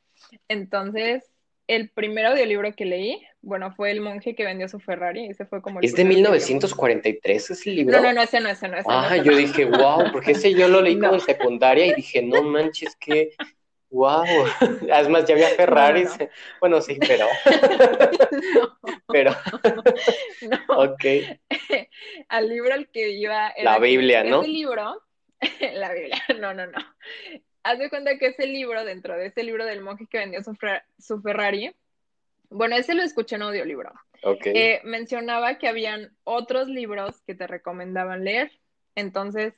Entonces, 0.47 1.30
el 1.68 1.89
primer 1.89 2.26
audiolibro 2.26 2.74
que 2.74 2.86
leí, 2.86 3.22
bueno, 3.41 3.74
fue 3.76 3.91
El 3.91 4.01
monje 4.01 4.36
que 4.36 4.45
vendió 4.45 4.68
su 4.68 4.80
Ferrari. 4.80 5.28
Ese 5.28 5.45
fue 5.45 5.61
como 5.61 5.82
¿Es 5.82 5.93
de 5.93 6.05
1943 6.05 7.51
ese 7.51 7.70
libro? 7.72 7.97
No, 7.97 8.03
no, 8.03 8.13
no, 8.13 8.22
ese 8.22 8.39
no, 8.39 8.49
ese 8.49 8.68
no. 8.68 8.78
Ese 8.78 8.88
ah, 8.89 9.18
yo 9.18 9.36
dije, 9.36 9.65
wow, 9.65 10.11
porque 10.11 10.32
ese 10.32 10.53
yo 10.53 10.68
lo 10.68 10.82
leí 10.82 10.97
como 10.97 11.15
en 11.15 11.20
secundaria 11.22 11.86
y 11.88 11.93
dije, 11.93 12.22
no 12.22 12.41
manches, 12.43 12.95
que 12.95 13.32
Wow, 13.89 14.26
además 14.91 15.26
ya 15.26 15.34
había 15.34 15.49
Ferraris. 15.49 16.09
Bueno, 16.59 16.82
sí, 16.82 16.97
pero. 16.99 17.26
Pero. 19.07 19.32
No. 20.41 20.80
Ok. 20.84 21.05
Al 22.28 22.49
libro 22.49 22.74
al 22.74 22.89
que 22.89 23.09
iba. 23.11 23.53
la 23.63 23.80
Biblia, 23.80 24.24
¿no? 24.26 24.41
Ese 24.41 24.49
libro. 24.49 25.01
la 25.74 25.93
Biblia, 25.93 26.22
no, 26.39 26.53
no, 26.53 26.68
no. 26.68 26.78
Haz 27.68 27.80
de 27.80 27.89
cuenta 27.89 28.18
que 28.18 28.28
ese 28.28 28.47
libro, 28.47 28.86
dentro 28.86 29.18
de 29.18 29.26
ese 29.26 29.43
libro 29.43 29.65
del 29.65 29.82
monje 29.82 30.07
que 30.09 30.20
vendió 30.20 30.39
su, 30.41 31.22
Ferrari, 31.22 31.76
bueno, 32.49 32.78
ese 32.78 32.93
lo 32.93 33.03
escuché 33.03 33.36
en 33.36 33.41
audiolibro. 33.41 33.91
Ok. 34.24 34.45
Eh, 34.45 34.80
mencionaba 34.86 35.57
que 35.57 35.68
habían 35.68 36.15
otros 36.24 36.70
libros 36.70 37.22
que 37.28 37.36
te 37.36 37.45
recomendaban 37.45 38.24
leer. 38.24 38.53
Entonces, 38.95 39.53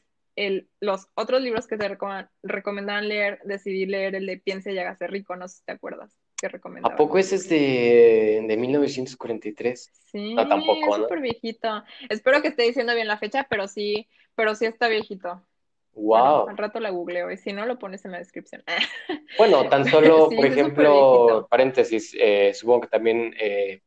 los 0.79 1.07
otros 1.13 1.43
libros 1.43 1.67
que 1.67 1.77
te 1.77 1.97
recomendaban 2.41 3.07
leer, 3.07 3.41
decidí 3.43 3.85
leer 3.85 4.15
el 4.15 4.25
de 4.25 4.37
Piense 4.37 4.73
y 4.73 4.79
hágase 4.79 5.05
rico, 5.05 5.35
no 5.35 5.47
sé 5.47 5.57
si 5.57 5.65
te 5.65 5.73
acuerdas. 5.73 6.17
Que 6.37 6.47
¿A 6.47 6.95
poco 6.95 7.19
ese 7.19 7.35
es 7.35 7.47
de, 7.47 8.43
de 8.47 8.57
1943? 8.57 9.91
Sí, 10.09 10.33
no, 10.33 10.47
tampoco, 10.47 10.95
es 10.95 10.95
súper 10.95 11.19
viejito. 11.19 11.83
Espero 12.09 12.41
que 12.41 12.47
esté 12.47 12.63
diciendo 12.63 12.95
bien 12.95 13.07
la 13.07 13.17
fecha, 13.17 13.45
pero 13.49 13.67
sí, 13.67 14.07
pero 14.35 14.55
sí 14.55 14.65
está 14.65 14.87
viejito. 14.87 15.45
Wow. 15.93 16.47
al 16.49 16.57
rato 16.57 16.79
la 16.79 16.91
googleo 16.91 17.31
y 17.31 17.37
si 17.37 17.51
no 17.51 17.65
lo 17.65 17.77
pones 17.77 18.05
en 18.05 18.11
la 18.11 18.19
descripción. 18.19 18.63
Bueno, 19.37 19.69
tan 19.69 19.85
solo, 19.85 20.29
por 20.29 20.45
ejemplo, 20.45 21.47
paréntesis, 21.49 22.15
eh, 22.19 22.51
supongo 22.55 22.81
que 22.81 22.87
también 22.87 23.35
eh, 23.39 23.81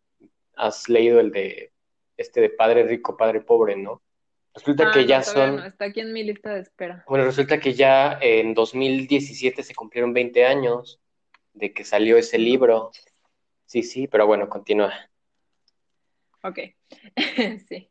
has 0.55 0.89
leído 0.89 1.19
el 1.19 1.33
de 1.33 1.73
este 2.17 2.41
de 2.41 2.51
Padre 2.51 2.85
Rico, 2.85 3.17
Padre 3.17 3.41
Pobre, 3.41 3.77
¿no? 3.77 4.03
Resulta 4.55 4.91
que 4.93 5.01
ah, 5.01 5.07
ya 5.07 5.23
son... 5.23 5.59
está 5.65 5.87
aquí 5.87 6.01
en 6.01 6.13
mi 6.13 6.23
lista 6.23 6.55
de 6.55 6.61
espera. 6.61 7.05
Bueno, 7.09 7.25
resulta 7.25 7.59
que 7.59 7.75
ya 7.75 8.19
en 8.21 8.55
2017 8.55 9.63
se 9.63 9.75
cumplieron 9.75 10.13
20 10.13 10.45
años 10.45 11.01
de 11.55 11.73
que 11.73 11.85
salió 11.85 12.19
ese 12.19 12.39
libro. 12.39 12.91
Sí, 13.67 13.83
sí, 13.83 14.07
pero 14.07 14.27
bueno, 14.27 14.49
continúa. 14.49 14.93
Ok, 16.45 16.59
sí. 17.69 17.89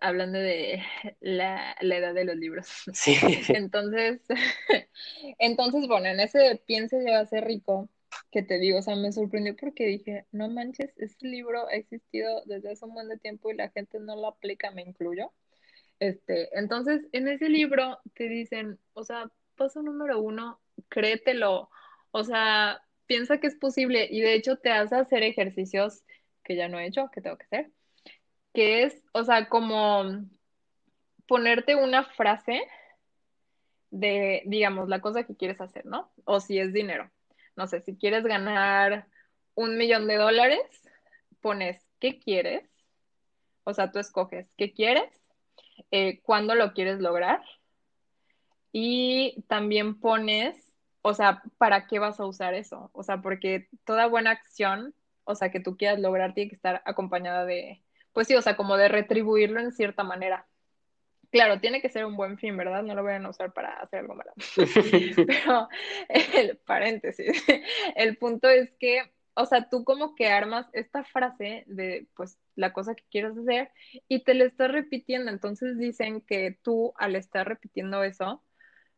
hablando 0.00 0.38
de 0.38 0.82
la, 1.20 1.76
la, 1.80 1.96
edad 1.96 2.14
de 2.14 2.24
los 2.24 2.36
libros. 2.36 2.68
Sí. 2.94 3.16
Entonces, 3.48 4.22
entonces, 5.38 5.86
bueno, 5.86 6.06
en 6.06 6.20
ese 6.20 6.62
Piense 6.66 7.04
ya 7.04 7.12
va 7.12 7.20
a 7.20 7.26
ser 7.26 7.44
rico, 7.44 7.90
que 8.30 8.42
te 8.42 8.58
digo, 8.58 8.78
o 8.78 8.82
sea, 8.82 8.96
me 8.96 9.12
sorprendió 9.12 9.54
porque 9.56 9.86
dije, 9.86 10.26
no 10.32 10.48
manches, 10.48 10.92
este 10.96 11.28
libro 11.28 11.68
ha 11.68 11.74
existido 11.74 12.42
desde 12.46 12.72
hace 12.72 12.84
un 12.86 12.94
buen 12.94 13.08
de 13.08 13.18
tiempo 13.18 13.50
y 13.50 13.56
la 13.56 13.68
gente 13.70 14.00
no 14.00 14.16
lo 14.16 14.28
aplica, 14.28 14.70
me 14.70 14.82
incluyo. 14.82 15.32
Este, 16.00 16.48
entonces, 16.58 17.02
en 17.12 17.28
ese 17.28 17.50
libro 17.50 17.98
te 18.14 18.28
dicen, 18.28 18.78
o 18.94 19.04
sea, 19.04 19.30
paso 19.56 19.82
número 19.82 20.20
uno, 20.20 20.60
créetelo, 20.88 21.68
o 22.10 22.24
sea, 22.24 22.82
piensa 23.06 23.38
que 23.38 23.48
es 23.48 23.56
posible 23.56 24.08
y 24.10 24.20
de 24.20 24.34
hecho 24.34 24.56
te 24.56 24.70
hace 24.70 24.96
hacer 24.96 25.22
ejercicios 25.22 26.04
que 26.46 26.56
ya 26.56 26.68
no 26.68 26.78
he 26.78 26.86
hecho, 26.86 27.10
que 27.10 27.20
tengo 27.20 27.36
que 27.36 27.44
hacer, 27.44 27.70
que 28.54 28.84
es, 28.84 29.02
o 29.12 29.24
sea, 29.24 29.48
como 29.48 30.04
ponerte 31.26 31.76
una 31.76 32.04
frase 32.04 32.62
de, 33.90 34.42
digamos, 34.46 34.88
la 34.88 35.00
cosa 35.00 35.24
que 35.24 35.36
quieres 35.36 35.60
hacer, 35.60 35.84
¿no? 35.86 36.12
O 36.24 36.40
si 36.40 36.58
es 36.58 36.72
dinero. 36.72 37.10
No 37.56 37.66
sé, 37.66 37.80
si 37.82 37.96
quieres 37.96 38.24
ganar 38.24 39.08
un 39.54 39.76
millón 39.76 40.06
de 40.06 40.16
dólares, 40.16 40.60
pones 41.40 41.84
qué 41.98 42.18
quieres, 42.18 42.68
o 43.64 43.74
sea, 43.74 43.90
tú 43.90 43.98
escoges 43.98 44.48
qué 44.56 44.72
quieres 44.72 45.10
eh, 45.90 46.20
cuándo 46.22 46.54
lo 46.54 46.72
quieres 46.72 47.00
lograr 47.00 47.42
y 48.72 49.42
también 49.48 49.98
pones, 50.00 50.56
o 51.02 51.14
sea, 51.14 51.42
¿para 51.58 51.86
qué 51.86 51.98
vas 51.98 52.20
a 52.20 52.26
usar 52.26 52.54
eso? 52.54 52.90
O 52.92 53.02
sea, 53.02 53.22
porque 53.22 53.68
toda 53.84 54.06
buena 54.06 54.30
acción, 54.30 54.94
o 55.26 55.34
sea, 55.34 55.50
que 55.50 55.60
tú 55.60 55.76
quieras 55.76 56.00
lograr 56.00 56.34
tiene 56.34 56.48
que 56.48 56.56
estar 56.56 56.82
acompañada 56.84 57.44
de, 57.44 57.82
pues 58.12 58.26
sí, 58.26 58.34
o 58.34 58.42
sea, 58.42 58.56
como 58.56 58.76
de 58.76 58.88
retribuirlo 58.88 59.60
en 59.60 59.72
cierta 59.72 60.04
manera. 60.04 60.46
Claro, 61.30 61.60
tiene 61.60 61.82
que 61.82 61.90
ser 61.90 62.06
un 62.06 62.16
buen 62.16 62.38
fin, 62.38 62.56
¿verdad? 62.56 62.82
No 62.82 62.94
lo 62.94 63.02
voy 63.02 63.12
a 63.12 63.28
usar 63.28 63.52
para 63.52 63.74
hacer 63.80 64.00
algo 64.00 64.14
malo. 64.14 64.32
Pero 65.26 65.68
el 66.34 66.56
paréntesis, 66.58 67.44
el 67.96 68.16
punto 68.16 68.48
es 68.48 68.72
que 68.78 69.02
o 69.38 69.44
sea, 69.44 69.68
tú 69.68 69.84
como 69.84 70.14
que 70.14 70.28
armas 70.28 70.66
esta 70.72 71.04
frase 71.04 71.64
de, 71.66 72.08
pues, 72.16 72.38
la 72.54 72.72
cosa 72.72 72.94
que 72.94 73.04
quieres 73.10 73.36
hacer 73.36 73.70
y 74.08 74.24
te 74.24 74.32
la 74.32 74.44
estás 74.44 74.72
repitiendo. 74.72 75.30
Entonces 75.30 75.78
dicen 75.78 76.22
que 76.22 76.58
tú 76.62 76.94
al 76.96 77.16
estar 77.16 77.46
repitiendo 77.46 78.02
eso, 78.02 78.42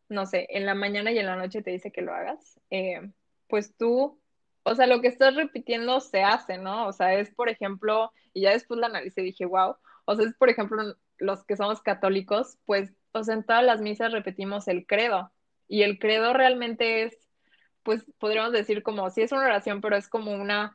no 0.09 0.27
sé, 0.27 0.47
en 0.51 0.65
la 0.65 0.75
mañana 0.75 1.11
y 1.11 1.19
en 1.19 1.27
la 1.27 1.35
noche 1.35 1.61
te 1.63 1.73
dice 1.73 1.91
que 1.91 2.03
lo 2.03 2.15
hagas. 2.15 2.61
Eh, 2.71 3.11
pues 3.49 3.77
tú, 3.77 4.21
o 4.63 4.75
sea, 4.75 4.87
lo 4.87 5.01
que 5.01 5.09
estás 5.09 5.35
repitiendo 5.35 6.01
se 6.01 6.23
hace, 6.23 6.59
¿no? 6.59 6.87
O 6.87 6.93
sea, 6.93 7.15
es, 7.15 7.35
por 7.35 7.49
ejemplo, 7.49 8.13
y 8.33 8.43
ya 8.43 8.51
después 8.51 8.79
la 8.81 8.87
analicé 8.87 9.23
y 9.23 9.27
dije, 9.27 9.47
wow, 9.47 9.77
o 10.05 10.17
sea, 10.17 10.27
es, 10.27 10.35
por 10.35 10.49
ejemplo, 10.49 10.97
los 11.19 11.45
que 11.45 11.57
somos 11.57 11.83
católicos, 11.83 12.59
pues, 12.67 12.93
o 13.13 13.25
sea, 13.25 13.35
en 13.35 13.45
todas 13.45 13.65
las 13.65 13.81
misas 13.81 14.13
repetimos 14.13 14.69
el 14.69 14.87
credo, 14.87 15.33
y 15.69 15.83
el 15.83 15.99
credo 15.99 16.33
realmente 16.33 17.05
es, 17.05 17.19
pues, 17.83 18.05
podríamos 18.19 18.53
decir 18.53 18.83
como, 18.83 19.11
sí 19.11 19.23
es 19.23 19.33
una 19.33 19.45
oración, 19.47 19.81
pero 19.81 19.97
es 19.97 20.09
como 20.09 20.33
una, 20.33 20.75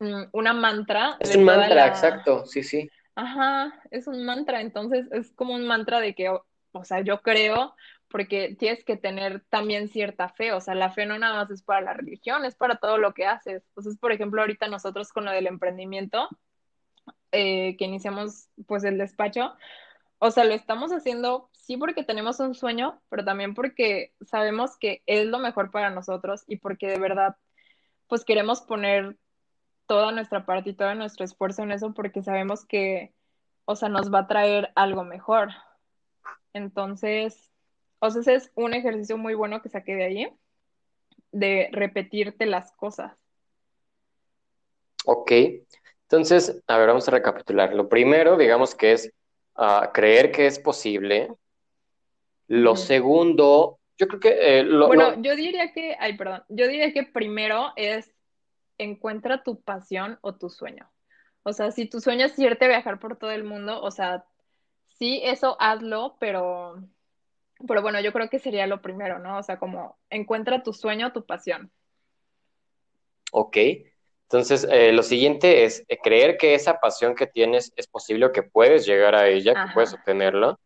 mm, 0.00 0.24
una 0.32 0.52
mantra. 0.52 1.16
Es 1.20 1.34
un 1.36 1.44
mantra, 1.44 1.86
exacto, 1.86 2.46
sí, 2.46 2.62
sí. 2.62 2.90
Ajá, 3.14 3.80
es 3.90 4.06
un 4.06 4.24
mantra, 4.24 4.60
entonces 4.60 5.06
es 5.12 5.32
como 5.32 5.54
un 5.54 5.66
mantra 5.66 6.00
de 6.00 6.14
que, 6.14 6.30
o 6.30 6.84
sea, 6.84 7.00
yo 7.00 7.20
creo 7.20 7.74
porque 8.12 8.54
tienes 8.58 8.84
que 8.84 8.96
tener 8.96 9.42
también 9.48 9.88
cierta 9.88 10.28
fe, 10.28 10.52
o 10.52 10.60
sea, 10.60 10.74
la 10.74 10.90
fe 10.90 11.06
no 11.06 11.18
nada 11.18 11.36
más 11.36 11.50
es 11.50 11.62
para 11.62 11.80
la 11.80 11.94
religión, 11.94 12.44
es 12.44 12.54
para 12.54 12.76
todo 12.76 12.98
lo 12.98 13.14
que 13.14 13.26
haces. 13.26 13.64
Entonces, 13.68 13.98
por 13.98 14.12
ejemplo, 14.12 14.42
ahorita 14.42 14.68
nosotros 14.68 15.12
con 15.12 15.24
lo 15.24 15.32
del 15.32 15.46
emprendimiento, 15.46 16.28
eh, 17.32 17.76
que 17.78 17.86
iniciamos 17.86 18.50
pues 18.66 18.84
el 18.84 18.98
despacho, 18.98 19.54
o 20.18 20.30
sea, 20.30 20.44
lo 20.44 20.52
estamos 20.52 20.92
haciendo 20.92 21.48
sí 21.52 21.78
porque 21.78 22.04
tenemos 22.04 22.38
un 22.38 22.54
sueño, 22.54 23.00
pero 23.08 23.24
también 23.24 23.54
porque 23.54 24.12
sabemos 24.20 24.76
que 24.76 25.02
es 25.06 25.26
lo 25.26 25.38
mejor 25.38 25.70
para 25.70 25.90
nosotros 25.90 26.44
y 26.46 26.56
porque 26.56 26.88
de 26.88 26.98
verdad 26.98 27.36
pues 28.08 28.24
queremos 28.24 28.60
poner 28.60 29.16
toda 29.86 30.12
nuestra 30.12 30.44
parte 30.44 30.70
y 30.70 30.74
todo 30.74 30.94
nuestro 30.94 31.24
esfuerzo 31.24 31.62
en 31.62 31.72
eso 31.72 31.94
porque 31.94 32.22
sabemos 32.22 32.66
que, 32.66 33.14
o 33.64 33.74
sea, 33.74 33.88
nos 33.88 34.12
va 34.12 34.20
a 34.20 34.26
traer 34.26 34.70
algo 34.74 35.02
mejor. 35.04 35.48
Entonces, 36.52 37.51
o 38.02 38.10
sea, 38.10 38.20
ese 38.20 38.34
es 38.34 38.50
un 38.56 38.74
ejercicio 38.74 39.16
muy 39.16 39.34
bueno 39.34 39.62
que 39.62 39.68
saqué 39.68 39.94
de 39.94 40.04
ahí, 40.04 40.28
de 41.30 41.68
repetirte 41.70 42.46
las 42.46 42.72
cosas. 42.72 43.12
Ok, 45.04 45.30
entonces, 46.02 46.60
a 46.66 46.78
ver, 46.78 46.88
vamos 46.88 47.06
a 47.06 47.12
recapitular. 47.12 47.72
Lo 47.74 47.88
primero, 47.88 48.36
digamos 48.36 48.74
que 48.74 48.92
es 48.92 49.12
ah, 49.54 49.92
creer 49.94 50.32
que 50.32 50.46
es 50.46 50.58
posible. 50.58 51.32
Lo 52.48 52.74
segundo, 52.74 53.78
yo 53.96 54.08
creo 54.08 54.20
que... 54.20 54.58
Eh, 54.58 54.64
bueno, 54.68 55.22
yo 55.22 55.36
diría 55.36 55.72
que, 55.72 55.96
ay, 56.00 56.16
perdón, 56.16 56.42
yo 56.48 56.66
diría 56.66 56.92
que 56.92 57.04
primero 57.04 57.72
es 57.76 58.12
encuentra 58.78 59.44
tu 59.44 59.62
pasión 59.62 60.18
o 60.22 60.34
tu 60.34 60.50
sueño. 60.50 60.90
O 61.44 61.52
sea, 61.52 61.70
si 61.70 61.86
tu 61.86 62.00
sueño 62.00 62.26
es 62.26 62.36
irte 62.36 62.64
a 62.64 62.68
viajar 62.68 62.98
por 62.98 63.16
todo 63.16 63.30
el 63.30 63.44
mundo, 63.44 63.80
o 63.80 63.92
sea, 63.92 64.24
sí, 64.98 65.20
eso 65.22 65.56
hazlo, 65.60 66.16
pero 66.18 66.82
pero 67.66 67.82
bueno, 67.82 68.00
yo 68.00 68.12
creo 68.12 68.28
que 68.28 68.38
sería 68.38 68.66
lo 68.66 68.82
primero, 68.82 69.18
¿no? 69.18 69.38
O 69.38 69.42
sea, 69.42 69.58
como 69.58 69.98
encuentra 70.10 70.62
tu 70.62 70.72
sueño, 70.72 71.12
tu 71.12 71.24
pasión. 71.24 71.70
Ok. 73.32 73.56
Entonces, 74.24 74.66
eh, 74.70 74.92
lo 74.92 75.02
siguiente 75.02 75.64
es 75.64 75.84
eh, 75.88 75.98
creer 76.02 76.38
que 76.38 76.54
esa 76.54 76.80
pasión 76.80 77.14
que 77.14 77.26
tienes 77.26 77.72
es 77.76 77.86
posible 77.86 78.26
o 78.26 78.32
que 78.32 78.42
puedes 78.42 78.86
llegar 78.86 79.14
a 79.14 79.28
ella, 79.28 79.52
que 79.54 79.74
puedes 79.74 79.92
obtenerla. 79.92 80.58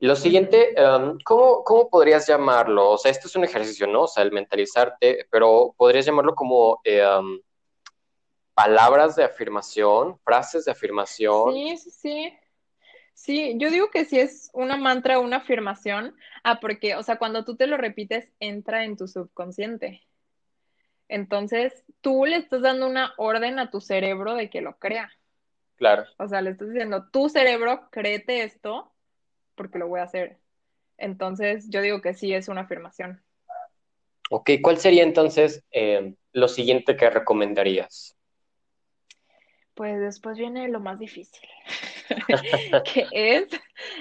Lo 0.00 0.16
siguiente, 0.16 0.72
em, 0.80 1.18
¿cómo, 1.24 1.62
¿cómo, 1.62 1.90
podrías 1.90 2.26
llamarlo? 2.26 2.90
O 2.90 2.98
sea, 2.98 3.10
esto 3.10 3.26
es 3.26 3.36
un 3.36 3.44
ejercicio, 3.44 3.86
¿no? 3.86 4.02
O 4.02 4.08
sea, 4.08 4.22
el 4.22 4.32
mentalizarte, 4.32 5.26
pero 5.30 5.74
podrías 5.76 6.06
llamarlo 6.06 6.34
como 6.34 6.80
em, 6.84 7.40
palabras 8.54 9.16
de 9.16 9.24
afirmación, 9.24 10.18
frases 10.24 10.64
de 10.64 10.72
afirmación. 10.72 11.52
Sí, 11.52 11.76
sí, 11.76 11.90
sí. 11.90 12.39
Sí, 13.14 13.54
yo 13.58 13.70
digo 13.70 13.90
que 13.90 14.04
si 14.04 14.18
es 14.18 14.50
una 14.54 14.76
mantra 14.76 15.18
o 15.18 15.22
una 15.22 15.38
afirmación, 15.38 16.16
ah, 16.42 16.58
porque, 16.60 16.94
o 16.96 17.02
sea, 17.02 17.16
cuando 17.16 17.44
tú 17.44 17.56
te 17.56 17.66
lo 17.66 17.76
repites, 17.76 18.28
entra 18.40 18.84
en 18.84 18.96
tu 18.96 19.08
subconsciente. 19.08 20.02
Entonces, 21.08 21.84
tú 22.00 22.24
le 22.24 22.36
estás 22.36 22.62
dando 22.62 22.86
una 22.86 23.12
orden 23.18 23.58
a 23.58 23.70
tu 23.70 23.80
cerebro 23.80 24.34
de 24.34 24.48
que 24.48 24.60
lo 24.60 24.78
crea. 24.78 25.10
Claro. 25.76 26.04
O 26.18 26.28
sea, 26.28 26.40
le 26.40 26.50
estás 26.50 26.68
diciendo, 26.68 27.08
tu 27.10 27.28
cerebro, 27.28 27.88
créete 27.90 28.42
esto, 28.42 28.92
porque 29.54 29.78
lo 29.78 29.88
voy 29.88 30.00
a 30.00 30.04
hacer. 30.04 30.38
Entonces, 30.96 31.68
yo 31.68 31.82
digo 31.82 32.00
que 32.00 32.14
sí 32.14 32.32
es 32.32 32.48
una 32.48 32.62
afirmación. 32.62 33.22
Ok, 34.30 34.50
¿cuál 34.62 34.78
sería 34.78 35.02
entonces 35.02 35.64
eh, 35.72 36.14
lo 36.32 36.46
siguiente 36.46 36.96
que 36.96 37.10
recomendarías? 37.10 38.16
Pues 39.74 39.98
después 39.98 40.38
viene 40.38 40.68
lo 40.68 40.78
más 40.78 40.98
difícil. 40.98 41.48
que 42.92 43.06
es 43.12 43.48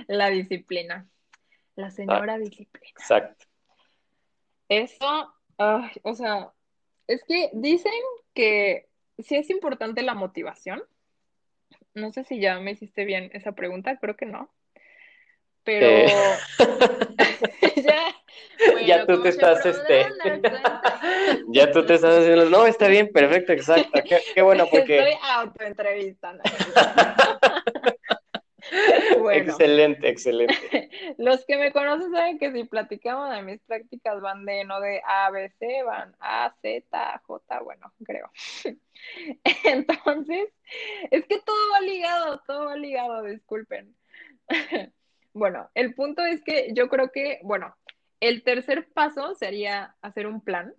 la 0.07 0.29
disciplina. 0.29 1.07
La 1.75 1.91
señora 1.91 2.33
ah, 2.33 2.37
disciplina. 2.37 2.93
Exacto. 2.97 3.45
Eso, 4.67 5.33
o 5.57 6.15
sea, 6.15 6.51
es 7.07 7.23
que 7.23 7.49
dicen 7.53 7.91
que 8.33 8.89
sí 9.17 9.35
es 9.35 9.49
importante 9.49 10.03
la 10.03 10.13
motivación. 10.13 10.83
No 11.93 12.11
sé 12.11 12.23
si 12.23 12.39
ya 12.39 12.59
me 12.59 12.71
hiciste 12.71 13.05
bien 13.05 13.31
esa 13.33 13.53
pregunta, 13.53 13.97
creo 13.97 14.15
que 14.15 14.25
no. 14.25 14.51
Pero 15.63 15.85
eh. 15.85 16.07
ya, 17.83 18.15
ya 18.85 19.05
tú 19.05 19.21
te 19.21 19.29
estás, 19.29 19.65
este, 19.65 20.07
ya 21.47 21.71
tú 21.71 21.85
te 21.85 21.95
estás 21.95 22.19
haciendo, 22.19 22.45
no, 22.49 22.65
está 22.65 22.87
bien, 22.87 23.11
perfecto, 23.11 23.53
exacto, 23.53 24.01
qué, 24.03 24.41
bueno 24.41 24.67
porque... 24.69 24.97
Estoy 24.97 25.29
autoentrevistando. 25.31 26.43
Excelente, 29.33 30.09
excelente. 30.09 30.89
Los 31.17 31.45
que 31.45 31.57
me 31.57 31.71
conocen 31.71 32.11
saben 32.11 32.39
que 32.39 32.51
si 32.51 32.63
platicamos 32.63 33.29
de 33.29 33.41
mis 33.41 33.61
prácticas 33.61 34.21
van 34.21 34.45
de 34.45 34.63
no 34.65 34.79
de 34.79 35.01
A, 35.05 35.29
B, 35.31 35.49
C, 35.59 35.83
van 35.83 36.15
A, 36.19 36.53
Z, 36.61 37.21
J, 37.25 37.59
bueno, 37.61 37.91
creo. 38.03 38.29
Entonces, 39.65 40.49
es 41.11 41.25
que 41.25 41.39
todo 41.39 41.71
va 41.73 41.81
ligado, 41.81 42.41
todo 42.45 42.65
va 42.65 42.75
ligado, 42.75 43.23
disculpen. 43.23 43.95
Bueno, 45.33 45.69
el 45.75 45.93
punto 45.93 46.23
es 46.23 46.43
que 46.43 46.71
yo 46.73 46.89
creo 46.89 47.11
que, 47.11 47.39
bueno, 47.43 47.75
el 48.19 48.43
tercer 48.43 48.89
paso 48.93 49.35
sería 49.35 49.95
hacer 50.01 50.27
un 50.27 50.41
plan, 50.41 50.73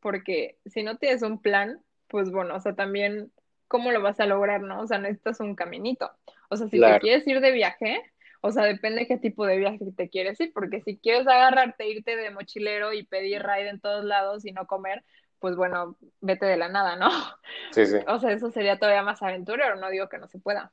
porque 0.00 0.58
si 0.66 0.82
no 0.82 0.98
tienes 0.98 1.22
un 1.22 1.40
plan, 1.40 1.80
pues 2.08 2.30
bueno, 2.30 2.56
o 2.56 2.60
sea, 2.60 2.74
también, 2.74 3.32
¿cómo 3.74 3.90
lo 3.90 4.00
vas 4.00 4.20
a 4.20 4.26
lograr, 4.26 4.60
no? 4.60 4.82
O 4.82 4.86
sea, 4.86 4.98
necesitas 4.98 5.40
un 5.40 5.56
caminito. 5.56 6.08
O 6.48 6.56
sea, 6.56 6.68
si 6.68 6.80
te 6.80 7.00
quieres 7.00 7.26
ir 7.26 7.40
de 7.40 7.50
viaje, 7.50 8.00
o 8.40 8.52
sea, 8.52 8.62
depende 8.62 9.08
qué 9.08 9.18
tipo 9.18 9.44
de 9.46 9.56
viaje 9.56 9.80
te 9.96 10.08
quieres 10.08 10.38
ir, 10.38 10.52
porque 10.52 10.80
si 10.80 10.96
quieres 10.96 11.26
agarrarte, 11.26 11.88
irte 11.88 12.14
de 12.14 12.30
mochilero 12.30 12.92
y 12.92 13.04
pedir 13.04 13.42
ride 13.42 13.70
en 13.70 13.80
todos 13.80 14.04
lados 14.04 14.44
y 14.44 14.52
no 14.52 14.68
comer, 14.68 15.02
pues 15.40 15.56
bueno, 15.56 15.96
vete 16.20 16.46
de 16.46 16.56
la 16.56 16.68
nada, 16.68 16.94
¿no? 16.94 17.08
Sí, 17.72 17.84
sí. 17.86 17.96
O 18.06 18.20
sea, 18.20 18.30
eso 18.30 18.52
sería 18.52 18.78
todavía 18.78 19.02
más 19.02 19.20
aventurero, 19.24 19.74
no 19.74 19.90
digo 19.90 20.08
que 20.08 20.18
no 20.18 20.28
se 20.28 20.38
pueda. 20.38 20.72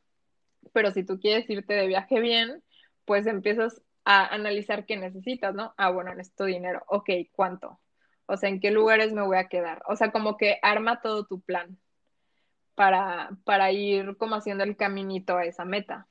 Pero 0.71 0.91
si 0.91 1.03
tú 1.03 1.19
quieres 1.19 1.49
irte 1.49 1.73
de 1.73 1.87
viaje 1.87 2.19
bien, 2.19 2.61
pues 3.05 3.25
empiezas 3.25 3.81
a 4.05 4.27
analizar 4.27 4.85
qué 4.85 4.95
necesitas, 4.95 5.55
¿no? 5.55 5.73
Ah, 5.75 5.89
bueno, 5.89 6.13
necesito 6.13 6.45
dinero. 6.45 6.83
Ok, 6.85 7.09
¿cuánto? 7.31 7.79
O 8.27 8.37
sea, 8.37 8.49
¿en 8.49 8.59
qué 8.59 8.69
lugares 8.69 9.11
me 9.11 9.23
voy 9.23 9.37
a 9.37 9.47
quedar? 9.47 9.81
O 9.87 9.95
sea, 9.95 10.11
como 10.11 10.37
que 10.37 10.59
arma 10.61 11.01
todo 11.01 11.25
tu 11.25 11.41
plan 11.41 11.79
para, 12.75 13.31
para 13.43 13.71
ir 13.71 14.17
como 14.17 14.35
haciendo 14.35 14.63
el 14.63 14.75
caminito 14.75 15.37
a 15.37 15.45
esa 15.45 15.65
meta. 15.65 16.07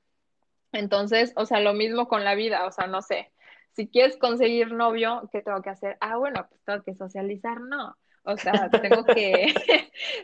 Entonces, 0.73 1.33
o 1.37 1.47
sea, 1.47 1.61
lo 1.61 1.75
mismo 1.75 2.09
con 2.09 2.25
la 2.25 2.35
vida, 2.35 2.67
o 2.67 2.73
sea, 2.73 2.87
no 2.87 3.03
sé, 3.03 3.33
si 3.73 3.89
quieres 3.89 4.17
conseguir 4.17 4.73
novio, 4.73 5.29
¿qué 5.33 5.43
tengo 5.43 5.63
que 5.63 5.71
hacer? 5.71 5.97
Ah, 6.01 6.17
bueno, 6.17 6.47
pues 6.49 6.61
tengo 6.65 6.83
que 6.83 6.95
socializar, 6.95 7.61
no. 7.61 7.97
O 8.23 8.37
sea, 8.37 8.53
tengo 8.71 9.05
que, 9.05 9.55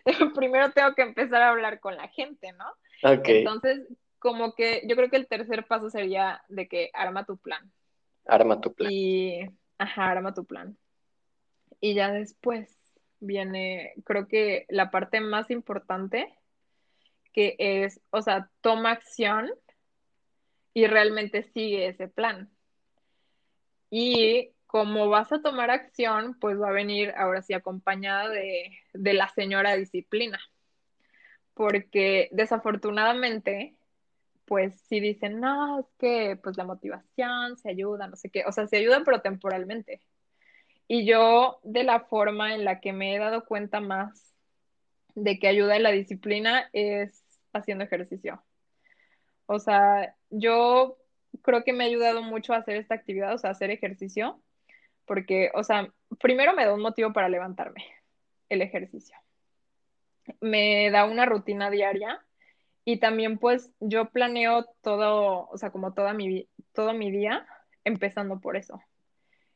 primero 0.34 0.70
tengo 0.72 0.94
que 0.94 1.02
empezar 1.02 1.42
a 1.42 1.50
hablar 1.50 1.80
con 1.80 1.96
la 1.96 2.08
gente, 2.08 2.52
¿no? 2.52 2.66
Okay. 3.18 3.38
Entonces, 3.38 3.86
como 4.18 4.54
que 4.54 4.82
yo 4.88 4.96
creo 4.96 5.10
que 5.10 5.16
el 5.16 5.28
tercer 5.28 5.66
paso 5.66 5.90
sería 5.90 6.42
de 6.48 6.68
que 6.68 6.90
arma 6.94 7.24
tu 7.24 7.36
plan. 7.36 7.70
Arma 8.26 8.60
tu 8.60 8.74
plan. 8.74 8.90
Y, 8.90 9.40
ajá, 9.78 10.10
arma 10.10 10.34
tu 10.34 10.44
plan. 10.44 10.76
Y 11.80 11.94
ya 11.94 12.10
después 12.10 12.75
viene, 13.20 13.94
creo 14.04 14.28
que 14.28 14.66
la 14.68 14.90
parte 14.90 15.20
más 15.20 15.50
importante, 15.50 16.32
que 17.32 17.56
es, 17.58 18.00
o 18.10 18.22
sea, 18.22 18.50
toma 18.60 18.92
acción 18.92 19.50
y 20.74 20.86
realmente 20.86 21.42
sigue 21.42 21.88
ese 21.88 22.08
plan. 22.08 22.50
Y 23.90 24.52
como 24.66 25.08
vas 25.08 25.32
a 25.32 25.40
tomar 25.40 25.70
acción, 25.70 26.36
pues 26.40 26.60
va 26.60 26.68
a 26.68 26.72
venir 26.72 27.12
ahora 27.16 27.42
sí 27.42 27.54
acompañada 27.54 28.28
de, 28.28 28.78
de 28.92 29.14
la 29.14 29.28
señora 29.28 29.76
disciplina. 29.76 30.40
Porque 31.54 32.28
desafortunadamente 32.32 33.76
pues 34.46 34.80
si 34.88 35.00
dicen, 35.00 35.40
no, 35.40 35.80
es 35.80 35.86
que 35.98 36.38
pues 36.42 36.56
la 36.56 36.64
motivación 36.64 37.58
se 37.58 37.70
ayuda, 37.70 38.06
no 38.06 38.16
sé 38.16 38.30
qué, 38.30 38.44
o 38.46 38.52
sea, 38.52 38.66
se 38.66 38.78
ayuda 38.78 39.02
pero 39.04 39.20
temporalmente. 39.20 40.00
Y 40.88 41.04
yo 41.04 41.60
de 41.64 41.84
la 41.84 42.00
forma 42.00 42.54
en 42.54 42.64
la 42.64 42.80
que 42.80 42.92
me 42.92 43.14
he 43.14 43.18
dado 43.18 43.44
cuenta 43.44 43.80
más 43.80 44.34
de 45.14 45.38
que 45.38 45.48
ayuda 45.48 45.76
en 45.76 45.82
la 45.82 45.90
disciplina 45.90 46.68
es 46.72 47.24
haciendo 47.52 47.84
ejercicio. 47.84 48.42
O 49.46 49.58
sea, 49.58 50.14
yo 50.30 50.98
creo 51.42 51.64
que 51.64 51.72
me 51.72 51.84
ha 51.84 51.86
ayudado 51.88 52.22
mucho 52.22 52.52
a 52.52 52.58
hacer 52.58 52.76
esta 52.76 52.94
actividad, 52.94 53.34
o 53.34 53.38
sea, 53.38 53.50
hacer 53.50 53.70
ejercicio, 53.70 54.40
porque, 55.06 55.50
o 55.54 55.64
sea, 55.64 55.92
primero 56.20 56.52
me 56.54 56.64
da 56.64 56.74
un 56.74 56.82
motivo 56.82 57.12
para 57.12 57.28
levantarme, 57.28 57.84
el 58.48 58.62
ejercicio. 58.62 59.16
Me 60.40 60.90
da 60.90 61.04
una 61.06 61.24
rutina 61.26 61.70
diaria 61.70 62.20
y 62.84 62.98
también 62.98 63.38
pues 63.38 63.72
yo 63.80 64.10
planeo 64.10 64.66
todo, 64.82 65.48
o 65.48 65.58
sea, 65.58 65.70
como 65.70 65.94
toda 65.94 66.12
mi, 66.14 66.48
todo 66.72 66.92
mi 66.94 67.10
día 67.10 67.46
empezando 67.84 68.40
por 68.40 68.56
eso. 68.56 68.80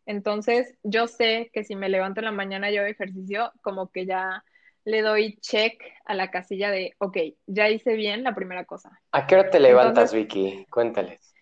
Entonces, 0.07 0.76
yo 0.82 1.07
sé 1.07 1.51
que 1.53 1.64
si 1.64 1.76
me 1.76 1.88
levanto 1.88 2.20
en 2.20 2.26
la 2.26 2.32
mañana 2.32 2.70
y 2.70 2.76
hago 2.76 2.86
ejercicio, 2.86 3.53
como 3.62 3.90
que 3.90 4.07
ya 4.07 4.44
le 4.84 5.03
doy 5.03 5.36
check 5.40 5.82
a 6.05 6.14
la 6.14 6.30
casilla 6.30 6.70
de, 6.70 6.94
ok, 6.98 7.16
ya 7.46 7.68
hice 7.68 7.94
bien 7.94 8.22
la 8.22 8.34
primera 8.34 8.64
cosa. 8.64 8.90
¿A 9.12 9.26
qué 9.26 9.36
hora 9.36 9.51
te 9.51 9.61
levantas, 9.61 10.14
Vicky? 10.14 10.66
Cuéntales. 10.70 11.34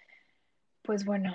Pues 0.82 1.04
bueno, 1.04 1.34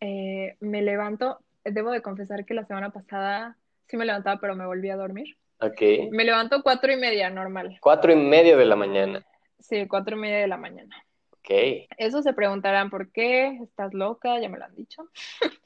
eh, 0.00 0.56
me 0.60 0.82
levanto, 0.82 1.38
debo 1.64 1.90
de 1.90 2.02
confesar 2.02 2.44
que 2.44 2.54
la 2.54 2.64
semana 2.64 2.90
pasada 2.90 3.56
sí 3.86 3.96
me 3.96 4.04
levantaba, 4.04 4.40
pero 4.40 4.56
me 4.56 4.66
volví 4.66 4.90
a 4.90 4.96
dormir. 4.96 5.36
Ok. 5.60 5.80
Me 6.10 6.24
levanto 6.24 6.62
cuatro 6.62 6.92
y 6.92 6.96
media, 6.96 7.30
normal. 7.30 7.78
Cuatro 7.80 8.12
y 8.12 8.16
media 8.16 8.56
de 8.56 8.66
la 8.66 8.76
mañana. 8.76 9.26
Sí, 9.58 9.86
cuatro 9.88 10.16
y 10.16 10.20
media 10.20 10.38
de 10.38 10.48
la 10.48 10.56
mañana. 10.56 10.94
Ok. 11.38 11.88
Eso 11.96 12.22
se 12.22 12.32
preguntarán, 12.32 12.90
¿por 12.90 13.10
qué? 13.10 13.58
¿Estás 13.62 13.94
loca? 13.94 14.40
Ya 14.40 14.48
me 14.48 14.58
lo 14.58 14.64
han 14.64 14.74
dicho. 14.74 15.08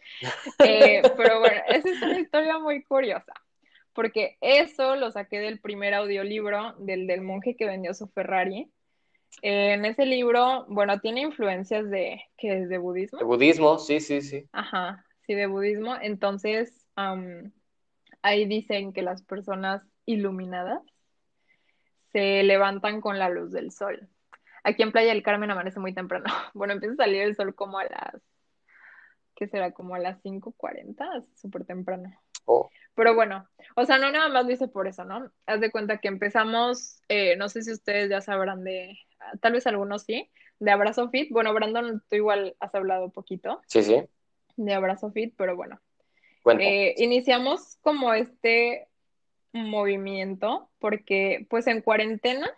Eh, 0.59 1.03
pero 1.16 1.41
bueno, 1.41 1.61
esa 1.68 1.89
es 1.89 2.01
una 2.03 2.20
historia 2.20 2.59
muy 2.59 2.85
curiosa, 2.85 3.33
porque 3.93 4.37
eso 4.41 4.95
lo 4.95 5.11
saqué 5.11 5.39
del 5.39 5.59
primer 5.59 5.95
audiolibro 5.95 6.75
del, 6.79 7.07
del 7.07 7.23
monje 7.23 7.57
que 7.57 7.66
vendió 7.66 7.95
su 7.95 8.07
Ferrari. 8.09 8.70
Eh, 9.41 9.73
en 9.73 9.85
ese 9.85 10.05
libro, 10.05 10.66
bueno, 10.68 11.01
tiene 11.01 11.23
influencias 11.23 11.89
de, 11.91 12.20
¿qué 12.37 12.59
es? 12.59 12.68
¿De 12.68 12.79
budismo? 12.79 13.18
De 13.18 13.25
budismo, 13.25 13.79
sí, 13.79 14.01
sí, 14.01 14.20
sí. 14.20 14.47
Ajá, 14.53 15.05
sí, 15.27 15.35
de 15.35 15.47
budismo. 15.47 15.97
Entonces, 16.01 16.87
ahí 18.20 18.45
dicen 18.45 18.93
que 18.93 19.03
las 19.03 19.23
personas 19.23 19.83
iluminadas 20.05 20.83
se 22.12 22.43
levantan 22.43 23.01
con 23.01 23.18
la 23.18 23.31
luz 23.31 23.51
del 23.53 23.73
sol. 23.73 24.09
Aquí 24.64 24.82
en 24.82 24.92
Playa 24.92 25.12
del 25.12 25.22
Carmen 25.22 25.50
amanece 25.50 25.80
muy 25.80 25.94
temprano. 25.94 26.24
Bueno, 26.54 26.74
empieza 26.74 26.94
a 26.94 27.04
salir 27.04 27.22
el 27.22 27.34
sol 27.34 27.54
como 27.54 27.78
a 27.78 27.84
las, 27.84 28.22
¿qué 29.34 29.46
será? 29.48 29.72
Como 29.72 29.94
a 29.94 29.98
las 29.98 30.22
5.40, 30.22 31.24
súper 31.34 31.64
temprano. 31.64 32.12
Oh. 32.44 32.68
Pero 32.94 33.14
bueno, 33.14 33.48
o 33.74 33.84
sea, 33.86 33.98
no 33.98 34.10
nada 34.10 34.28
más 34.28 34.44
lo 34.44 34.52
hice 34.52 34.68
por 34.68 34.86
eso, 34.86 35.04
¿no? 35.04 35.30
Haz 35.46 35.60
de 35.60 35.70
cuenta 35.70 35.98
que 35.98 36.08
empezamos, 36.08 37.00
eh, 37.08 37.36
no 37.36 37.48
sé 37.48 37.62
si 37.62 37.72
ustedes 37.72 38.10
ya 38.10 38.20
sabrán 38.20 38.64
de, 38.64 38.98
tal 39.40 39.52
vez 39.52 39.66
algunos 39.66 40.02
sí, 40.02 40.30
de 40.58 40.70
Abrazo 40.70 41.08
Fit. 41.08 41.30
Bueno, 41.30 41.54
Brandon, 41.54 42.02
tú 42.08 42.16
igual 42.16 42.54
has 42.60 42.74
hablado 42.74 43.06
un 43.06 43.12
poquito. 43.12 43.62
Sí, 43.66 43.82
sí. 43.82 44.02
De 44.56 44.74
Abrazo 44.74 45.10
Fit, 45.10 45.34
pero 45.36 45.56
bueno. 45.56 45.80
Bueno. 46.44 46.60
Eh, 46.60 46.94
iniciamos 46.98 47.78
como 47.80 48.12
este 48.12 48.88
movimiento 49.52 50.70
porque 50.78 51.46
pues 51.48 51.66
en 51.66 51.82
cuarentena 51.82 52.50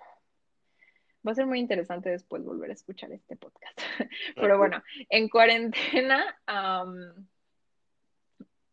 va 1.26 1.32
a 1.32 1.34
ser 1.34 1.46
muy 1.46 1.58
interesante 1.58 2.10
después 2.10 2.44
volver 2.44 2.70
a 2.70 2.74
escuchar 2.74 3.12
este 3.12 3.36
podcast. 3.36 3.78
Pero 4.36 4.58
bueno, 4.58 4.82
en 5.08 5.28
cuarentena 5.28 6.36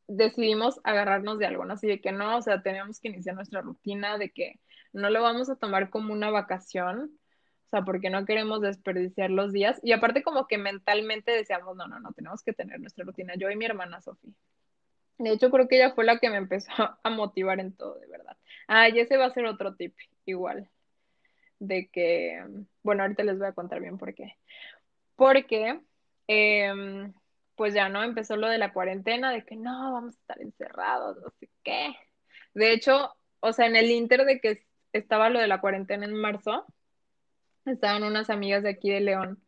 decidimos 0.07 0.81
agarrarnos 0.83 1.39
de 1.39 1.45
algo, 1.45 1.65
¿no? 1.65 1.73
Así 1.73 1.87
de 1.87 2.01
que 2.01 2.11
no, 2.11 2.37
o 2.37 2.41
sea, 2.41 2.61
tenemos 2.61 2.99
que 2.99 3.07
iniciar 3.07 3.35
nuestra 3.35 3.61
rutina, 3.61 4.17
de 4.17 4.31
que 4.31 4.59
no 4.91 5.09
lo 5.09 5.21
vamos 5.21 5.49
a 5.49 5.55
tomar 5.55 5.89
como 5.89 6.11
una 6.11 6.29
vacación, 6.29 7.11
o 7.65 7.69
sea, 7.69 7.83
porque 7.83 8.09
no 8.09 8.25
queremos 8.25 8.59
desperdiciar 8.61 9.31
los 9.31 9.53
días. 9.53 9.79
Y 9.83 9.93
aparte 9.93 10.23
como 10.23 10.47
que 10.47 10.57
mentalmente 10.57 11.31
decíamos, 11.31 11.77
no, 11.77 11.87
no, 11.87 11.99
no, 11.99 12.11
tenemos 12.11 12.43
que 12.43 12.51
tener 12.51 12.79
nuestra 12.81 13.05
rutina, 13.05 13.35
yo 13.35 13.49
y 13.49 13.55
mi 13.55 13.65
hermana 13.65 14.01
Sofía. 14.01 14.33
De 15.17 15.31
hecho, 15.31 15.51
creo 15.51 15.67
que 15.67 15.77
ella 15.77 15.93
fue 15.93 16.03
la 16.03 16.19
que 16.19 16.29
me 16.29 16.37
empezó 16.37 16.71
a 17.03 17.09
motivar 17.09 17.59
en 17.61 17.73
todo, 17.73 17.97
de 17.99 18.07
verdad. 18.07 18.35
Ah, 18.67 18.89
y 18.89 18.99
ese 18.99 19.15
va 19.15 19.25
a 19.25 19.33
ser 19.33 19.45
otro 19.45 19.75
tip, 19.75 19.95
igual 20.25 20.69
de 21.61 21.89
que, 21.89 22.43
bueno, 22.81 23.03
ahorita 23.03 23.23
les 23.23 23.37
voy 23.37 23.47
a 23.47 23.53
contar 23.53 23.79
bien 23.81 23.97
por 23.99 24.13
qué. 24.15 24.35
Porque, 25.15 25.79
em, 26.27 27.13
pues 27.55 27.73
ya 27.75 27.87
no 27.87 28.03
empezó 28.03 28.35
lo 28.35 28.49
de 28.49 28.57
la 28.57 28.73
cuarentena, 28.73 29.31
de 29.31 29.45
que 29.45 29.55
no, 29.55 29.93
vamos 29.93 30.15
a 30.15 30.19
estar 30.19 30.41
encerrados, 30.41 31.17
no 31.21 31.29
sé 31.39 31.49
qué. 31.63 31.95
De 32.55 32.73
hecho, 32.73 33.13
o 33.39 33.53
sea, 33.53 33.67
en 33.67 33.75
el 33.75 33.91
inter 33.91 34.25
de 34.25 34.41
que 34.41 34.65
estaba 34.91 35.29
lo 35.29 35.39
de 35.39 35.47
la 35.47 35.61
cuarentena 35.61 36.05
en 36.05 36.15
marzo, 36.15 36.65
estaban 37.65 38.03
unas 38.03 38.31
amigas 38.31 38.63
de 38.63 38.69
aquí 38.69 38.89
de 38.89 39.01
León 39.01 39.43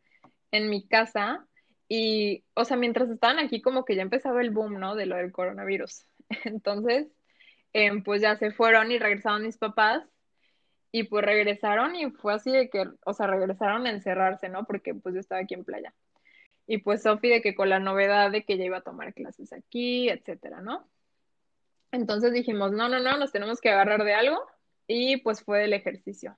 en 0.51 0.69
mi 0.69 0.87
casa 0.87 1.47
y, 1.87 2.45
o 2.53 2.63
sea, 2.65 2.77
mientras 2.77 3.09
estaban 3.09 3.39
aquí 3.39 3.61
como 3.61 3.85
que 3.85 3.95
ya 3.95 4.03
empezaba 4.03 4.41
el 4.41 4.51
boom, 4.51 4.79
¿no? 4.79 4.95
De 4.95 5.07
lo 5.07 5.15
del 5.15 5.31
coronavirus. 5.31 6.05
Entonces, 6.45 7.07
em, 7.73 8.03
pues 8.03 8.21
ya 8.21 8.35
se 8.37 8.51
fueron 8.51 8.91
y 8.91 8.99
regresaron 8.99 9.43
mis 9.43 9.57
papás 9.57 10.12
y 10.95 11.05
pues 11.05 11.25
regresaron 11.25 11.95
y 11.95 12.11
fue 12.11 12.35
así 12.35 12.51
de 12.51 12.69
que, 12.69 12.85
o 13.03 13.13
sea, 13.13 13.25
regresaron 13.25 13.87
a 13.87 13.89
encerrarse, 13.89 14.47
¿no? 14.47 14.65
Porque 14.65 14.93
pues 14.93 15.15
yo 15.15 15.21
estaba 15.21 15.41
aquí 15.41 15.55
en 15.55 15.65
playa. 15.65 15.91
Y 16.67 16.77
pues 16.77 17.01
Sofi 17.01 17.29
de 17.29 17.41
que 17.41 17.55
con 17.55 17.69
la 17.69 17.79
novedad 17.79 18.29
de 18.29 18.45
que 18.45 18.59
ya 18.59 18.65
iba 18.65 18.77
a 18.77 18.83
tomar 18.83 19.11
clases 19.15 19.53
aquí, 19.53 20.07
etcétera, 20.09 20.61
¿no? 20.61 20.87
Entonces 21.91 22.31
dijimos, 22.31 22.73
no, 22.73 22.89
no, 22.89 22.99
no, 22.99 23.17
nos 23.17 23.31
tenemos 23.31 23.59
que 23.59 23.71
agarrar 23.71 24.03
de 24.03 24.13
algo 24.13 24.39
y 24.85 25.17
pues 25.17 25.43
fue 25.43 25.63
el 25.63 25.73
ejercicio. 25.73 26.37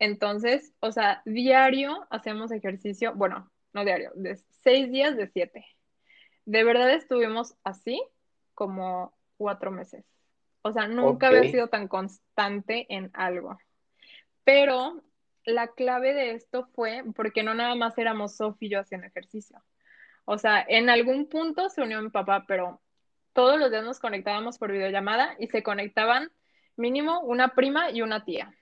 Entonces, 0.00 0.72
o 0.80 0.90
sea, 0.90 1.22
diario 1.24 2.08
hacemos 2.10 2.50
ejercicio, 2.50 3.14
bueno, 3.14 3.52
no 3.72 3.84
diario, 3.84 4.10
de 4.16 4.36
seis 4.64 4.90
días 4.90 5.16
de 5.16 5.28
siete. 5.28 5.64
De 6.44 6.64
verdad 6.64 6.92
estuvimos 6.92 7.54
así 7.62 8.02
como 8.52 9.16
cuatro 9.36 9.70
meses. 9.70 10.04
O 10.66 10.72
sea, 10.72 10.88
nunca 10.88 11.28
había 11.28 11.42
sido 11.42 11.68
tan 11.68 11.88
constante 11.88 12.86
en 12.88 13.10
algo. 13.12 13.58
Pero 14.44 15.02
la 15.44 15.68
clave 15.68 16.14
de 16.14 16.30
esto 16.30 16.66
fue 16.74 17.04
porque 17.14 17.42
no 17.42 17.52
nada 17.52 17.74
más 17.74 17.98
éramos 17.98 18.36
Sofi 18.36 18.64
y 18.64 18.68
yo 18.70 18.80
haciendo 18.80 19.06
ejercicio. 19.06 19.62
O 20.24 20.38
sea, 20.38 20.64
en 20.66 20.88
algún 20.88 21.28
punto 21.28 21.68
se 21.68 21.82
unió 21.82 22.00
mi 22.00 22.08
papá, 22.08 22.46
pero 22.48 22.80
todos 23.34 23.60
los 23.60 23.70
días 23.70 23.84
nos 23.84 24.00
conectábamos 24.00 24.56
por 24.56 24.72
videollamada 24.72 25.36
y 25.38 25.48
se 25.48 25.62
conectaban 25.62 26.32
mínimo 26.76 27.20
una 27.20 27.48
prima 27.48 27.90
y 27.90 28.00
una 28.00 28.24
tía. 28.24 28.54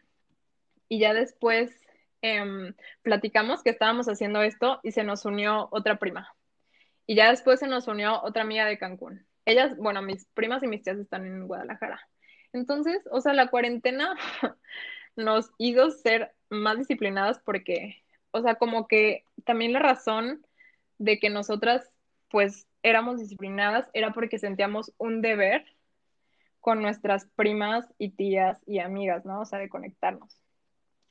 Y 0.89 0.99
ya 0.99 1.15
después 1.15 1.71
em, 2.21 2.75
platicamos 3.03 3.63
que 3.63 3.71
estábamos 3.71 4.09
haciendo 4.09 4.43
esto 4.43 4.81
y 4.83 4.91
se 4.91 5.05
nos 5.05 5.25
unió 5.25 5.69
otra 5.71 6.01
prima. 6.01 6.35
Y 7.07 7.15
ya 7.15 7.31
después 7.31 7.61
se 7.61 7.69
nos 7.69 7.87
unió 7.87 8.21
otra 8.25 8.43
amiga 8.43 8.67
de 8.67 8.77
Cancún 8.77 9.25
ellas, 9.45 9.77
bueno, 9.77 10.03
mis 10.03 10.27
primas 10.35 10.63
y 10.63 10.69
mis 10.69 10.83
tías 10.83 10.99
están 10.99 11.27
en 11.27 11.47
Guadalajara. 11.47 12.01
Entonces, 12.53 13.01
o 13.11 13.21
sea, 13.21 13.33
la 13.33 13.49
cuarentena 13.49 14.15
nos 15.17 15.51
hizo 15.59 15.91
ser 15.91 16.35
más 16.51 16.79
disciplinadas 16.79 17.41
porque, 17.45 18.03
o 18.31 18.43
sea, 18.43 18.57
como 18.57 18.87
que 18.87 19.25
también 19.45 19.73
la 19.73 19.81
razón 19.81 20.47
de 20.99 21.19
que 21.19 21.31
nosotras, 21.31 21.91
pues, 22.31 22.67
éramos 22.83 23.19
disciplinadas 23.19 23.89
era 23.95 24.13
porque 24.13 24.39
sentíamos 24.39 24.93
un 24.99 25.23
deber 25.23 25.65
con 26.61 26.83
nuestras 26.83 27.27
primas 27.37 27.93
y 27.99 28.11
tías 28.11 28.59
y 28.67 28.79
amigas, 28.79 29.25
¿no? 29.25 29.41
O 29.41 29.45
sea, 29.45 29.59
de 29.59 29.69
conectarnos. 29.69 30.39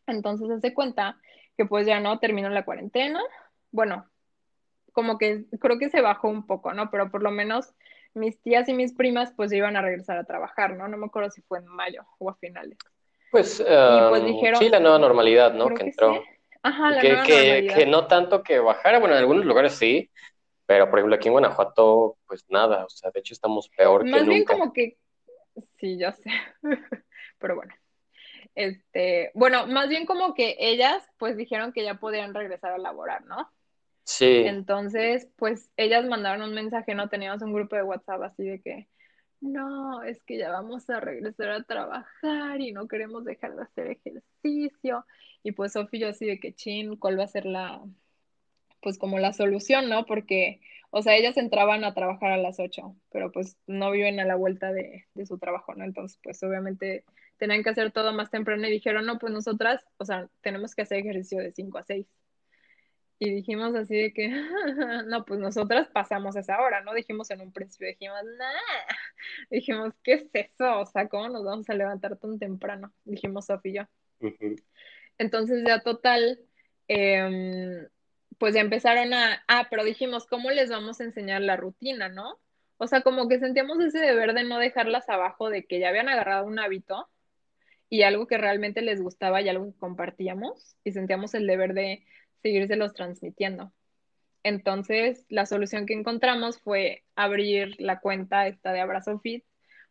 Entonces, 0.08 0.62
se 0.62 0.74
cuenta 0.74 1.20
que 1.58 1.66
pues 1.66 1.86
ya 1.86 2.00
no 2.00 2.20
terminó 2.20 2.50
la 2.50 2.66
cuarentena. 2.66 3.22
Bueno, 3.72 4.10
como 4.94 5.18
que 5.18 5.46
creo 5.60 5.78
que 5.78 5.90
se 5.90 6.02
bajó 6.02 6.30
un 6.30 6.46
poco, 6.46 6.74
¿no? 6.74 6.90
Pero 6.90 7.12
por 7.12 7.24
lo 7.24 7.32
menos 7.32 7.74
mis 8.14 8.42
tías 8.42 8.68
y 8.70 8.74
mis 8.74 8.94
primas 8.94 9.34
pues 9.36 9.52
iban 9.54 9.76
a 9.76 9.82
regresar 9.82 10.18
a 10.18 10.24
trabajar, 10.24 10.76
¿no? 10.76 10.88
No 10.88 10.98
me 10.98 11.06
acuerdo 11.06 11.30
si 11.30 11.42
fue 11.42 11.60
en 11.60 11.66
mayo 11.68 12.04
o 12.20 12.30
a 12.30 12.36
finales. 12.36 12.78
Pues, 13.32 13.64
pues 13.66 14.26
dijeron, 14.26 14.60
sí, 14.60 14.70
la 14.70 14.80
nueva 14.80 15.00
normalidad, 15.00 15.54
¿no? 15.54 15.68
Que, 15.70 15.84
entró. 15.84 16.22
Ajá, 16.64 16.92
la 16.92 17.02
que, 17.02 17.10
nueva 17.10 17.24
que, 17.24 17.34
normalidad. 17.34 17.76
que 17.76 17.86
no 17.86 18.08
tanto 18.08 18.44
que 18.44 18.60
bajara, 18.60 19.00
bueno, 19.00 19.16
en 19.16 19.22
algunos 19.22 19.46
lugares 19.46 19.74
sí, 19.74 20.12
pero 20.66 20.90
por 20.90 21.00
ejemplo 21.00 21.16
aquí 21.16 21.28
en 21.28 21.34
Guanajuato, 21.34 22.18
pues 22.28 22.46
nada, 22.50 22.86
o 22.86 22.90
sea, 22.90 23.12
de 23.12 23.20
hecho 23.20 23.34
estamos 23.34 23.70
peor 23.70 24.06
Más 24.06 24.22
que 24.22 24.28
bien 24.28 24.40
nunca. 24.40 24.54
como 24.54 24.74
que, 24.74 24.98
sí, 25.80 25.98
ya 25.98 26.12
sé, 26.12 26.30
pero 27.40 27.56
bueno. 27.56 27.74
Este, 28.54 29.32
bueno, 29.34 29.66
más 29.68 29.88
bien 29.88 30.06
como 30.06 30.34
que 30.34 30.58
ellas 30.60 31.08
pues 31.18 31.38
dijeron 31.38 31.72
que 31.72 31.84
ya 31.84 31.96
podían 31.96 32.34
regresar 32.34 32.74
a 32.74 32.78
laborar, 32.78 33.24
¿no? 33.26 33.50
Entonces, 34.48 35.28
pues 35.38 35.70
ellas 35.78 36.06
mandaron 36.06 36.42
un 36.50 36.54
mensaje, 36.54 36.96
no 36.96 37.10
teníamos 37.10 37.42
un 37.42 37.54
grupo 37.54 37.76
de 37.76 37.84
WhatsApp 37.84 38.22
así 38.24 38.44
de 38.44 38.62
que, 38.62 38.88
no, 39.40 40.04
es 40.04 40.22
que 40.24 40.38
ya 40.38 40.52
vamos 40.52 40.90
a 40.90 41.00
regresar 41.00 41.50
a 41.50 41.64
trabajar 41.64 42.62
y 42.62 42.72
no 42.72 42.88
queremos 42.88 43.26
dejar 43.26 43.56
de 43.56 43.64
hacer 43.64 43.88
ejercicio. 43.88 45.06
Y 45.44 45.54
pues 45.54 45.74
Sofi 45.74 46.00
yo 46.00 46.10
así 46.10 46.26
de 46.26 46.40
que, 46.40 46.54
chin, 46.54 46.96
¿cuál 46.98 47.20
va 47.20 47.24
a 47.24 47.28
ser 47.28 47.46
la, 47.46 47.82
pues 48.82 48.98
como 48.98 49.20
la 49.20 49.34
solución, 49.34 49.90
¿no? 49.90 50.06
Porque, 50.06 50.62
o 50.92 51.02
sea, 51.02 51.16
ellas 51.16 51.38
entraban 51.38 51.84
a 51.84 51.94
trabajar 51.94 52.32
a 52.32 52.38
las 52.38 52.60
8, 52.60 52.96
pero 53.12 53.32
pues 53.32 53.58
no 53.68 53.92
viven 53.92 54.20
a 54.20 54.26
la 54.26 54.36
vuelta 54.36 54.72
de, 54.74 55.06
de 55.14 55.26
su 55.26 55.38
trabajo, 55.38 55.74
¿no? 55.76 55.86
Entonces, 55.86 56.20
pues 56.24 56.42
obviamente 56.44 57.06
tenían 57.38 57.64
que 57.64 57.72
hacer 57.72 57.92
todo 57.92 58.14
más 58.14 58.30
temprano 58.30 58.68
y 58.68 58.72
dijeron, 58.72 59.06
no, 59.06 59.18
pues 59.18 59.34
nosotras, 59.34 59.84
o 59.98 60.06
sea, 60.06 60.30
tenemos 60.42 60.76
que 60.76 60.84
hacer 60.84 61.00
ejercicio 61.00 61.40
de 61.40 61.52
5 61.52 61.78
a 61.80 61.84
6. 61.84 62.06
Y 63.24 63.30
dijimos 63.30 63.76
así 63.76 63.96
de 63.96 64.14
que, 64.14 64.30
no, 65.06 65.26
pues 65.26 65.40
nosotras 65.40 65.88
pasamos 65.90 66.36
esa 66.36 66.60
hora, 66.60 66.82
¿no? 66.82 66.92
Dijimos 66.96 67.30
en 67.30 67.42
un 67.42 67.54
principio, 67.54 67.88
dijimos, 67.90 68.18
nah, 68.40 68.96
dijimos, 69.52 69.94
¿qué 70.04 70.14
es 70.14 70.30
eso? 70.34 70.80
O 70.80 70.88
sea, 70.88 71.08
¿cómo 71.08 71.30
nos 71.30 71.46
vamos 71.46 71.70
a 71.70 71.76
levantar 71.76 72.18
tan 72.18 72.40
temprano? 72.40 72.92
Dijimos 73.06 73.46
Sofía 73.46 73.88
y 74.20 74.26
yo. 74.32 74.56
Entonces 75.20 75.64
ya 75.64 75.82
total, 75.82 76.40
em, 76.88 77.88
pues 78.40 78.56
ya 78.56 78.62
empezaron 78.62 79.14
a, 79.14 79.44
ah, 79.48 79.68
pero 79.70 79.84
dijimos, 79.84 80.26
¿cómo 80.26 80.50
les 80.50 80.72
vamos 80.72 81.00
a 81.00 81.04
enseñar 81.04 81.42
la 81.42 81.58
rutina, 81.58 82.10
no? 82.10 82.40
O 82.78 82.88
sea, 82.88 83.02
como 83.02 83.28
que 83.28 83.38
sentíamos 83.38 83.80
ese 83.82 84.00
deber 84.00 84.34
de 84.34 84.46
no 84.46 84.58
dejarlas 84.58 85.08
abajo, 85.10 85.52
de 85.52 85.68
que 85.68 85.80
ya 85.80 85.90
habían 85.90 86.10
agarrado 86.10 86.48
un 86.48 86.58
hábito 86.58 87.08
y 87.88 88.02
algo 88.02 88.26
que 88.26 88.40
realmente 88.40 88.82
les 88.82 89.00
gustaba 89.00 89.44
y 89.44 89.50
algo 89.50 89.72
que 89.72 89.78
compartíamos 89.78 90.76
y 90.84 90.94
sentíamos 90.94 91.36
el 91.36 91.46
deber 91.46 91.76
de 91.76 92.04
seguírselos 92.42 92.94
transmitiendo. 92.94 93.72
Entonces, 94.44 95.26
la 95.30 95.46
solución 95.46 95.86
que 95.86 95.94
encontramos 95.94 96.60
fue 96.60 97.04
abrir 97.16 97.76
la 97.80 98.00
cuenta 98.00 98.48
esta 98.48 98.74
de 98.74 98.82
Abrazo 98.82 99.20
Fit, 99.20 99.46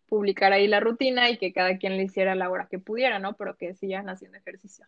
publicar 0.06 0.52
ahí 0.52 0.66
la 0.66 0.80
rutina 0.80 1.30
y 1.30 1.38
que 1.38 1.52
cada 1.52 1.78
quien 1.78 1.96
le 1.96 2.04
hiciera 2.04 2.34
la 2.34 2.50
hora 2.50 2.66
que 2.68 2.80
pudiera, 2.80 3.18
¿no? 3.20 3.36
Pero 3.36 3.56
que 3.56 3.74
sigan 3.74 4.08
haciendo 4.08 4.38
ejercicio. 4.38 4.86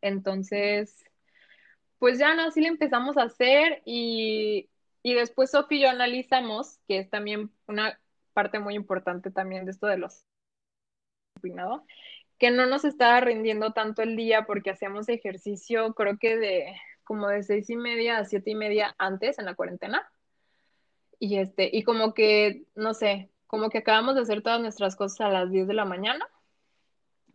Entonces, 0.00 1.04
pues 1.98 2.18
ya 2.18 2.34
no, 2.34 2.42
así 2.46 2.60
le 2.60 2.68
empezamos 2.68 3.16
a 3.16 3.24
hacer 3.24 3.82
y, 3.84 4.68
y 5.02 5.14
después 5.14 5.50
Sofi 5.50 5.76
y 5.76 5.82
yo 5.82 5.90
analizamos, 5.90 6.78
que 6.86 6.98
es 6.98 7.10
también 7.10 7.50
una 7.66 7.98
parte 8.32 8.58
muy 8.60 8.74
importante 8.74 9.30
también 9.30 9.64
de 9.64 9.72
esto 9.72 9.86
de 9.86 9.98
los 9.98 10.24
que 12.42 12.50
no 12.50 12.66
nos 12.66 12.84
estaba 12.84 13.20
rindiendo 13.20 13.72
tanto 13.72 14.02
el 14.02 14.16
día 14.16 14.46
porque 14.46 14.70
hacíamos 14.70 15.08
ejercicio, 15.08 15.94
creo 15.94 16.18
que 16.18 16.36
de 16.36 16.74
como 17.04 17.28
de 17.28 17.44
seis 17.44 17.70
y 17.70 17.76
media 17.76 18.18
a 18.18 18.24
siete 18.24 18.50
y 18.50 18.56
media 18.56 18.96
antes 18.98 19.38
en 19.38 19.44
la 19.44 19.54
cuarentena. 19.54 20.10
Y 21.20 21.38
este, 21.38 21.70
y 21.72 21.84
como 21.84 22.14
que, 22.14 22.64
no 22.74 22.94
sé, 22.94 23.30
como 23.46 23.70
que 23.70 23.78
acabamos 23.78 24.16
de 24.16 24.22
hacer 24.22 24.42
todas 24.42 24.60
nuestras 24.60 24.96
cosas 24.96 25.20
a 25.20 25.28
las 25.28 25.52
10 25.52 25.68
de 25.68 25.74
la 25.74 25.84
mañana 25.84 26.26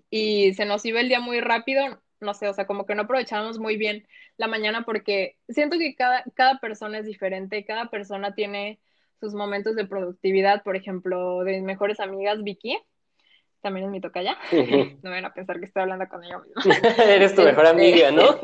y 0.10 0.54
se 0.56 0.66
nos 0.66 0.84
iba 0.84 1.00
el 1.00 1.08
día 1.08 1.22
muy 1.22 1.40
rápido, 1.40 2.02
no 2.20 2.34
sé, 2.34 2.50
o 2.50 2.54
sea, 2.54 2.68
como 2.68 2.86
que 2.86 2.94
no 2.94 3.04
aprovechábamos 3.04 3.60
muy 3.60 3.78
bien 3.78 4.06
la 4.36 4.48
mañana 4.48 4.84
porque 4.84 5.38
siento 5.48 5.78
que 5.78 5.96
cada, 5.96 6.26
cada 6.36 6.60
persona 6.60 6.98
es 6.98 7.06
diferente, 7.06 7.64
cada 7.64 7.90
persona 7.90 8.36
tiene 8.36 8.82
sus 9.22 9.34
momentos 9.34 9.78
de 9.78 9.88
productividad, 9.88 10.64
por 10.64 10.76
ejemplo, 10.76 11.46
de 11.46 11.54
mis 11.54 11.64
mejores 11.64 12.02
amigas, 12.02 12.44
Vicky, 12.44 12.78
también 13.68 13.88
es 13.88 13.92
mi 13.92 14.00
tocaya. 14.00 14.38
No 15.04 15.12
van 15.12 15.26
a 15.26 15.34
pensar 15.34 15.60
que 15.60 15.66
estoy 15.66 15.82
hablando 15.82 16.08
con 16.08 16.24
ella 16.24 16.40
misma. 16.40 16.64
Eres 17.04 17.36
tu 17.36 17.42
mejor 17.42 17.66
amiga, 17.68 18.12
¿no? 18.12 18.24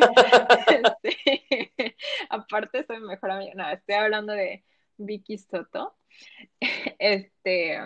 Aparte, 2.30 2.84
soy 2.86 3.00
mi 3.00 3.08
mejor 3.08 3.32
amiga. 3.32 3.54
No, 3.56 3.70
estoy 3.70 3.96
hablando 3.96 4.34
de 4.34 4.66
Vicky 4.98 5.38
Soto. 5.38 5.96
Este, 7.00 7.80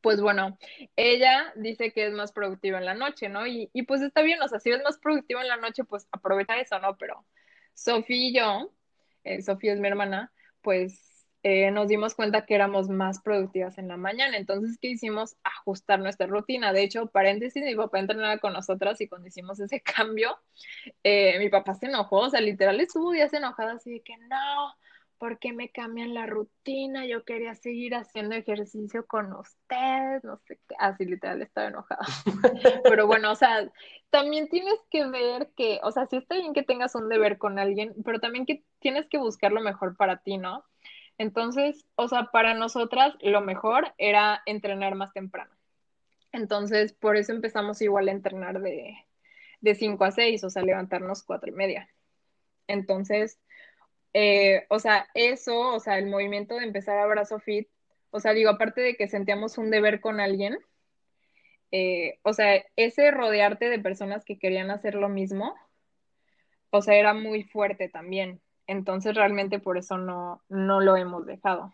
pues 0.00 0.22
bueno, 0.22 0.58
ella 0.96 1.52
dice 1.56 1.92
que 1.92 2.06
es 2.06 2.14
más 2.14 2.32
productiva 2.32 2.78
en 2.78 2.86
la 2.86 2.94
noche, 2.94 3.28
¿no? 3.28 3.46
Y, 3.46 3.68
y 3.74 3.82
pues 3.82 4.00
está 4.00 4.22
bien, 4.22 4.40
o 4.40 4.48
sea, 4.48 4.58
si 4.58 4.70
es 4.70 4.82
más 4.82 4.98
productiva 4.98 5.42
en 5.42 5.48
la 5.48 5.58
noche, 5.58 5.84
pues 5.84 6.08
aprovecha 6.12 6.58
eso, 6.58 6.78
¿no? 6.78 6.96
Pero 6.96 7.26
Sofía 7.74 8.16
y 8.16 8.34
yo, 8.34 8.72
eh, 9.24 9.42
Sofía 9.42 9.74
es 9.74 9.80
mi 9.80 9.88
hermana, 9.88 10.32
pues 10.62 11.07
eh, 11.42 11.70
nos 11.70 11.88
dimos 11.88 12.14
cuenta 12.14 12.44
que 12.44 12.54
éramos 12.54 12.88
más 12.88 13.20
productivas 13.20 13.78
en 13.78 13.88
la 13.88 13.96
mañana. 13.96 14.36
Entonces, 14.36 14.78
¿qué 14.80 14.88
hicimos? 14.88 15.36
Ajustar 15.44 16.00
nuestra 16.00 16.26
rutina. 16.26 16.72
De 16.72 16.82
hecho, 16.82 17.06
paréntesis, 17.06 17.64
mi 17.64 17.76
papá 17.76 18.00
entrenaba 18.00 18.38
con 18.38 18.52
nosotras 18.52 19.00
y 19.00 19.08
cuando 19.08 19.28
hicimos 19.28 19.60
ese 19.60 19.80
cambio, 19.82 20.36
eh, 21.04 21.38
mi 21.38 21.48
papá 21.48 21.74
se 21.74 21.86
enojó, 21.86 22.18
o 22.20 22.30
sea, 22.30 22.40
literal 22.40 22.80
estuvo 22.80 23.12
días 23.12 23.32
enojado 23.32 23.70
así 23.70 23.90
de 23.90 24.00
que 24.02 24.16
no, 24.16 24.74
¿por 25.18 25.38
qué 25.38 25.52
me 25.52 25.70
cambian 25.70 26.14
la 26.14 26.26
rutina? 26.26 27.06
Yo 27.06 27.24
quería 27.24 27.54
seguir 27.54 27.94
haciendo 27.94 28.34
ejercicio 28.34 29.06
con 29.06 29.32
ustedes, 29.32 30.24
no 30.24 30.38
sé 30.38 30.58
qué, 30.68 30.74
así 30.78 31.04
literal 31.04 31.42
estaba 31.42 31.68
enojada. 31.68 32.04
Pero 32.84 33.06
bueno, 33.06 33.32
o 33.32 33.34
sea, 33.34 33.70
también 34.10 34.48
tienes 34.48 34.78
que 34.90 35.06
ver 35.06 35.50
que, 35.56 35.80
o 35.82 35.92
sea, 35.92 36.06
sí 36.06 36.16
está 36.16 36.36
bien 36.36 36.52
que 36.52 36.62
tengas 36.62 36.94
un 36.94 37.08
deber 37.08 37.38
con 37.38 37.58
alguien, 37.58 37.94
pero 38.04 38.20
también 38.20 38.46
que 38.46 38.64
tienes 38.78 39.06
que 39.08 39.18
buscar 39.18 39.52
lo 39.52 39.60
mejor 39.60 39.96
para 39.96 40.18
ti, 40.18 40.38
¿no? 40.38 40.64
Entonces, 41.18 41.84
o 41.96 42.08
sea, 42.08 42.26
para 42.32 42.54
nosotras 42.54 43.14
lo 43.20 43.40
mejor 43.40 43.94
era 43.98 44.42
entrenar 44.46 44.94
más 44.94 45.12
temprano. 45.12 45.52
Entonces, 46.32 46.92
por 46.92 47.16
eso 47.16 47.32
empezamos 47.32 47.82
igual 47.82 48.08
a 48.08 48.12
entrenar 48.12 48.60
de, 48.60 48.96
de 49.60 49.74
5 49.74 50.04
a 50.04 50.12
6, 50.12 50.44
o 50.44 50.50
sea, 50.50 50.62
levantarnos 50.62 51.22
cuatro 51.24 51.50
y 51.50 51.54
media. 51.54 51.88
Entonces, 52.68 53.40
eh, 54.14 54.66
o 54.70 54.78
sea, 54.78 55.08
eso, 55.14 55.74
o 55.74 55.80
sea, 55.80 55.98
el 55.98 56.06
movimiento 56.06 56.56
de 56.56 56.64
empezar 56.64 56.98
a 56.98 57.06
brazo 57.06 57.40
fit, 57.40 57.68
o 58.10 58.20
sea, 58.20 58.32
digo, 58.32 58.50
aparte 58.50 58.80
de 58.80 58.96
que 58.96 59.08
sentíamos 59.08 59.58
un 59.58 59.70
deber 59.70 60.00
con 60.00 60.20
alguien, 60.20 60.58
eh, 61.70 62.18
o 62.22 62.32
sea, 62.32 62.64
ese 62.76 63.10
rodearte 63.10 63.68
de 63.68 63.78
personas 63.78 64.24
que 64.24 64.38
querían 64.38 64.70
hacer 64.70 64.94
lo 64.94 65.08
mismo, 65.08 65.54
o 66.70 66.82
sea, 66.82 66.96
era 66.96 67.14
muy 67.14 67.44
fuerte 67.44 67.88
también. 67.88 68.40
Entonces 68.68 69.16
realmente 69.16 69.58
por 69.58 69.78
eso 69.78 69.98
no, 69.98 70.44
no 70.48 70.80
lo 70.80 70.96
hemos 70.96 71.26
dejado. 71.26 71.72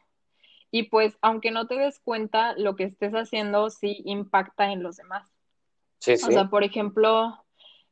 Y 0.71 0.85
pues 0.85 1.19
aunque 1.21 1.51
no 1.51 1.67
te 1.67 1.75
des 1.75 2.01
cuenta, 2.01 2.55
lo 2.57 2.77
que 2.77 2.85
estés 2.85 3.13
haciendo 3.13 3.69
sí 3.69 4.01
impacta 4.07 4.73
en 4.73 4.83
los 4.83 4.97
demás. 4.97 5.29
Sí, 5.99 6.17
sí. 6.17 6.27
O 6.27 6.31
sea, 6.31 6.49
por 6.49 6.65
ejemplo, 6.65 7.45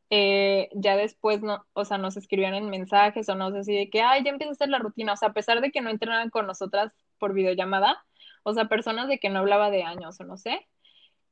eh, 0.08 0.68
ya 0.72 0.96
después, 0.96 1.42
no, 1.42 1.66
o 1.72 1.84
sea, 1.84 1.98
nos 1.98 2.16
escribían 2.16 2.54
en 2.54 2.70
mensajes 2.70 3.28
o 3.28 3.34
nos 3.34 3.52
decían 3.52 3.90
que, 3.90 4.02
ay, 4.02 4.22
ya 4.24 4.30
empieza 4.30 4.50
a 4.50 4.52
hacer 4.52 4.68
la 4.68 4.78
rutina. 4.78 5.14
O 5.14 5.16
sea, 5.16 5.28
a 5.28 5.32
pesar 5.32 5.60
de 5.60 5.70
que 5.70 5.80
no 5.80 5.90
entrenaban 5.90 6.30
con 6.30 6.46
nosotras 6.46 6.92
por 7.18 7.34
videollamada, 7.34 8.04
o 8.44 8.54
sea, 8.54 8.66
personas 8.66 9.08
de 9.08 9.18
que 9.18 9.30
no 9.30 9.40
hablaba 9.40 9.70
de 9.70 9.82
años 9.82 10.20
o 10.20 10.24
no 10.24 10.36
sé, 10.36 10.68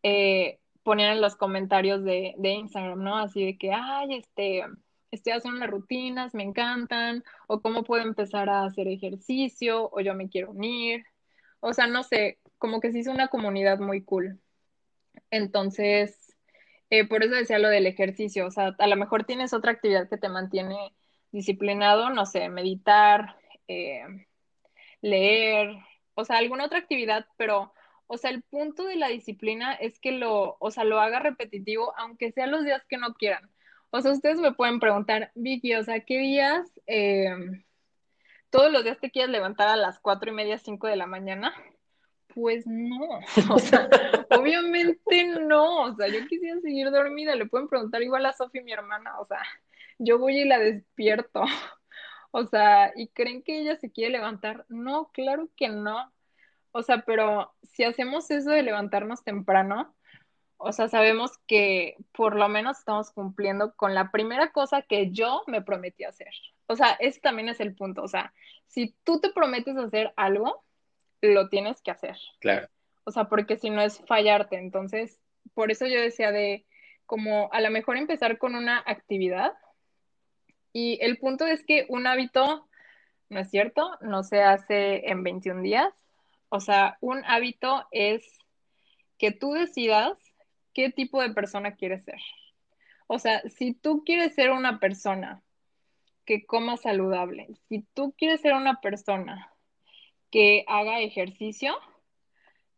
eh, 0.02 0.58
ponían 0.82 1.12
en 1.12 1.20
los 1.20 1.36
comentarios 1.36 2.02
de, 2.02 2.34
de 2.38 2.50
Instagram, 2.50 3.02
¿no? 3.02 3.18
Así 3.18 3.44
de 3.44 3.58
que, 3.58 3.72
ay, 3.72 4.14
este, 4.14 4.64
estoy 5.10 5.32
haciendo 5.32 5.60
las 5.60 5.70
rutinas, 5.70 6.34
me 6.34 6.42
encantan, 6.42 7.24
o 7.48 7.60
cómo 7.62 7.84
puedo 7.84 8.02
empezar 8.02 8.48
a 8.48 8.64
hacer 8.64 8.88
ejercicio, 8.88 9.90
o 9.92 10.00
yo 10.00 10.14
me 10.14 10.28
quiero 10.28 10.50
unir. 10.50 11.04
O 11.60 11.72
sea, 11.74 11.86
no 11.86 12.02
sé, 12.02 12.38
como 12.58 12.80
que 12.80 12.92
se 12.92 13.00
hizo 13.00 13.10
una 13.12 13.28
comunidad 13.28 13.78
muy 13.80 14.02
cool. 14.04 14.40
Entonces, 15.30 16.36
eh, 16.90 17.06
por 17.06 17.22
eso 17.24 17.34
decía 17.34 17.58
lo 17.58 17.68
del 17.68 17.86
ejercicio, 17.86 18.46
o 18.46 18.50
sea, 18.50 18.74
a 18.78 18.86
lo 18.88 18.96
mejor 18.96 19.24
tienes 19.24 19.52
otra 19.52 19.72
actividad 19.72 20.08
que 20.08 20.18
te 20.18 20.28
mantiene 20.28 20.76
disciplinado, 21.32 22.10
no 22.10 22.26
sé, 22.26 22.48
meditar, 22.48 23.36
eh, 23.68 24.02
leer, 25.02 25.76
o 26.14 26.24
sea, 26.24 26.38
alguna 26.38 26.66
otra 26.66 26.78
actividad, 26.78 27.26
pero, 27.36 27.72
o 28.06 28.16
sea, 28.18 28.30
el 28.30 28.42
punto 28.42 28.84
de 28.84 28.96
la 28.96 29.08
disciplina 29.08 29.74
es 29.74 30.00
que 30.00 30.12
lo, 30.12 30.56
o 30.60 30.70
sea, 30.70 30.84
lo 30.84 31.00
haga 31.00 31.20
repetitivo, 31.20 31.94
aunque 31.96 32.32
sea 32.32 32.46
los 32.46 32.64
días 32.64 32.84
que 32.88 32.98
no 32.98 33.14
quieran. 33.14 33.50
O 33.90 34.00
sea, 34.00 34.12
ustedes 34.12 34.38
me 34.38 34.52
pueden 34.52 34.78
preguntar, 34.78 35.32
Vicky, 35.34 35.74
o 35.74 35.82
sea, 35.82 36.00
¿qué 36.00 36.18
días, 36.18 36.80
eh, 36.86 37.34
todos 38.50 38.70
los 38.72 38.84
días 38.84 39.00
te 39.00 39.10
quieres 39.10 39.30
levantar 39.30 39.68
a 39.68 39.76
las 39.76 39.98
cuatro 39.98 40.30
y 40.30 40.34
media, 40.34 40.58
cinco 40.58 40.86
de 40.86 40.96
la 40.96 41.06
mañana? 41.06 41.52
Pues 42.34 42.64
no, 42.66 43.20
o 43.50 43.58
sea, 43.58 43.88
obviamente 44.30 45.26
no, 45.40 45.82
o 45.82 45.94
sea, 45.96 46.06
yo 46.06 46.26
quisiera 46.28 46.60
seguir 46.60 46.90
dormida, 46.90 47.34
le 47.34 47.46
pueden 47.46 47.68
preguntar 47.68 48.02
igual 48.02 48.26
a 48.26 48.32
Sofi, 48.32 48.62
mi 48.62 48.72
hermana, 48.72 49.18
o 49.18 49.26
sea, 49.26 49.42
yo 49.98 50.18
voy 50.18 50.40
y 50.40 50.44
la 50.44 50.60
despierto, 50.60 51.42
o 52.30 52.44
sea, 52.46 52.92
¿y 52.94 53.08
creen 53.08 53.42
que 53.42 53.58
ella 53.58 53.76
se 53.76 53.90
quiere 53.90 54.12
levantar? 54.12 54.66
No, 54.68 55.10
claro 55.12 55.48
que 55.56 55.68
no, 55.68 56.12
o 56.70 56.82
sea, 56.82 57.02
pero 57.04 57.52
si 57.62 57.82
hacemos 57.82 58.30
eso 58.30 58.50
de 58.50 58.62
levantarnos 58.62 59.24
temprano, 59.24 59.92
o 60.62 60.72
sea, 60.72 60.88
sabemos 60.88 61.32
que 61.46 61.96
por 62.12 62.36
lo 62.36 62.48
menos 62.48 62.78
estamos 62.78 63.10
cumpliendo 63.12 63.74
con 63.76 63.94
la 63.94 64.10
primera 64.10 64.52
cosa 64.52 64.82
que 64.82 65.10
yo 65.10 65.42
me 65.46 65.62
prometí 65.62 66.04
hacer. 66.04 66.32
O 66.66 66.76
sea, 66.76 66.92
ese 67.00 67.18
también 67.18 67.48
es 67.48 67.60
el 67.60 67.74
punto. 67.74 68.02
O 68.02 68.08
sea, 68.08 68.34
si 68.66 68.94
tú 69.02 69.20
te 69.20 69.30
prometes 69.30 69.76
hacer 69.78 70.12
algo, 70.16 70.62
lo 71.22 71.48
tienes 71.48 71.80
que 71.80 71.90
hacer. 71.90 72.18
Claro. 72.40 72.68
O 73.04 73.10
sea, 73.10 73.24
porque 73.24 73.56
si 73.56 73.70
no 73.70 73.80
es 73.80 74.02
fallarte. 74.06 74.56
Entonces, 74.56 75.18
por 75.54 75.70
eso 75.70 75.86
yo 75.86 75.98
decía 75.98 76.30
de 76.30 76.66
como 77.06 77.50
a 77.52 77.60
lo 77.62 77.70
mejor 77.70 77.96
empezar 77.96 78.36
con 78.36 78.54
una 78.54 78.82
actividad. 78.86 79.54
Y 80.74 80.98
el 81.00 81.16
punto 81.18 81.46
es 81.46 81.64
que 81.64 81.86
un 81.88 82.06
hábito, 82.06 82.68
no 83.30 83.40
es 83.40 83.48
cierto, 83.48 83.96
no 84.02 84.24
se 84.24 84.42
hace 84.42 85.08
en 85.10 85.22
21 85.22 85.62
días. 85.62 85.94
O 86.50 86.60
sea, 86.60 86.98
un 87.00 87.24
hábito 87.24 87.86
es 87.92 88.22
que 89.16 89.32
tú 89.32 89.54
decidas 89.54 90.18
qué 90.80 90.90
tipo 90.90 91.20
de 91.20 91.34
persona 91.34 91.74
quieres 91.74 92.04
ser. 92.04 92.20
O 93.06 93.18
sea, 93.18 93.42
si 93.50 93.74
tú 93.74 94.02
quieres 94.04 94.34
ser 94.34 94.50
una 94.50 94.80
persona 94.80 95.42
que 96.24 96.46
coma 96.46 96.78
saludable, 96.78 97.48
si 97.68 97.82
tú 97.92 98.14
quieres 98.16 98.40
ser 98.40 98.54
una 98.54 98.80
persona 98.80 99.52
que 100.30 100.64
haga 100.68 101.00
ejercicio, 101.00 101.76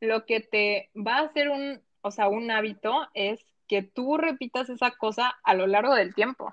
lo 0.00 0.26
que 0.26 0.40
te 0.40 0.90
va 0.96 1.18
a 1.18 1.22
hacer 1.26 1.48
un, 1.48 1.80
o 2.00 2.10
sea, 2.10 2.28
un 2.28 2.50
hábito 2.50 3.08
es 3.14 3.44
que 3.68 3.82
tú 3.82 4.16
repitas 4.16 4.68
esa 4.68 4.90
cosa 4.90 5.38
a 5.44 5.54
lo 5.54 5.68
largo 5.68 5.94
del 5.94 6.12
tiempo. 6.12 6.52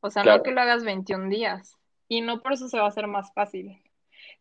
O 0.00 0.10
sea, 0.10 0.24
no 0.24 0.42
que 0.42 0.50
lo 0.50 0.60
hagas 0.60 0.84
21 0.84 1.30
días. 1.30 1.78
y 2.06 2.20
no 2.20 2.42
por 2.42 2.52
eso 2.52 2.68
se 2.68 2.76
va 2.76 2.84
a 2.84 2.88
hacer 2.88 3.06
más 3.06 3.32
fácil. 3.32 3.80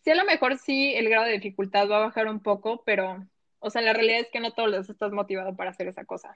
Sí, 0.01 0.11
a 0.11 0.15
lo 0.15 0.25
mejor 0.25 0.57
sí 0.57 0.93
el 0.95 1.07
grado 1.07 1.27
de 1.27 1.33
dificultad 1.33 1.89
va 1.89 1.97
a 1.97 2.07
bajar 2.07 2.27
un 2.27 2.41
poco, 2.41 2.83
pero, 2.83 3.25
o 3.61 3.69
sea, 3.69 3.81
la 3.81 3.93
realidad 3.93 4.19
es 4.19 4.29
que 4.29 4.39
no 4.39 4.51
todos 4.51 4.69
los 4.69 4.89
estás 4.89 5.11
motivado 5.11 5.55
para 5.55 5.69
hacer 5.69 5.87
esa 5.87 6.03
cosa. 6.03 6.35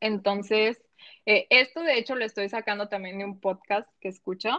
Entonces, 0.00 0.82
eh, 1.26 1.46
esto 1.50 1.82
de 1.82 1.98
hecho 1.98 2.16
lo 2.16 2.24
estoy 2.24 2.48
sacando 2.48 2.88
también 2.88 3.18
de 3.18 3.24
un 3.24 3.38
podcast 3.38 3.88
que 4.00 4.08
escucho, 4.08 4.50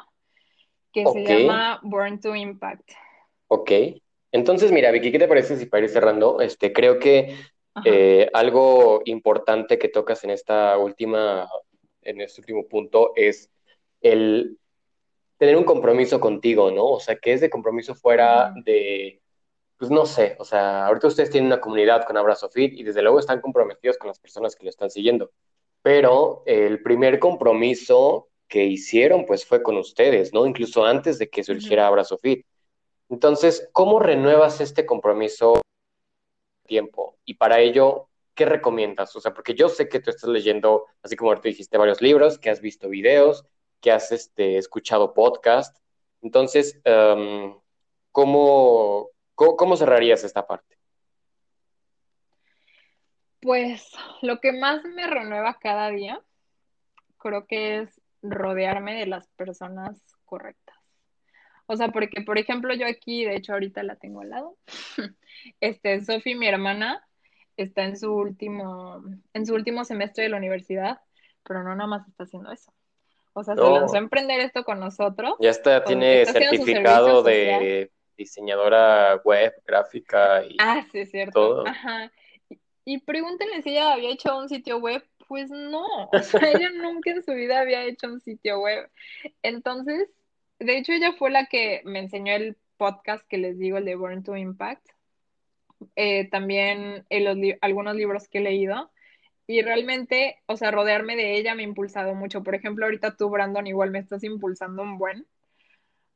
que 0.94 1.04
se 1.06 1.24
llama 1.24 1.80
Born 1.84 2.22
to 2.22 2.36
Impact. 2.36 2.92
Ok. 3.48 3.72
Entonces, 4.32 4.72
mira, 4.72 4.92
Vicky, 4.92 5.12
¿qué 5.12 5.20
te 5.20 5.28
parece 5.28 5.58
si 5.58 5.66
para 5.66 5.84
ir 5.84 5.90
cerrando? 5.90 6.42
Este, 6.42 6.72
creo 6.72 7.00
que 7.00 7.36
eh, 7.86 8.30
algo 8.34 9.02
importante 9.06 9.80
que 9.80 9.90
tocas 9.90 10.24
en 10.24 10.30
esta 10.30 10.78
última, 10.78 11.50
en 12.04 12.22
este 12.22 12.42
último 12.42 12.68
punto 12.68 13.14
es 13.16 13.52
el 14.02 14.60
tener 15.38 15.58
un 15.58 15.64
compromiso 15.64 16.20
contigo, 16.20 16.72
¿no? 16.72 16.86
O 16.86 17.00
sea, 17.00 17.16
que 17.16 17.34
ese 17.34 17.50
compromiso 17.50 17.96
fuera 17.96 18.54
de, 18.64 19.23
pues 19.84 19.92
no 19.92 20.06
sé, 20.06 20.38
o 20.40 20.46
sea, 20.46 20.86
ahorita 20.88 21.08
ustedes 21.08 21.30
tienen 21.30 21.48
una 21.48 21.60
comunidad 21.60 22.06
con 22.06 22.16
Abrazo 22.16 22.48
Fit 22.48 22.72
y 22.74 22.84
desde 22.84 23.02
luego 23.02 23.20
están 23.20 23.42
comprometidos 23.42 23.98
con 23.98 24.08
las 24.08 24.18
personas 24.18 24.56
que 24.56 24.64
lo 24.64 24.70
están 24.70 24.90
siguiendo, 24.90 25.32
pero 25.82 26.42
el 26.46 26.82
primer 26.82 27.20
compromiso 27.20 28.30
que 28.48 28.64
hicieron 28.64 29.26
pues 29.26 29.46
fue 29.46 29.62
con 29.62 29.76
ustedes, 29.76 30.34
¿no? 30.34 30.46
Incluso 30.46 30.86
antes 30.86 31.20
de 31.20 31.30
que 31.30 31.44
surgiera 31.44 31.86
Abrazo 31.86 32.18
Fit. 32.18 32.46
Entonces, 33.10 33.68
¿cómo 33.74 34.00
renuevas 34.00 34.62
este 34.62 34.86
compromiso 34.86 35.62
tiempo? 36.66 37.18
Y 37.26 37.34
para 37.34 37.60
ello, 37.60 38.08
¿qué 38.36 38.46
recomiendas? 38.46 39.14
O 39.18 39.20
sea, 39.20 39.34
porque 39.34 39.54
yo 39.54 39.68
sé 39.68 39.90
que 39.90 40.00
tú 40.00 40.12
estás 40.12 40.30
leyendo, 40.30 40.86
así 41.02 41.18
como 41.18 41.36
tú 41.36 41.42
dijiste, 41.50 41.78
varios 41.78 42.02
libros, 42.02 42.40
que 42.40 42.50
has 42.50 42.62
visto 42.62 42.88
videos, 42.88 43.44
que 43.82 43.92
has 43.92 44.14
este, 44.14 44.58
escuchado 44.58 45.14
podcast. 45.14 45.78
Entonces, 46.22 46.80
em, 46.86 47.54
¿cómo, 48.14 49.13
cómo, 49.58 49.76
cerrarías 49.76 50.24
esta 50.24 50.46
parte? 50.46 50.78
Pues 53.42 53.92
lo 54.22 54.40
que 54.40 54.54
más 54.54 54.84
me 54.84 55.06
renueva 55.08 55.60
cada 55.60 55.90
día, 55.90 56.22
creo 57.18 57.46
que 57.46 57.80
es 57.80 58.02
rodearme 58.22 58.96
de 58.96 59.06
las 59.06 59.28
personas 59.30 60.02
correctas. 60.26 60.78
O 61.66 61.76
sea, 61.76 61.90
porque, 61.90 62.22
por 62.22 62.38
ejemplo, 62.38 62.74
yo 62.74 62.86
aquí, 62.88 63.26
de 63.26 63.36
hecho, 63.36 63.54
ahorita 63.54 63.84
la 63.84 63.96
tengo 63.96 64.22
al 64.22 64.30
lado. 64.30 64.58
Este, 65.60 66.00
Sofi, 66.06 66.36
mi 66.36 66.48
hermana, 66.48 67.06
está 67.58 67.84
en 67.84 67.98
su 67.98 68.14
último, 68.14 69.04
en 69.34 69.46
su 69.46 69.54
último 69.54 69.84
semestre 69.84 70.24
de 70.24 70.30
la 70.30 70.38
universidad, 70.38 71.02
pero 71.44 71.64
no 71.64 71.76
nada 71.76 71.88
más 71.88 72.08
está 72.08 72.24
haciendo 72.24 72.52
eso. 72.52 72.72
O 73.34 73.44
sea, 73.44 73.56
se 73.56 73.62
lanzó 73.62 73.96
a 73.96 74.00
emprender 74.00 74.40
esto 74.40 74.64
con 74.64 74.80
nosotros. 74.80 75.36
Ya 75.40 75.50
está, 75.50 75.84
tiene 75.84 76.26
certificado 76.26 77.24
de 77.24 77.92
diseñadora 78.18 79.22
web, 79.24 79.54
gráfica 79.66 80.44
y 80.46 80.58
Ah, 80.60 80.86
sí, 80.92 81.06
cierto. 81.06 81.66
Ajá. 81.68 82.12
Y, 82.86 83.00
pregúntenle 83.00 83.62
si 83.62 83.72
ella 83.72 83.94
había 83.94 84.12
hecho 84.12 84.38
un 84.38 84.50
sitio 84.50 84.78
web. 84.80 85.04
Pues 85.28 85.50
no, 85.50 85.86
o 86.12 86.20
sea, 86.20 86.52
ella 86.52 86.70
nunca 86.76 87.12
en 87.12 87.24
su 87.24 87.34
vida 87.34 87.62
había 87.62 87.84
hecho 87.86 88.08
un 88.08 88.20
sitio 88.20 88.60
web. 88.60 88.90
Entonces, 89.42 90.10
de 90.60 90.78
hecho, 90.78 90.92
ella 90.92 91.14
fue 91.14 91.32
la 91.32 91.46
que 91.46 91.82
me 91.86 92.00
enseñó 92.00 92.34
el 92.34 92.58
podcast 92.78 93.26
que 93.28 93.38
les 93.38 93.58
digo, 93.58 93.78
el 93.78 93.86
de 93.86 93.96
Born 93.96 94.24
to 94.24 94.36
Impact. 94.36 94.86
Eh, 95.96 96.30
también 96.30 97.06
en 97.10 97.58
algunos 97.62 97.96
libros 97.96 98.28
que 98.28 98.38
he 98.38 98.42
leído 98.42 98.92
y 99.46 99.62
realmente, 99.62 100.38
o 100.46 100.56
sea, 100.56 100.72
rodearme 100.72 101.16
de 101.16 101.36
ella 101.36 101.54
me 101.56 101.64
ha 101.64 101.68
impulsado 101.68 102.16
mucho. 102.16 102.44
Por 102.44 102.56
ejemplo, 102.56 102.86
ahorita 102.86 103.18
tú, 103.18 103.30
Brandon, 103.30 103.68
igual 103.68 103.92
me 103.92 104.00
estás 104.00 104.24
impulsando 104.24 104.84
un 104.84 104.98
buen. 104.98 105.28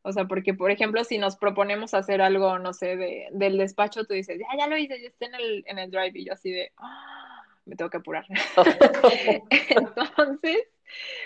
O 0.07 0.13
sea, 0.13 0.23
porque, 0.23 0.53
por 0.53 0.71
ejemplo, 0.71 1.03
si 1.03 1.17
nos 1.17 1.35
proponemos 1.35 1.93
hacer 1.93 2.21
algo, 2.21 2.59
no 2.59 2.71
sé, 2.71 2.95
de, 2.95 3.27
del 3.31 3.57
despacho, 3.57 4.05
tú 4.05 4.13
dices, 4.13 4.39
ya, 4.39 4.47
ya 4.57 4.67
lo 4.67 4.77
hice, 4.77 5.01
ya 5.01 5.09
está 5.09 5.25
en 5.25 5.35
el, 5.35 5.65
en 5.67 5.79
el 5.79 5.91
drive, 5.91 6.13
y 6.13 6.23
yo 6.23 6.31
así 6.31 6.49
de, 6.49 6.71
ah, 6.77 7.43
me 7.65 7.75
tengo 7.75 7.89
que 7.89 7.97
apurar. 7.97 8.25
Entonces, 9.69 10.63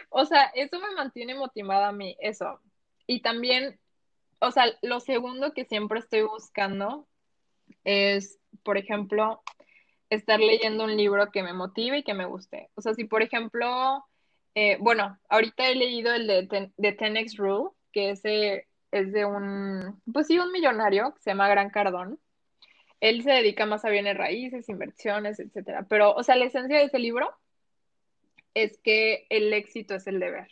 o 0.10 0.26
sea, 0.26 0.46
eso 0.56 0.80
me 0.80 0.96
mantiene 0.96 1.36
motivada 1.36 1.90
a 1.90 1.92
mí, 1.92 2.18
eso. 2.22 2.60
Y 3.06 3.22
también, 3.22 3.80
o 4.40 4.50
sea, 4.50 4.66
lo 4.82 5.00
segundo 5.00 5.54
que 5.54 5.66
siempre 5.66 6.00
estoy 6.00 6.24
buscando 6.24 7.08
es, 7.84 8.40
por 8.64 8.80
ejemplo, 8.80 9.44
estar 10.10 10.40
leyendo 10.40 10.86
un 10.86 10.98
libro 10.98 11.30
que 11.30 11.44
me 11.44 11.54
motive 11.54 12.00
y 12.00 12.04
que 12.04 12.16
me 12.16 12.26
guste. 12.26 12.72
O 12.74 12.82
sea, 12.82 12.96
si 12.96 13.04
por 13.04 13.22
ejemplo, 13.22 14.04
eh, 14.56 14.78
bueno, 14.80 15.20
ahorita 15.30 15.70
he 15.70 15.76
leído 15.76 16.12
el 16.16 16.26
de, 16.26 16.48
Ten, 16.48 16.74
de 16.78 16.98
10X 16.98 17.38
Rule, 17.38 17.70
que 17.92 18.10
ese 18.10 18.71
es 18.92 19.12
de 19.14 19.26
un, 19.26 20.02
pues 20.12 20.28
sí, 20.28 20.38
un 20.40 20.52
millonario 20.52 21.14
que 21.14 21.22
se 21.22 21.32
llama 21.32 21.50
Gran 21.50 21.70
Cardón. 21.70 22.20
Él 23.00 23.24
se 23.24 23.32
dedica 23.32 23.66
más 23.66 23.84
a 23.86 23.90
bienes 23.90 24.18
raíces, 24.18 24.70
inversiones, 24.70 25.40
etcétera. 25.40 25.86
Pero, 25.90 26.14
o 26.14 26.24
sea, 26.24 26.36
la 26.36 26.46
esencia 26.46 26.78
de 26.78 26.86
ese 26.86 27.00
libro 27.00 27.36
es 28.54 28.78
que 28.80 29.26
el 29.30 29.54
éxito 29.54 29.96
es 29.96 30.06
el 30.08 30.20
deber. 30.20 30.50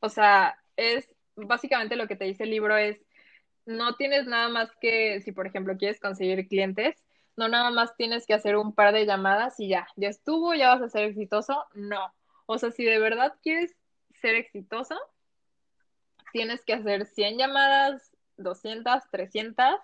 O 0.00 0.08
sea, 0.08 0.58
es 0.76 1.08
básicamente 1.36 1.96
lo 1.96 2.08
que 2.08 2.16
te 2.16 2.24
dice 2.24 2.44
el 2.44 2.50
libro 2.50 2.76
es, 2.76 2.98
no 3.66 3.94
tienes 3.94 4.26
nada 4.26 4.48
más 4.48 4.70
que, 4.80 5.20
si 5.20 5.32
por 5.32 5.46
ejemplo 5.46 5.76
quieres 5.76 6.00
conseguir 6.00 6.48
clientes, 6.48 6.96
no 7.36 7.48
nada 7.48 7.70
más 7.70 7.96
tienes 7.96 8.26
que 8.26 8.34
hacer 8.34 8.56
un 8.56 8.74
par 8.74 8.92
de 8.92 9.06
llamadas 9.06 9.60
y 9.60 9.68
ya, 9.68 9.86
ya 9.96 10.08
estuvo, 10.08 10.54
ya 10.54 10.74
vas 10.74 10.82
a 10.82 10.88
ser 10.88 11.04
exitoso. 11.04 11.64
No. 11.74 12.12
O 12.46 12.58
sea, 12.58 12.70
si 12.70 12.84
de 12.84 12.98
verdad 12.98 13.34
quieres 13.42 13.76
ser 14.20 14.34
exitoso, 14.34 14.98
tienes 16.32 16.64
que 16.64 16.74
hacer 16.74 17.06
100 17.06 17.38
llamadas, 17.38 18.12
200, 18.36 19.02
300. 19.10 19.76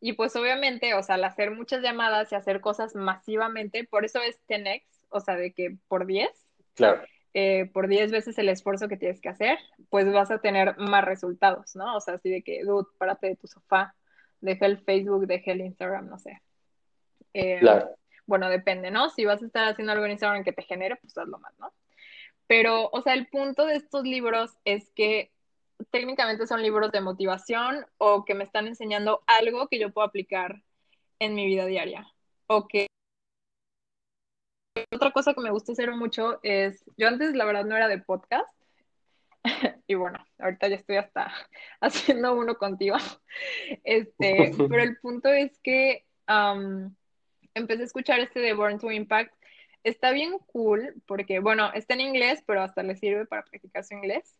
Y 0.00 0.12
pues 0.14 0.36
obviamente, 0.36 0.94
o 0.94 1.02
sea, 1.02 1.14
al 1.14 1.24
hacer 1.24 1.50
muchas 1.50 1.82
llamadas 1.82 2.30
y 2.30 2.34
hacer 2.34 2.60
cosas 2.60 2.94
masivamente, 2.94 3.84
por 3.84 4.04
eso 4.04 4.20
es 4.20 4.38
10x, 4.48 4.82
o 5.08 5.20
sea, 5.20 5.36
de 5.36 5.52
que 5.52 5.76
por 5.88 6.06
10. 6.06 6.28
Claro. 6.74 7.02
Eh, 7.32 7.70
por 7.72 7.88
10 7.88 8.12
veces 8.12 8.38
el 8.38 8.48
esfuerzo 8.48 8.86
que 8.86 8.96
tienes 8.96 9.20
que 9.20 9.28
hacer, 9.28 9.58
pues 9.90 10.10
vas 10.12 10.30
a 10.30 10.38
tener 10.38 10.76
más 10.78 11.04
resultados, 11.04 11.74
¿no? 11.74 11.96
O 11.96 12.00
sea, 12.00 12.14
así 12.14 12.30
de 12.30 12.42
que, 12.42 12.62
dude, 12.62 12.86
párate 12.96 13.28
de 13.28 13.36
tu 13.36 13.48
sofá, 13.48 13.94
deja 14.40 14.66
el 14.66 14.78
Facebook, 14.78 15.26
deja 15.26 15.52
el 15.52 15.62
Instagram, 15.62 16.08
no 16.08 16.18
sé. 16.18 16.40
Eh, 17.32 17.58
claro. 17.58 17.90
Bueno, 18.26 18.48
depende, 18.48 18.90
¿no? 18.90 19.10
Si 19.10 19.24
vas 19.24 19.42
a 19.42 19.46
estar 19.46 19.68
haciendo 19.68 19.92
algo 19.92 20.04
en 20.04 20.12
Instagram 20.12 20.44
que 20.44 20.52
te 20.52 20.62
genere, 20.62 20.96
pues 20.96 21.16
hazlo 21.18 21.38
más, 21.38 21.58
¿no? 21.58 21.72
Pero, 22.46 22.88
o 22.92 23.02
sea, 23.02 23.14
el 23.14 23.26
punto 23.26 23.66
de 23.66 23.76
estos 23.76 24.04
libros 24.04 24.56
es 24.64 24.90
que 24.92 25.32
técnicamente 25.90 26.46
son 26.46 26.62
libros 26.62 26.92
de 26.92 27.00
motivación 27.00 27.86
o 27.98 28.24
que 28.24 28.34
me 28.34 28.44
están 28.44 28.66
enseñando 28.66 29.22
algo 29.26 29.68
que 29.68 29.78
yo 29.78 29.92
puedo 29.92 30.06
aplicar 30.06 30.62
en 31.18 31.34
mi 31.34 31.46
vida 31.46 31.66
diaria. 31.66 32.06
O 32.46 32.68
que 32.68 32.86
otra 34.92 35.12
cosa 35.12 35.34
que 35.34 35.40
me 35.40 35.50
gusta 35.50 35.72
hacer 35.72 35.90
mucho 35.92 36.40
es, 36.42 36.84
yo 36.96 37.08
antes 37.08 37.34
la 37.34 37.44
verdad 37.44 37.64
no 37.64 37.76
era 37.76 37.88
de 37.88 37.98
podcast, 37.98 38.48
y 39.86 39.94
bueno, 39.94 40.18
ahorita 40.38 40.68
ya 40.68 40.76
estoy 40.76 40.96
hasta 40.96 41.32
haciendo 41.80 42.34
uno 42.34 42.56
contigo, 42.56 42.96
este, 43.84 44.52
pero 44.56 44.82
el 44.82 44.96
punto 44.98 45.28
es 45.28 45.58
que 45.60 46.04
empecé 47.54 47.82
a 47.82 47.86
escuchar 47.86 48.20
este 48.20 48.40
de 48.40 48.54
Born 48.54 48.78
to 48.78 48.90
Impact. 48.90 49.32
Está 49.84 50.12
bien 50.12 50.38
cool 50.46 50.94
porque, 51.06 51.40
bueno, 51.40 51.70
está 51.74 51.92
en 51.94 52.00
inglés, 52.00 52.42
pero 52.46 52.62
hasta 52.62 52.82
le 52.82 52.96
sirve 52.96 53.26
para 53.26 53.44
practicar 53.44 53.84
su 53.84 53.94
inglés. 53.94 54.34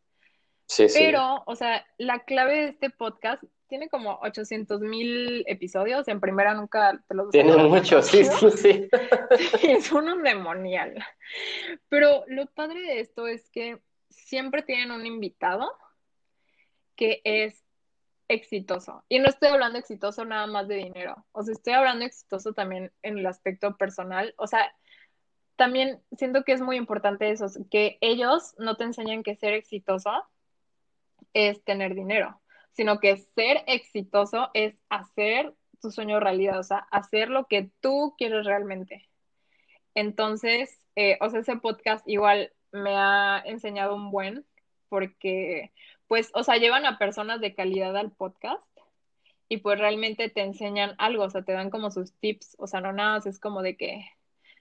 Sí, 0.67 0.89
sí. 0.89 0.99
Pero, 0.99 1.43
o 1.47 1.57
sea, 1.57 1.87
la 1.99 2.21
clave 2.25 2.55
de 2.57 2.69
este 2.69 2.91
podcast 2.91 3.43
tiene 3.69 3.89
como 3.89 4.19
800 4.23 4.81
mil 4.81 5.45
episodios. 5.47 6.07
En 6.09 6.21
primera 6.21 6.55
nunca 6.55 7.03
te 7.09 7.15
los 7.15 7.31
Tiene 7.31 7.57
muchos, 7.57 8.07
sí, 8.09 8.25
sí, 8.25 8.51
sí. 8.51 8.89
Es 9.62 9.91
un 9.93 10.23
demonial. 10.23 11.05
Pero 11.89 12.25
lo 12.29 12.47
padre 12.47 12.81
de 12.81 13.01
esto 13.01 13.27
es 13.27 13.51
que 13.51 13.81
siempre 14.11 14.62
tienen 14.62 14.91
un 14.91 15.07
invitado 15.07 15.73
que 16.97 17.21
es 17.25 17.65
exitoso. 18.29 19.05
Y 19.09 19.19
no 19.19 19.29
estoy 19.29 19.49
hablando 19.49 19.79
exitoso 19.79 20.25
nada 20.25 20.47
más 20.47 20.69
de 20.69 20.77
dinero. 20.77 21.27
O 21.33 21.43
sea, 21.43 21.53
estoy 21.53 21.75
hablando 21.75 22.05
exitoso 22.05 22.53
también 22.53 22.93
en 23.03 23.19
el 23.19 23.27
aspecto 23.27 23.77
personal. 23.77 24.35
O 24.39 24.47
sea, 24.47 24.73
también 25.57 26.03
siento 26.17 26.45
que 26.45 26.53
es 26.53 26.61
muy 26.61 26.77
importante 26.77 27.31
eso, 27.31 27.47
que 27.71 27.99
ellos 28.01 28.55
no 28.59 28.77
te 28.77 28.85
enseñan 28.85 29.23
que 29.23 29.37
ser 29.37 29.55
exitoso 29.55 30.11
es 31.35 31.62
tener 31.64 31.95
dinero, 31.95 32.41
sino 32.72 33.01
que 33.01 33.16
ser 33.16 33.62
exitoso 33.66 34.51
es 34.55 34.74
hacer 34.89 35.55
tu 35.80 35.91
sueño 35.91 36.20
realidad, 36.20 36.59
o 36.59 36.62
sea, 36.62 36.78
hacer 36.91 37.28
lo 37.28 37.47
que 37.47 37.70
tú 37.80 38.14
quieres 38.16 38.47
realmente. 38.47 39.09
Entonces, 39.95 40.80
eh, 40.97 41.18
o 41.20 41.28
sea, 41.30 41.41
ese 41.41 41.57
podcast 41.57 42.09
igual 42.09 42.53
me 42.72 42.97
ha 42.97 43.43
enseñado 43.45 43.95
un 43.95 44.11
buen, 44.11 44.47
porque 44.89 45.72
pues, 46.09 46.30
o 46.35 46.43
sea, 46.43 46.57
llevan 46.57 46.87
a 46.87 46.99
personas 46.99 47.41
de 47.41 47.55
calidad 47.55 47.97
al 47.97 48.12
podcast 48.12 48.62
y 49.49 49.59
pues 49.59 49.78
realmente 49.78 50.28
te 50.30 50.43
enseñan 50.43 50.95
algo, 50.99 51.24
o 51.24 51.30
sea, 51.30 51.43
te 51.43 51.53
dan 51.53 51.70
como 51.70 51.91
sus 51.91 52.12
tips, 52.14 52.57
o 52.59 52.66
sea, 52.66 52.80
no 52.80 52.93
nada 52.93 53.20
es 53.24 53.39
como 53.39 53.62
de 53.62 53.76
que, 53.76 54.07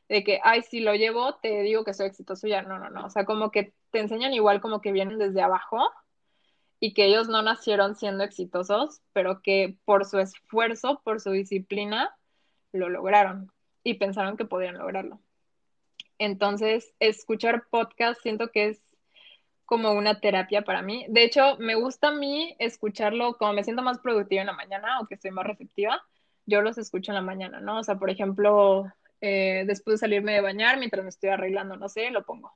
de 0.09 0.24
que, 0.24 0.39
ay, 0.43 0.63
si 0.63 0.80
lo 0.82 0.95
llevo, 0.95 1.36
te 1.36 1.61
digo 1.61 1.84
que 1.84 1.93
soy 1.93 2.07
exitoso 2.07 2.47
ya, 2.47 2.61
no, 2.61 2.80
no, 2.80 2.89
no, 2.89 3.05
o 3.05 3.09
sea, 3.09 3.26
como 3.26 3.51
que 3.51 3.74
te 3.91 3.99
enseñan 3.99 4.34
igual 4.34 4.61
como 4.61 4.82
que 4.82 4.91
vienen 4.91 5.19
desde 5.19 5.41
abajo 5.41 5.89
y 6.84 6.93
que 6.93 7.05
ellos 7.05 7.29
no 7.29 7.41
nacieron 7.41 7.95
siendo 7.95 8.25
exitosos, 8.25 9.01
pero 9.13 9.41
que 9.41 9.77
por 9.86 10.03
su 10.03 10.19
esfuerzo, 10.19 10.99
por 11.05 11.21
su 11.21 11.31
disciplina, 11.31 12.13
lo 12.73 12.89
lograron 12.89 13.53
y 13.86 13.93
pensaron 13.93 14.36
que 14.36 14.43
podían 14.43 14.77
lograrlo. 14.77 15.21
Entonces, 16.19 16.93
escuchar 16.99 17.67
podcast 17.69 18.21
siento 18.21 18.51
que 18.51 18.67
es 18.67 18.81
como 19.63 19.93
una 19.93 20.19
terapia 20.19 20.63
para 20.63 20.81
mí. 20.81 21.05
De 21.07 21.23
hecho, 21.23 21.55
me 21.57 21.75
gusta 21.75 22.09
a 22.09 22.15
mí 22.15 22.53
escucharlo 22.59 23.38
como 23.38 23.53
me 23.53 23.63
siento 23.63 23.81
más 23.81 23.99
productiva 23.99 24.41
en 24.41 24.47
la 24.47 24.53
mañana 24.53 24.99
o 24.99 25.07
que 25.07 25.15
estoy 25.15 25.31
más 25.31 25.47
receptiva. 25.47 26.03
Yo 26.45 26.61
los 26.61 26.77
escucho 26.77 27.11
en 27.11 27.15
la 27.15 27.21
mañana, 27.21 27.61
¿no? 27.61 27.79
O 27.79 27.84
sea, 27.86 27.95
por 27.95 28.09
ejemplo, 28.09 28.91
eh, 29.21 29.63
después 29.67 29.93
de 29.93 29.99
salirme 29.99 30.34
de 30.34 30.41
bañar, 30.41 30.77
mientras 30.79 31.01
me 31.01 31.11
estoy 31.11 31.29
arreglando, 31.29 31.77
no 31.77 31.88
sé, 31.88 32.11
lo 32.11 32.25
pongo. 32.25 32.51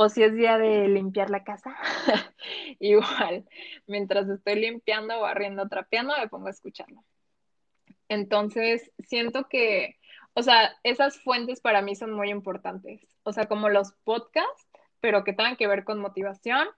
O 0.00 0.08
si 0.08 0.22
es 0.22 0.32
día 0.32 0.58
de 0.58 0.86
limpiar 0.86 1.28
la 1.28 1.42
casa, 1.42 1.76
igual, 2.78 3.48
mientras 3.88 4.28
estoy 4.28 4.54
limpiando, 4.54 5.20
barriendo, 5.20 5.68
trapeando, 5.68 6.14
me 6.16 6.28
pongo 6.28 6.46
a 6.46 6.50
escucharlo. 6.50 7.02
Entonces, 8.08 8.92
siento 9.00 9.48
que, 9.48 9.96
o 10.34 10.42
sea, 10.44 10.70
esas 10.84 11.20
fuentes 11.24 11.60
para 11.60 11.82
mí 11.82 11.96
son 11.96 12.12
muy 12.12 12.30
importantes. 12.30 13.04
O 13.24 13.32
sea, 13.32 13.46
como 13.46 13.70
los 13.70 13.90
podcasts, 14.04 14.68
pero 15.00 15.24
que 15.24 15.32
tengan 15.32 15.56
que 15.56 15.66
ver 15.66 15.82
con 15.82 15.98
motivación, 15.98 16.68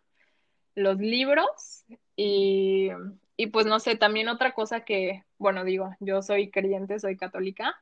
los 0.74 0.96
libros 0.96 1.84
y, 2.16 2.88
y 3.36 3.48
pues 3.48 3.66
no 3.66 3.80
sé, 3.80 3.96
también 3.96 4.30
otra 4.30 4.54
cosa 4.54 4.86
que, 4.86 5.26
bueno, 5.36 5.64
digo, 5.64 5.90
yo 6.00 6.22
soy 6.22 6.50
creyente, 6.50 6.98
soy 6.98 7.18
católica, 7.18 7.76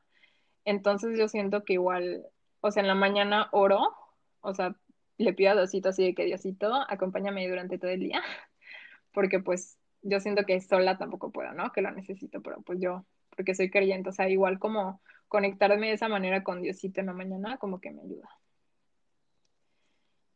entonces 0.65 1.17
yo 1.17 1.29
siento 1.29 1.63
que 1.63 1.75
igual, 1.75 2.25
o 2.59 2.71
sea, 2.71 2.81
en 2.81 2.87
la 2.87 2.95
mañana 2.95 3.47
oro, 3.53 3.95
o 4.41 4.53
sea, 4.53 4.75
le 5.19 5.33
pido 5.33 5.51
a 5.51 5.55
Diosito 5.55 5.89
así 5.89 6.03
de 6.03 6.15
que 6.15 6.25
Diosito, 6.25 6.73
acompáñame 6.87 7.47
durante 7.47 7.77
todo 7.77 7.91
el 7.91 7.99
día, 7.99 8.21
porque 9.13 9.39
pues 9.39 9.77
yo 10.01 10.19
siento 10.19 10.45
que 10.45 10.59
sola 10.61 10.97
tampoco 10.97 11.31
puedo, 11.31 11.51
¿no? 11.53 11.71
Que 11.71 11.81
lo 11.81 11.91
necesito, 11.91 12.41
pero 12.41 12.61
pues 12.61 12.79
yo, 12.79 13.05
porque 13.35 13.53
soy 13.53 13.69
creyente, 13.69 14.09
o 14.09 14.13
sea, 14.13 14.29
igual 14.29 14.59
como 14.59 15.01
conectarme 15.27 15.87
de 15.87 15.93
esa 15.93 16.07
manera 16.07 16.43
con 16.43 16.61
Diosito 16.61 17.01
en 17.01 17.07
la 17.07 17.13
mañana, 17.13 17.57
como 17.57 17.79
que 17.79 17.91
me 17.91 18.01
ayuda. 18.01 18.29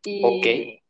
Y, 0.05 0.21
ok. 0.23 0.83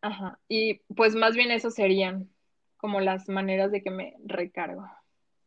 Ajá, 0.00 0.38
y 0.48 0.80
pues 0.94 1.14
más 1.14 1.34
bien 1.34 1.50
eso 1.50 1.70
serían 1.70 2.30
como 2.76 3.00
las 3.00 3.28
maneras 3.28 3.70
de 3.70 3.82
que 3.82 3.90
me 3.90 4.14
recargo. 4.24 4.86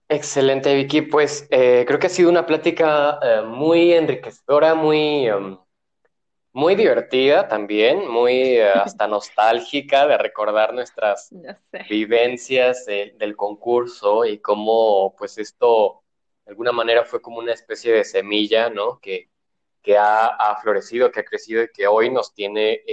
Excelente, 0.10 0.76
Vicky. 0.76 1.04
Pues 1.04 1.48
eh, 1.52 1.86
creo 1.88 2.00
que 2.00 2.08
ha 2.08 2.10
sido 2.10 2.30
una 2.30 2.46
plática 2.46 3.20
eh, 3.22 3.44
muy 3.44 3.94
enriquecedora, 3.94 4.74
muy, 4.74 5.28
em, 5.28 5.58
muy 6.52 6.76
divertida 6.76 7.48
también, 7.48 8.08
muy 8.10 8.58
eh, 8.58 8.70
hasta 8.74 9.08
nostálgica 9.08 10.08
de 10.08 10.18
recordar 10.18 10.74
nuestras 10.74 11.30
vivencias 11.90 12.86
del 12.86 13.36
concurso 13.36 14.26
y 14.26 14.40
cómo 14.40 15.16
pues 15.18 15.38
esto 15.38 16.04
de 16.46 16.52
alguna 16.52 16.72
manera 16.72 17.06
fue 17.06 17.22
como 17.22 17.40
una 17.40 17.54
especie 17.54 17.94
de 17.94 18.04
semilla, 18.04 18.70
¿no? 18.70 19.00
Que, 19.00 19.30
que 19.82 19.98
ha, 19.98 20.58
florecido, 20.62 21.12
que 21.12 21.20
ha 21.20 21.26
crecido 21.26 21.64
y 21.64 21.70
que 21.72 21.88
hoy 21.88 22.10
nos 22.10 22.34
tiene 22.34 22.84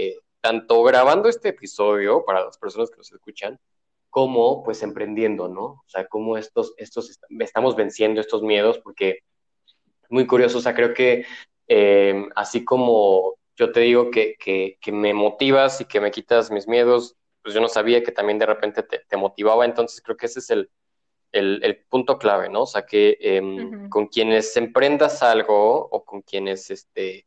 tanto 0.47 0.83
grabando 0.85 1.29
este 1.29 1.49
episodio 1.49 2.25
para 2.25 2.45
las 2.45 2.57
personas 2.57 2.91
que 2.91 2.99
nos 2.99 3.11
escuchan, 3.11 3.59
como 4.11 4.63
pues 4.63 4.83
emprendiendo, 4.83 5.49
¿no? 5.49 5.65
O 5.65 5.85
sea, 5.89 6.07
cómo 6.07 6.39
estos, 6.39 6.73
estos, 6.77 7.19
estamos 7.41 7.75
venciendo 7.75 8.21
estos 8.21 8.43
miedos, 8.43 8.79
porque 8.79 9.19
muy 10.09 10.27
curioso, 10.27 10.59
o 10.59 10.61
sea, 10.61 10.73
creo 10.73 10.95
que 10.95 11.27
em, 11.67 12.31
así 12.37 12.65
como 12.65 13.35
yo 13.57 13.73
te 13.73 13.81
digo 13.81 14.11
que, 14.11 14.37
que, 14.39 14.93
me 14.93 15.15
motivas 15.15 15.81
y 15.81 15.87
que 15.87 16.01
me 16.01 16.11
quitas 16.11 16.51
mis 16.51 16.69
miedos, 16.69 17.17
pues 17.43 17.55
yo 17.55 17.61
no 17.61 17.69
sabía 17.69 18.03
que 18.03 18.13
también 18.13 18.39
de 18.39 18.47
repente 18.47 18.83
te, 18.83 19.17
motivaba, 19.17 19.65
entonces 19.65 20.03
creo 20.03 20.17
que 20.17 20.27
ese 20.27 20.41
es 20.41 20.51
el, 20.51 20.71
el, 21.33 21.85
punto 21.89 22.19
clave, 22.19 22.49
¿no? 22.51 22.63
O 22.63 22.67
sea, 22.67 22.85
que 22.85 23.17
em, 23.21 23.89
con 23.89 24.09
quienes 24.09 24.57
emprendas 24.57 25.23
algo 25.23 25.89
o 25.91 26.05
con 26.05 26.23
quienes, 26.23 26.71
este, 26.71 27.27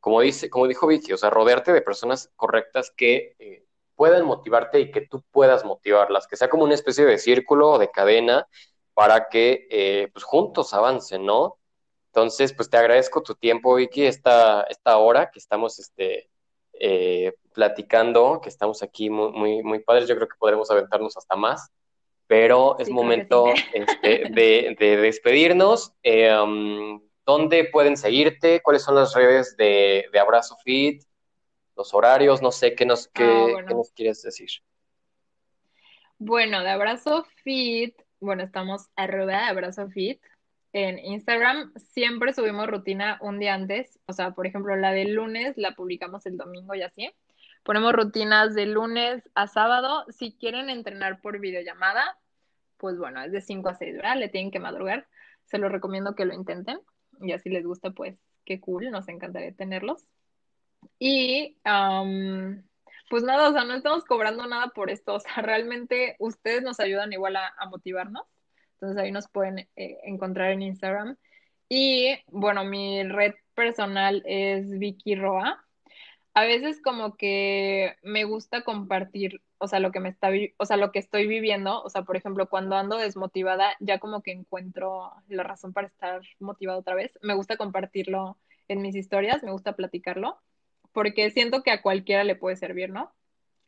como, 0.00 0.20
dice, 0.20 0.50
como 0.50 0.66
dijo 0.66 0.86
Vicky, 0.86 1.12
o 1.12 1.16
sea, 1.16 1.30
rodearte 1.30 1.72
de 1.72 1.82
personas 1.82 2.30
correctas 2.36 2.92
que 2.94 3.34
eh, 3.38 3.64
puedan 3.94 4.24
motivarte 4.26 4.80
y 4.80 4.90
que 4.90 5.02
tú 5.02 5.22
puedas 5.30 5.64
motivarlas, 5.64 6.26
que 6.26 6.36
sea 6.36 6.48
como 6.48 6.64
una 6.64 6.74
especie 6.74 7.04
de 7.06 7.18
círculo 7.18 7.72
o 7.72 7.78
de 7.78 7.90
cadena 7.90 8.46
para 8.92 9.28
que 9.28 9.66
eh, 9.70 10.08
pues 10.12 10.24
juntos 10.24 10.74
avancen, 10.74 11.24
¿no? 11.24 11.59
Entonces, 12.12 12.52
pues 12.52 12.68
te 12.68 12.76
agradezco 12.76 13.22
tu 13.22 13.34
tiempo, 13.34 13.74
Vicky, 13.74 14.04
esta, 14.04 14.62
esta 14.64 14.98
hora 14.98 15.30
que 15.30 15.38
estamos 15.38 15.78
este, 15.78 16.28
eh, 16.74 17.34
platicando, 17.54 18.40
que 18.42 18.48
estamos 18.48 18.82
aquí 18.82 19.10
muy, 19.10 19.30
muy, 19.32 19.62
muy 19.62 19.78
padres. 19.80 20.08
Yo 20.08 20.16
creo 20.16 20.28
que 20.28 20.38
podremos 20.38 20.70
aventarnos 20.70 21.16
hasta 21.16 21.36
más, 21.36 21.70
pero 22.26 22.78
es 22.78 22.90
momento 22.90 23.46
este, 23.74 24.24
de, 24.30 24.76
de, 24.78 24.96
despedirnos. 24.96 25.92
Eh, 26.02 26.34
um, 26.36 27.00
¿Dónde 27.24 27.64
pueden 27.64 27.96
seguirte? 27.96 28.60
¿Cuáles 28.60 28.82
son 28.82 28.96
las 28.96 29.14
redes 29.14 29.56
de, 29.56 30.06
de 30.12 30.18
Abrazo 30.18 30.56
Fit? 30.64 31.02
los 31.80 31.94
horarios, 31.94 32.42
no 32.42 32.52
sé, 32.52 32.74
¿qué 32.74 32.84
nos, 32.84 33.08
qué, 33.08 33.24
ah, 33.58 33.62
nos 33.62 33.90
quieres 33.92 34.20
decir? 34.20 34.50
Bueno, 36.18 36.60
de 36.60 36.68
Abrazo 36.68 37.24
Fit, 37.42 37.96
bueno, 38.20 38.42
estamos 38.42 38.90
arroba 38.96 39.48
Abrazo 39.48 39.88
Fit 39.88 40.20
en 40.72 40.98
Instagram. 40.98 41.72
Siempre 41.76 42.32
subimos 42.32 42.66
rutina 42.68 43.18
un 43.20 43.38
día 43.38 43.54
antes, 43.54 43.98
o 44.06 44.12
sea, 44.12 44.32
por 44.32 44.46
ejemplo, 44.46 44.76
la 44.76 44.92
del 44.92 45.14
lunes 45.14 45.56
la 45.56 45.74
publicamos 45.74 46.26
el 46.26 46.36
domingo 46.36 46.74
y 46.74 46.82
así. 46.82 47.10
Ponemos 47.62 47.92
rutinas 47.92 48.54
de 48.54 48.66
lunes 48.66 49.28
a 49.34 49.46
sábado. 49.46 50.04
Si 50.08 50.32
quieren 50.32 50.70
entrenar 50.70 51.20
por 51.20 51.38
videollamada, 51.38 52.18
pues 52.78 52.96
bueno, 52.98 53.22
es 53.22 53.32
de 53.32 53.40
5 53.40 53.68
a 53.68 53.74
6, 53.74 53.96
¿verdad? 53.96 54.16
Le 54.16 54.28
tienen 54.28 54.50
que 54.50 54.60
madrugar. 54.60 55.06
Se 55.44 55.58
los 55.58 55.70
recomiendo 55.70 56.14
que 56.14 56.24
lo 56.24 56.34
intenten. 56.34 56.80
Y 57.20 57.32
así 57.32 57.50
les 57.50 57.66
gusta, 57.66 57.90
pues 57.90 58.18
qué 58.44 58.60
cool, 58.60 58.90
nos 58.90 59.08
encantaría 59.08 59.52
tenerlos. 59.52 60.06
Y 60.98 61.56
pues 63.10 63.24
nada, 63.24 63.48
o 63.48 63.52
sea, 63.52 63.64
no 63.64 63.74
estamos 63.74 64.04
cobrando 64.04 64.46
nada 64.46 64.68
por 64.68 64.88
esto, 64.88 65.14
o 65.14 65.20
sea, 65.20 65.34
realmente 65.42 66.16
ustedes 66.18 66.62
nos 66.62 66.80
ayudan 66.80 67.12
igual 67.12 67.36
a, 67.36 67.52
motivarnos. 67.68 68.26
Entonces 68.80 69.02
ahí 69.02 69.12
nos 69.12 69.28
pueden 69.28 69.60
eh, 69.76 69.98
encontrar 70.04 70.52
en 70.52 70.62
Instagram. 70.62 71.16
Y 71.68 72.18
bueno, 72.28 72.64
mi 72.64 73.02
red 73.04 73.34
personal 73.54 74.22
es 74.26 74.70
Vicky 74.78 75.14
Roa. 75.16 75.64
A 76.34 76.42
veces 76.44 76.80
como 76.82 77.16
que 77.16 77.96
me 78.02 78.24
gusta 78.24 78.62
compartir, 78.64 79.42
o 79.58 79.68
sea, 79.68 79.80
lo 79.80 79.92
que 79.92 80.00
me 80.00 80.08
está, 80.08 80.30
o 80.58 80.66
sea, 80.66 80.76
lo 80.76 80.92
que 80.92 81.00
estoy 81.00 81.26
viviendo, 81.26 81.82
o 81.82 81.90
sea, 81.90 82.02
por 82.02 82.16
ejemplo, 82.16 82.48
cuando 82.48 82.76
ando 82.76 82.96
desmotivada, 82.98 83.76
ya 83.80 83.98
como 83.98 84.22
que 84.22 84.32
encuentro 84.32 85.12
la 85.28 85.42
razón 85.42 85.72
para 85.72 85.88
estar 85.88 86.22
motivada 86.38 86.78
otra 86.78 86.94
vez. 86.94 87.18
Me 87.22 87.34
gusta 87.34 87.56
compartirlo 87.56 88.38
en 88.68 88.82
mis 88.82 88.96
historias, 88.96 89.42
me 89.42 89.52
gusta 89.52 89.74
platicarlo 89.76 90.40
porque 90.92 91.30
siento 91.30 91.62
que 91.62 91.70
a 91.70 91.82
cualquiera 91.82 92.24
le 92.24 92.36
puede 92.36 92.56
servir, 92.56 92.90
¿no? 92.90 93.12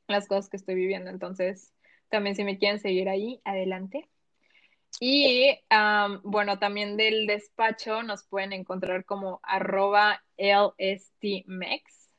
Las 0.08 0.26
cosas 0.26 0.48
que 0.48 0.56
estoy 0.56 0.74
viviendo. 0.74 1.10
Entonces, 1.10 1.72
también 2.08 2.36
si 2.36 2.44
me 2.44 2.58
quieren 2.58 2.80
seguir 2.80 3.08
ahí, 3.08 3.40
adelante. 3.44 4.08
Y 5.00 5.58
bueno, 6.22 6.58
también 6.58 6.96
del 6.96 7.26
despacho 7.26 8.02
nos 8.02 8.24
pueden 8.24 8.52
encontrar 8.52 9.04
como 9.04 9.40
arroba 9.42 10.22
lstmex. 10.36 12.10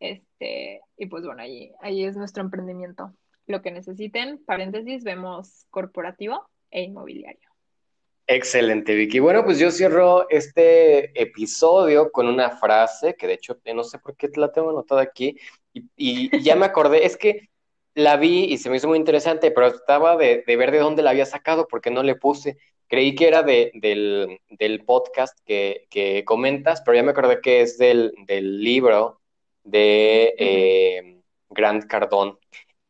Este, 0.00 0.80
y 0.96 1.06
pues 1.06 1.24
bueno, 1.24 1.42
ahí, 1.42 1.72
ahí 1.80 2.04
es 2.04 2.16
nuestro 2.16 2.42
emprendimiento. 2.42 3.14
Lo 3.46 3.62
que 3.62 3.70
necesiten, 3.70 4.42
paréntesis, 4.44 5.04
vemos 5.04 5.66
corporativo 5.70 6.48
e 6.70 6.82
inmobiliario. 6.82 7.48
Excelente, 8.26 8.94
Vicky. 8.94 9.18
Bueno, 9.18 9.44
pues 9.44 9.58
yo 9.58 9.70
cierro 9.70 10.28
este 10.30 11.20
episodio 11.20 12.10
con 12.10 12.26
una 12.26 12.50
frase 12.56 13.14
que 13.16 13.26
de 13.26 13.34
hecho 13.34 13.58
eh, 13.64 13.74
no 13.74 13.84
sé 13.84 13.98
por 13.98 14.16
qué 14.16 14.30
la 14.36 14.50
tengo 14.50 14.70
anotada 14.70 15.02
aquí 15.02 15.36
y, 15.96 16.42
ya 16.42 16.56
me 16.56 16.64
acordé, 16.64 17.04
es 17.04 17.18
que 17.18 17.50
la 17.94 18.16
vi 18.16 18.44
y 18.44 18.58
se 18.58 18.70
me 18.70 18.76
hizo 18.76 18.88
muy 18.88 18.98
interesante, 18.98 19.50
pero 19.50 19.68
estaba 19.68 20.16
de, 20.16 20.42
ver 20.46 20.70
de 20.70 20.78
dónde 20.78 21.02
la 21.02 21.10
había 21.10 21.26
sacado 21.26 21.66
porque 21.68 21.90
no 21.90 22.02
le 22.02 22.16
puse. 22.16 22.58
Creí 22.88 23.14
que 23.14 23.28
era 23.28 23.42
de, 23.42 23.70
del, 23.74 24.84
podcast 24.84 25.38
que, 25.44 26.22
comentas, 26.26 26.82
pero 26.82 26.96
ya 26.96 27.02
me 27.02 27.12
acordé 27.12 27.40
que 27.40 27.62
es 27.62 27.78
del, 27.78 28.12
libro 28.28 29.20
de 29.62 30.34
eh, 30.38 31.22
Grant 31.48 31.84
Cardone 31.86 32.34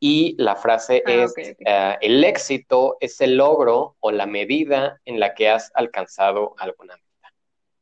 y 0.01 0.35
la 0.39 0.57
frase 0.57 1.03
ah, 1.07 1.13
es, 1.13 1.35
eh, 1.39 1.97
el 2.01 2.25
éxito 2.25 2.97
es 3.01 3.21
el 3.21 3.37
logro 3.37 3.97
o 4.01 4.11
la 4.11 4.27
medida 4.27 5.01
en 5.05 5.21
la 5.21 5.35
que 5.35 5.49
has 5.49 5.71
alcanzado 5.75 6.55
alguna 6.59 6.95
meta. 6.95 7.05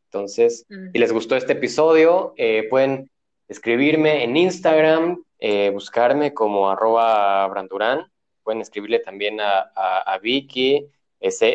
Entonces, 0.04 0.66
si 0.68 0.98
les 0.98 1.12
gustó 1.12 1.36
este 1.36 1.54
episodio, 1.54 2.34
eh, 2.36 2.66
pueden 2.68 3.10
escribirme 3.52 4.24
en 4.24 4.36
Instagram, 4.36 5.22
eh, 5.38 5.70
buscarme 5.70 6.34
como 6.34 6.68
arroba 6.68 7.46
brandurán, 7.48 8.10
pueden 8.42 8.60
escribirle 8.60 8.98
también 8.98 9.38
a, 9.40 10.18
Vicky, 10.20 10.88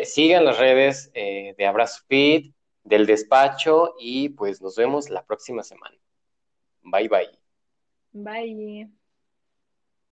sigan 0.04 0.44
las 0.46 0.58
redes 0.58 1.12
de 1.12 1.66
Abrazo 1.66 2.02
Fit, 2.08 2.54
del 2.88 3.06
despacho 3.06 3.94
y 3.98 4.30
pues 4.30 4.62
nos 4.62 4.76
vemos 4.76 5.10
la 5.10 5.24
próxima 5.24 5.62
semana. 5.62 5.96
Bye 6.82 7.08
bye. 7.08 7.38
Bye. 8.12 8.98